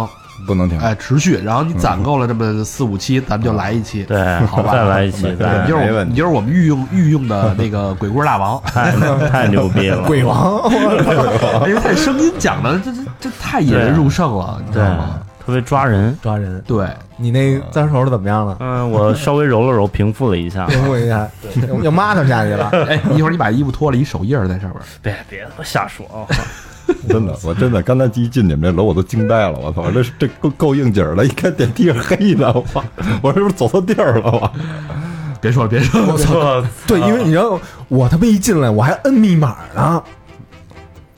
[0.47, 0.79] 不能停。
[0.79, 1.39] 哎，持续。
[1.45, 4.05] 然后你攒够了这么四五期，咱们就来一期。
[4.05, 8.93] 对，好吧 再来一期，你就是你就是我们御用御用的那个鬼故事大王，太
[9.29, 10.63] 太牛逼了，鬼王，
[11.69, 16.19] 因为他这声音讲的这这这太引人入胜了，你知对道吗？，特别抓人。
[16.21, 16.61] 抓人。
[16.67, 18.57] 对，你那脏手怎么样了？
[18.59, 20.67] 嗯，我稍微揉了揉，平复了一下。
[20.67, 21.27] 平复一下，
[21.69, 22.69] 要要抹他下去了。
[22.91, 24.81] 哎，一会儿你把衣服脱了，一手印儿在上面。
[25.01, 26.27] 别别他妈瞎说啊！
[27.09, 29.59] 真的，我真的刚才一进你们这楼，我都惊呆了。
[29.59, 31.25] 我操，这这够够应景儿的。
[31.25, 32.85] 一看电梯是黑的，我操，
[33.23, 34.31] 我是不是走错地儿了？
[34.33, 34.53] 我
[35.41, 36.65] 别说了，别说了，我操！
[36.87, 37.59] 对，因为你知道，
[37.89, 40.03] 我他妈一进来我还摁密码呢，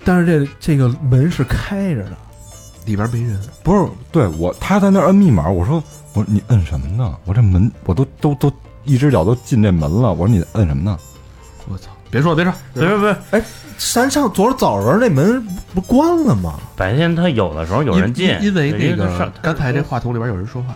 [0.04, 2.16] 但是这这个门是开着的。
[2.88, 5.76] 里边没人，不是，对我他在那儿摁密码，我说
[6.14, 7.14] 我说你摁什么呢？
[7.26, 8.50] 我这门我都都都
[8.84, 10.98] 一只脚都进这门了，我说你摁什么呢？
[11.68, 11.90] 我操！
[12.10, 13.44] 别说了，别说了，别别别，哎，
[13.76, 16.54] 山上昨儿早上那门不关了吗？
[16.74, 20.74] 白天他有的时候有人进，因因为那个上刚才这话筒里边有人说话，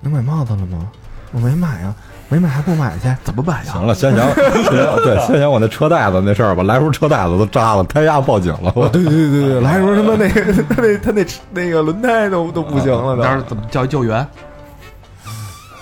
[0.00, 0.88] 你买帽子了吗？
[1.32, 1.94] 我没买啊，
[2.28, 3.08] 没买还不买去？
[3.22, 3.72] 怎么办呀？
[3.72, 8.72] 行了，先想对， 先想我那车带子那事儿吧，来时候车带子都扎了，胎压报警了。
[8.92, 13.22] 对对对对，来时候他妈那个 他那他那那个轮胎都都不行了都。
[13.22, 14.26] 到时候怎么叫一救援？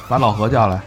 [0.07, 0.79] 把老何叫来，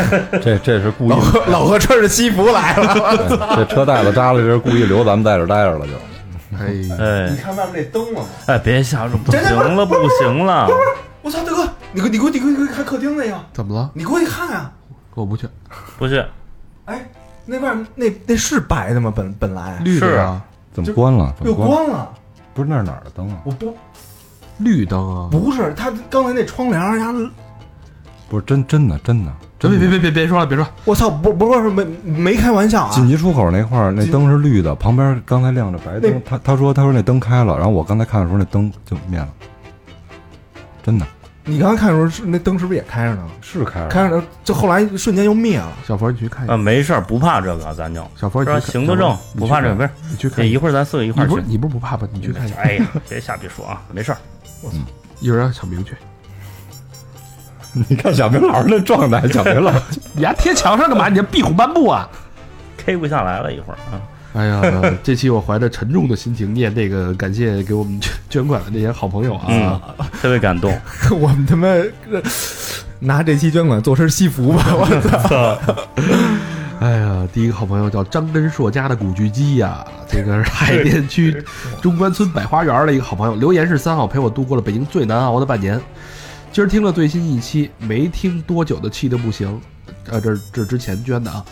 [0.42, 5.92] 这这是故意老，何老何穿着西服来了，这车带子扎了，这是故意留咱们在这待着了就。
[6.58, 6.66] 哎，
[7.00, 8.26] 哎看外面那灯了吗？
[8.46, 9.42] 哎，别瞎说，不行
[9.76, 10.68] 了，不行了，
[11.22, 13.90] 我操，大哥，你给我你给我你给我你给我看客厅那个，怎么了？
[13.94, 14.70] 你过去看啊！
[15.16, 15.48] 我不去。
[15.98, 16.24] 不是，
[16.84, 17.04] 哎，
[17.46, 19.12] 那块儿那那是白的吗？
[19.14, 20.40] 本本来绿的呀，
[20.72, 21.34] 怎么关了？
[21.38, 21.76] 怎又么关了？
[21.76, 22.14] 关了，
[22.54, 23.40] 不是那是哪儿的灯啊？
[23.44, 23.74] 我不
[24.58, 25.28] 绿灯啊！
[25.32, 27.12] 不是他刚才那窗帘儿呀，
[28.28, 29.32] 不是真真的真的。
[29.58, 32.90] 别别别别别别说了，别说了，我操，不不是没没开玩笑啊！
[32.92, 36.22] 紧急出口那块儿，那灯是绿的，旁边刚才亮着白灯。
[36.26, 39.28] 他他说他说那灯开了，然后我刚才看的时候那灯就灭了，
[40.82, 41.06] 真的
[41.48, 43.22] 你刚才看的时候是那灯是不是也开着呢？
[43.40, 43.86] 是开着。
[43.86, 45.72] 开着，就后来瞬间又灭了。
[45.86, 49.88] 小佛你去看一下啊，下，没事儿，不怕这个，咱就小佛行得正，不怕这个，不是。
[50.10, 51.48] 你去看这一会儿咱四个一块儿去你不是。
[51.52, 52.08] 你不是不怕吧？
[52.12, 54.18] 你去看一下，哎呀，别瞎别说啊，没事儿。
[54.60, 54.76] 我操
[55.20, 55.94] 一会儿让小明去，
[57.88, 61.08] 你看小明老师那状态，小明老师 你还贴墙上干嘛？
[61.08, 62.08] 你这壁虎漫步啊
[62.76, 64.02] ！K 不下来了，一会儿啊。
[64.36, 64.62] 哎呀，
[65.02, 69.46] 这期我怀着沉重的心情念这个，感谢给我们捐捐款的那些好朋友啊！
[69.48, 69.80] 嗯，
[70.20, 70.78] 特别感动。
[71.18, 72.22] 我们他妈呃
[72.98, 74.64] 拿这期捐款做身西服吧！
[74.74, 74.86] 我
[75.26, 75.58] 操，
[76.80, 81.42] 哎呀，第一个好朋友叫张根硕家的古巨基呀，这个是海淀区
[81.80, 85.80] 中关村百花园的一个好朋友，留言是三号陪我度过了北京最难熬的半年。
[86.52, 89.58] 今儿听了最新一期，没听多久的气的不行，
[90.10, 91.44] 呃，这这之前捐的啊，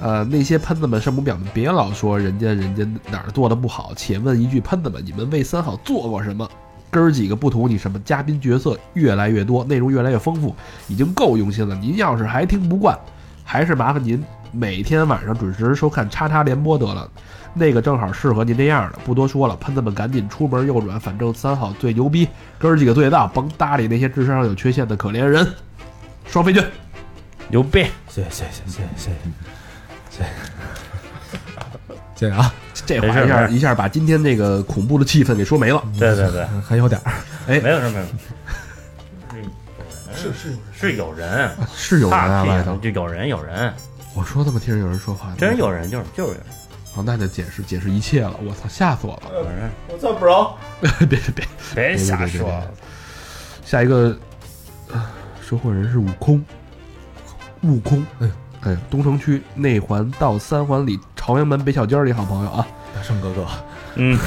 [0.00, 6.48] 呃，那些喷子们、圣母婊们，别老说人家人家哪儿做的不好，且问一句，喷子们，你们为三好做过什么？
[6.90, 10.56] 哥儿几个不图你什么，嘉宾角色越来越多，内容越来越丰富，
[10.88, 11.74] 已经够用心了。
[11.76, 12.98] 您要是还听不惯，
[13.44, 14.20] 还是麻烦您
[14.50, 17.08] 每天晚上准时收看叉叉联播得了，
[17.54, 18.98] 那个正好适合您这样的。
[19.04, 22.26] 不多说了，喷子们赶紧出门右转，反正三好最牛逼，
[22.58, 25.46] 哥儿几个最大，甭搭理那些智商上有缺陷的可怜人。
[26.26, 26.64] 双飞娟，
[27.48, 27.84] 牛逼！
[28.08, 29.10] 谢谢谢谢谢谢
[32.16, 32.52] 谢谢谢谢啊！
[32.86, 35.82] 这话一下没事没事一下把今天这个恐怖的气氛给说没了。
[35.98, 37.12] 对对对， 还有点儿，
[37.46, 38.06] 没有什么，
[40.14, 42.76] 是是是有人，是有人啊，外头。
[42.76, 43.72] 就有人有人，
[44.14, 46.42] 我说他妈听着有人说话呢，真有人，就是就是有人
[46.92, 48.34] 好，那就解释解释一切了。
[48.44, 49.30] 我操，吓死我了！
[49.32, 50.52] 有人，我操，bro！
[50.80, 52.62] 别 别别，别瞎说。
[53.64, 54.18] 下一个，
[54.92, 55.06] 呃
[55.40, 56.44] 收货人是悟空，
[57.62, 63.46] 悟空，哎呦哎，东城区内环到三环里朝阳门北小街儿里好朋友啊，大圣哥哥，
[63.94, 64.18] 嗯，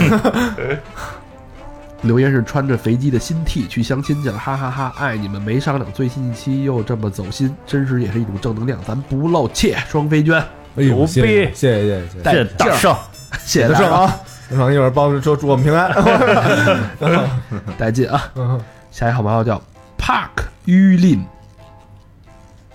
[2.01, 10.39] 留言是穿着肥鸡的新 T 去相亲去了，哈哈哈爱你们没商量，最新一期又这么走心，真实也是一种正能量，咱不露怯，双飞娟，
[10.75, 12.95] 哎呦，牛谢逼谢谢谢谢谢 谢谢大圣，
[13.45, 14.19] 谢谢大圣，啊！
[14.49, 15.91] 大圣一会儿帮着说祝我们平安。
[17.77, 18.31] 带劲啊！
[18.35, 18.59] 嗯
[18.91, 19.59] 下一好朋友叫
[19.97, 21.23] Park 于林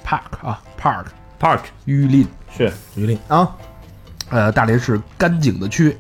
[0.04, 1.04] ，Park 啊，Park
[1.40, 3.56] Park 于林，是于林啊，
[4.30, 5.96] 呃，大连市甘井的区，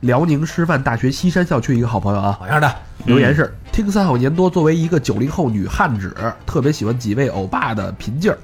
[0.00, 2.74] 辽宁师范大学西山校区一个好朋友啊，好样的，
[3.04, 6.14] 留言是：听三好年多，作为一个九零后女汉子，
[6.46, 8.38] 特别喜欢几位欧巴的平劲儿。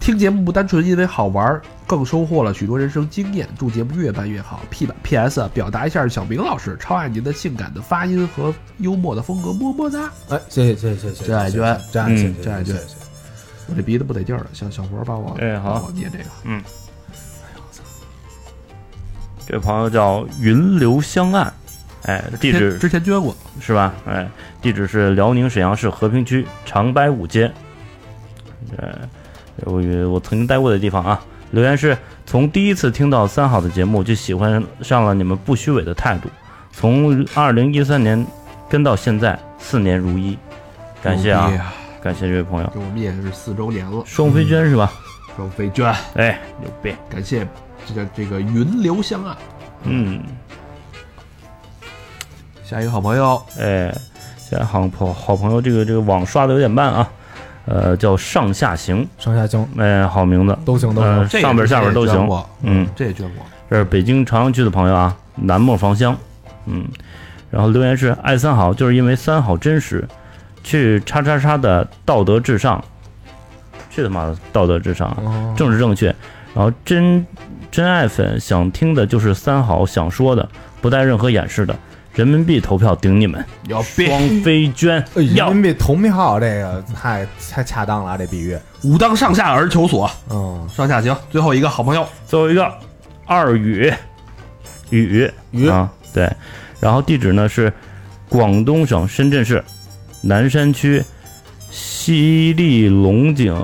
[0.00, 3.48] 听节目不单纯因为好玩，更收获了许多人生经验。
[3.58, 4.60] 祝节目越办越好。
[4.68, 5.40] P 版 P.S.
[5.40, 10.12] 啊表达一下，小明老师超爱您的性感的发音和幽默的风格，么么哒。
[10.28, 13.03] 哎，谢谢谢谢谢谢，真爱娟真爱娟，嗯谢谢真爱娟谢谢
[13.68, 16.24] 我这鼻子不得劲儿了，像小佛帮我，哎好帮我念这个。
[19.46, 21.52] 这位朋友叫云流香岸，
[22.04, 23.94] 哎，地址之前捐过，是吧？
[24.06, 24.28] 哎，
[24.62, 27.52] 地址是辽宁沈阳市和平区长白五街。
[28.76, 28.98] 呃，
[29.66, 31.22] 由于我曾经待过的地方啊。
[31.50, 31.96] 留言是
[32.26, 36.28] 从第一次听到三好的节目就喜欢上了你们不虚伪的态度，
[36.72, 38.26] 从二零一三年
[38.68, 40.36] 跟到现在四年如一，
[41.00, 41.52] 感谢啊！
[42.04, 44.92] 感谢这位朋友，这我们也是四周年了，双飞娟是吧？
[45.34, 47.48] 双飞娟，哎，牛逼，感谢
[47.86, 49.38] 这个这个云流香啊。
[49.84, 50.22] 嗯，
[52.62, 53.40] 下一个好朋友。
[53.58, 53.90] 哎，
[54.36, 57.10] 现在好朋好朋友这个这个网刷的有点慢啊，
[57.64, 59.66] 呃，叫上下行，上下行。
[59.78, 62.28] 哎，好名字，都行都呃行，这上边下边都行。
[62.60, 63.42] 嗯，这也捐过。
[63.70, 66.14] 这是北京朝阳区的朋友啊，南磨房乡，
[66.66, 66.86] 嗯，
[67.50, 70.06] 然后留言是爱三好，就是因为三好真实，
[70.64, 72.82] 去叉叉叉的道德至上，
[73.90, 75.16] 去他妈的道德至上
[75.56, 76.06] 政治正确，
[76.52, 77.24] 然后真
[77.70, 80.48] 真爱粉想听的就是三好想说的，
[80.80, 81.76] 不带任何掩饰的，
[82.14, 84.98] 人民币投票顶你们，要逼双飞娟。
[85.14, 91.16] 哎人要民币投票这个太太恰当了啊，这比喻，武当上下而求索，嗯，上下行。
[91.30, 92.06] 最后一个好朋友。
[92.26, 92.72] 最后一个
[93.26, 93.92] 二宇。
[94.90, 95.30] 宇。
[95.50, 96.30] 鱼啊，对，
[96.80, 97.72] 然后地址呢是
[98.28, 99.62] 广东省深圳市
[100.26, 101.04] 南山区
[101.70, 103.54] 西丽龙井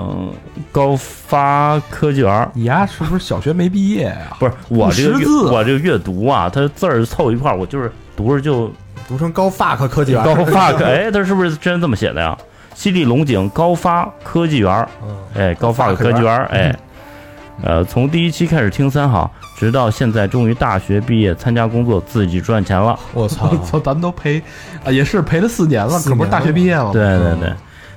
[0.71, 2.49] 高发科技园。
[2.53, 8.71] 你丫是不是小学没毕业呀、不是我这个我这个阅读啊，它字儿凑一块儿，我就是读着就
[9.07, 12.37] 读成高 fuck 科技园，高发科， 哎，它是不是真这么写的呀？
[12.75, 16.75] 西丽龙井高发科技园，嗯，哎，高发科技园，哎，
[17.63, 22.99] 呃，从第一期开始听三好，直到现在终于大学毕业参加工作，自己赚钱了。
[23.13, 24.41] 我操我 操，咱们都陪
[24.83, 26.91] 啊，也是陪了四年了，四可不是大学毕业了吗？
[26.91, 27.53] 对对对，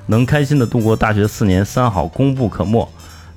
[0.07, 2.87] 能开心的度过大学四年，三好功不可没。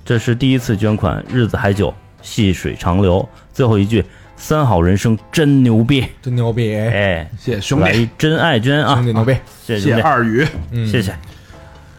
[0.04, 3.28] 这是第一次捐款，日子还久，细水长流。
[3.54, 4.04] 最后一句，
[4.36, 6.06] 三好人生真牛逼！
[6.22, 9.06] 真牛逼，哎，谢谢兄弟，来一真爱捐啊兄！
[9.06, 9.34] 弟牛逼，
[9.66, 11.14] 谢谢，谢谢二宇，嗯谢谢。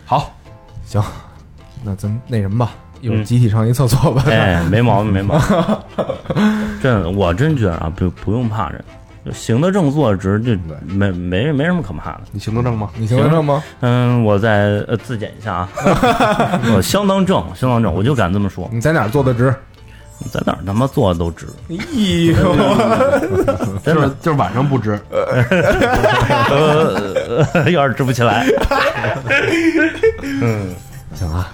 [0.04, 0.34] 好，
[0.86, 1.02] 行，
[1.82, 4.24] 那咱那什么吧，一会儿集体上一厕所吧。
[4.28, 5.46] 哎，没毛病， 没毛病。
[6.82, 8.82] 真，我真觉得啊，不不用怕人，
[9.32, 10.52] 行得正，坐得直，就
[10.86, 12.20] 没没没什么可怕的。
[12.32, 12.88] 你行得正吗？
[12.96, 13.62] 你行得正吗？
[13.80, 15.68] 嗯，我再呃自检一下啊，
[16.74, 19.54] 我相当正，相当正，我就敢这么说，你在哪儿坐的直？
[20.32, 21.76] 在哪儿他妈坐的都直，哎
[22.26, 22.34] 呦，
[23.84, 25.44] 真的就是就是晚上不直，呃，
[27.70, 28.44] 有点直不起来。
[30.22, 30.74] 嗯
[31.14, 31.48] 行啊，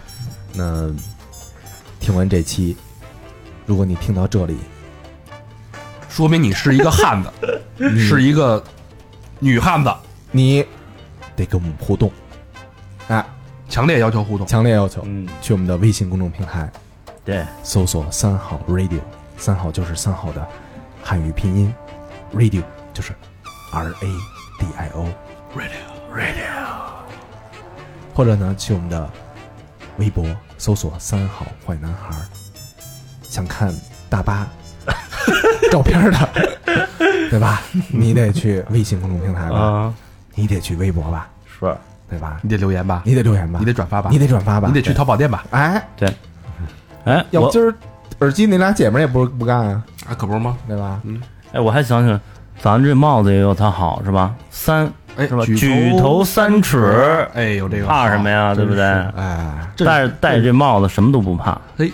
[0.55, 0.89] 那
[2.05, 2.77] 听完这期，
[3.65, 4.59] 如果你听到这里，
[6.11, 7.63] 说明你是一个汉子，
[7.99, 8.63] 是一个
[9.39, 9.91] 女汉子，
[10.31, 10.63] 你
[11.35, 12.13] 得跟我们互动，
[13.09, 13.25] 哎，
[13.71, 14.47] 强烈要求互动。
[14.47, 16.71] 强烈要求嗯，去我们的微信公众平台
[17.25, 19.01] 对，搜索“三号 radio”，
[19.39, 20.47] 三号就是三号的
[21.03, 21.75] 汉语拼音
[22.35, 22.63] ，radio
[22.93, 23.15] 就是
[23.73, 24.07] R A
[24.59, 25.09] D I O
[25.57, 26.45] radio radio，
[28.15, 29.11] 或者呢去我们的
[29.97, 30.23] 微博
[30.65, 32.17] 搜索“三好坏男孩”，
[33.23, 33.71] 想看
[34.09, 34.49] 大巴
[35.71, 36.29] 照片的，
[37.29, 37.61] 对吧？
[37.93, 39.95] 你得去微信公众平台吧，啊，
[40.35, 41.77] 你得去微博吧，是，
[42.09, 42.41] 对吧？
[42.43, 46.09] 你得留言吧，你得留言吧，你得转发吧，你得转发吧，你得去淘宝店吧，哎，对。
[47.05, 47.75] 哎，我要不今儿
[48.21, 50.57] 耳机那俩姐们儿也不不干啊，啊，可不是吗？
[50.67, 50.99] 对吧？
[51.05, 51.21] 嗯。
[51.53, 52.19] 哎，我还想想，
[52.63, 54.35] 咱这帽子也有它好是吧？
[54.51, 55.45] 三哎，是吧？
[55.45, 58.55] 举举头三尺，哎，有这个怕什么呀？
[58.55, 58.85] 对不对？
[58.85, 61.53] 哎，这戴着戴着这帽子什么都不怕。
[61.79, 61.91] 哎，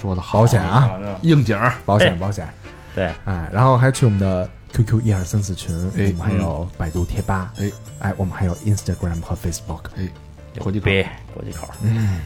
[0.00, 0.90] 说的好保险啊，
[1.22, 2.48] 应景儿，保险哎保险，
[2.94, 7.70] 对，哎，然后还去我们的 QQ 一二三四群，我哎们还有百度贴吧，哎
[8.00, 10.08] 哎，我们还有 Instagram 和 Facebook，哎，
[10.58, 11.68] 国际口别国际口。
[11.82, 12.20] 嗯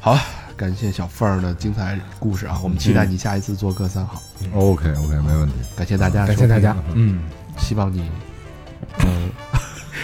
[0.00, 0.16] 好，
[0.56, 2.60] 感谢小凤儿的精彩故事啊！
[2.62, 4.22] 我们期待你下一次做客三好
[4.54, 5.54] ，OK OK，没问题。
[5.74, 7.24] 感谢大家，感谢大家，，嗯，
[7.58, 8.08] 希望你，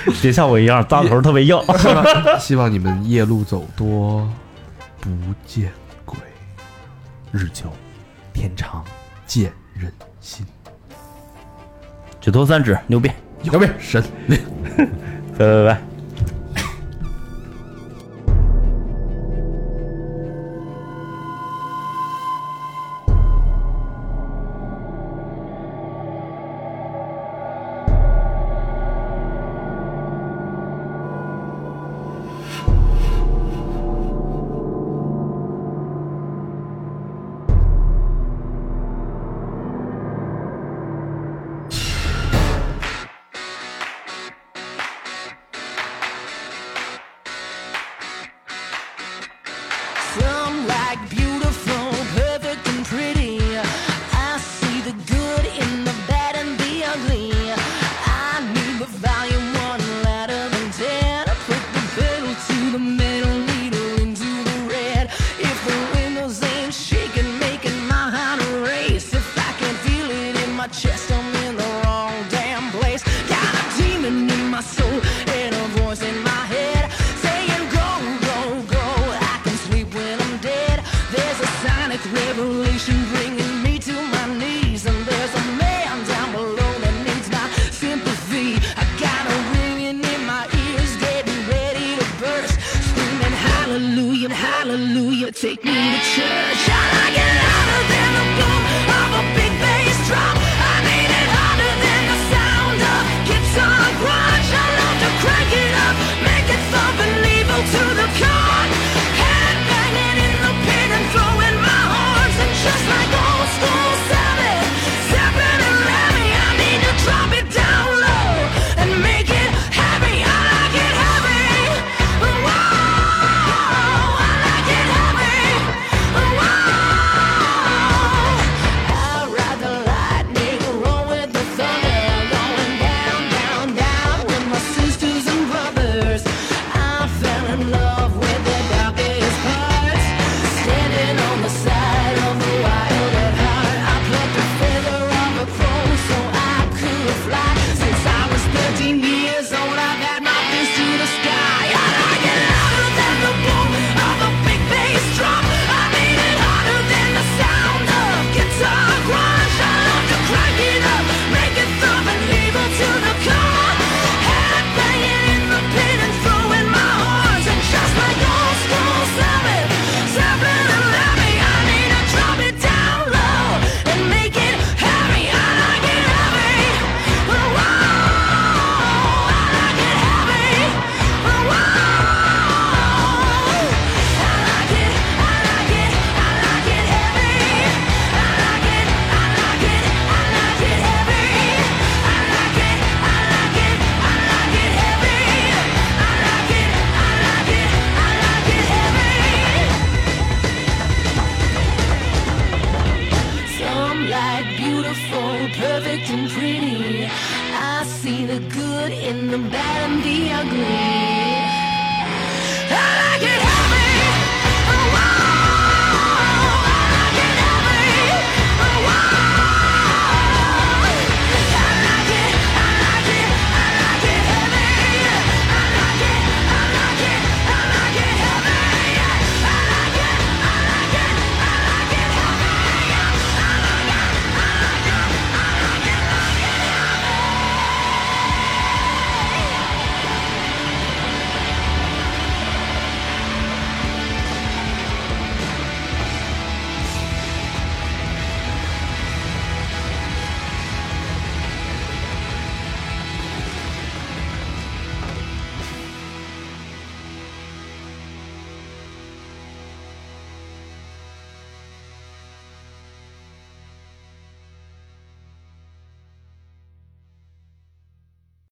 [0.22, 1.56] 别像我一样，大头特别硬。
[1.78, 4.28] 希 望希望你们夜路走多，
[5.00, 5.10] 不
[5.46, 5.70] 见
[6.04, 6.18] 鬼，
[7.30, 7.64] 日久
[8.32, 8.84] 天长，
[9.26, 10.44] 见人心，
[12.20, 13.10] 举头三指，牛逼！
[13.42, 13.66] 牛逼！
[13.78, 14.38] 神灵。
[15.36, 15.91] 拜 拜拜。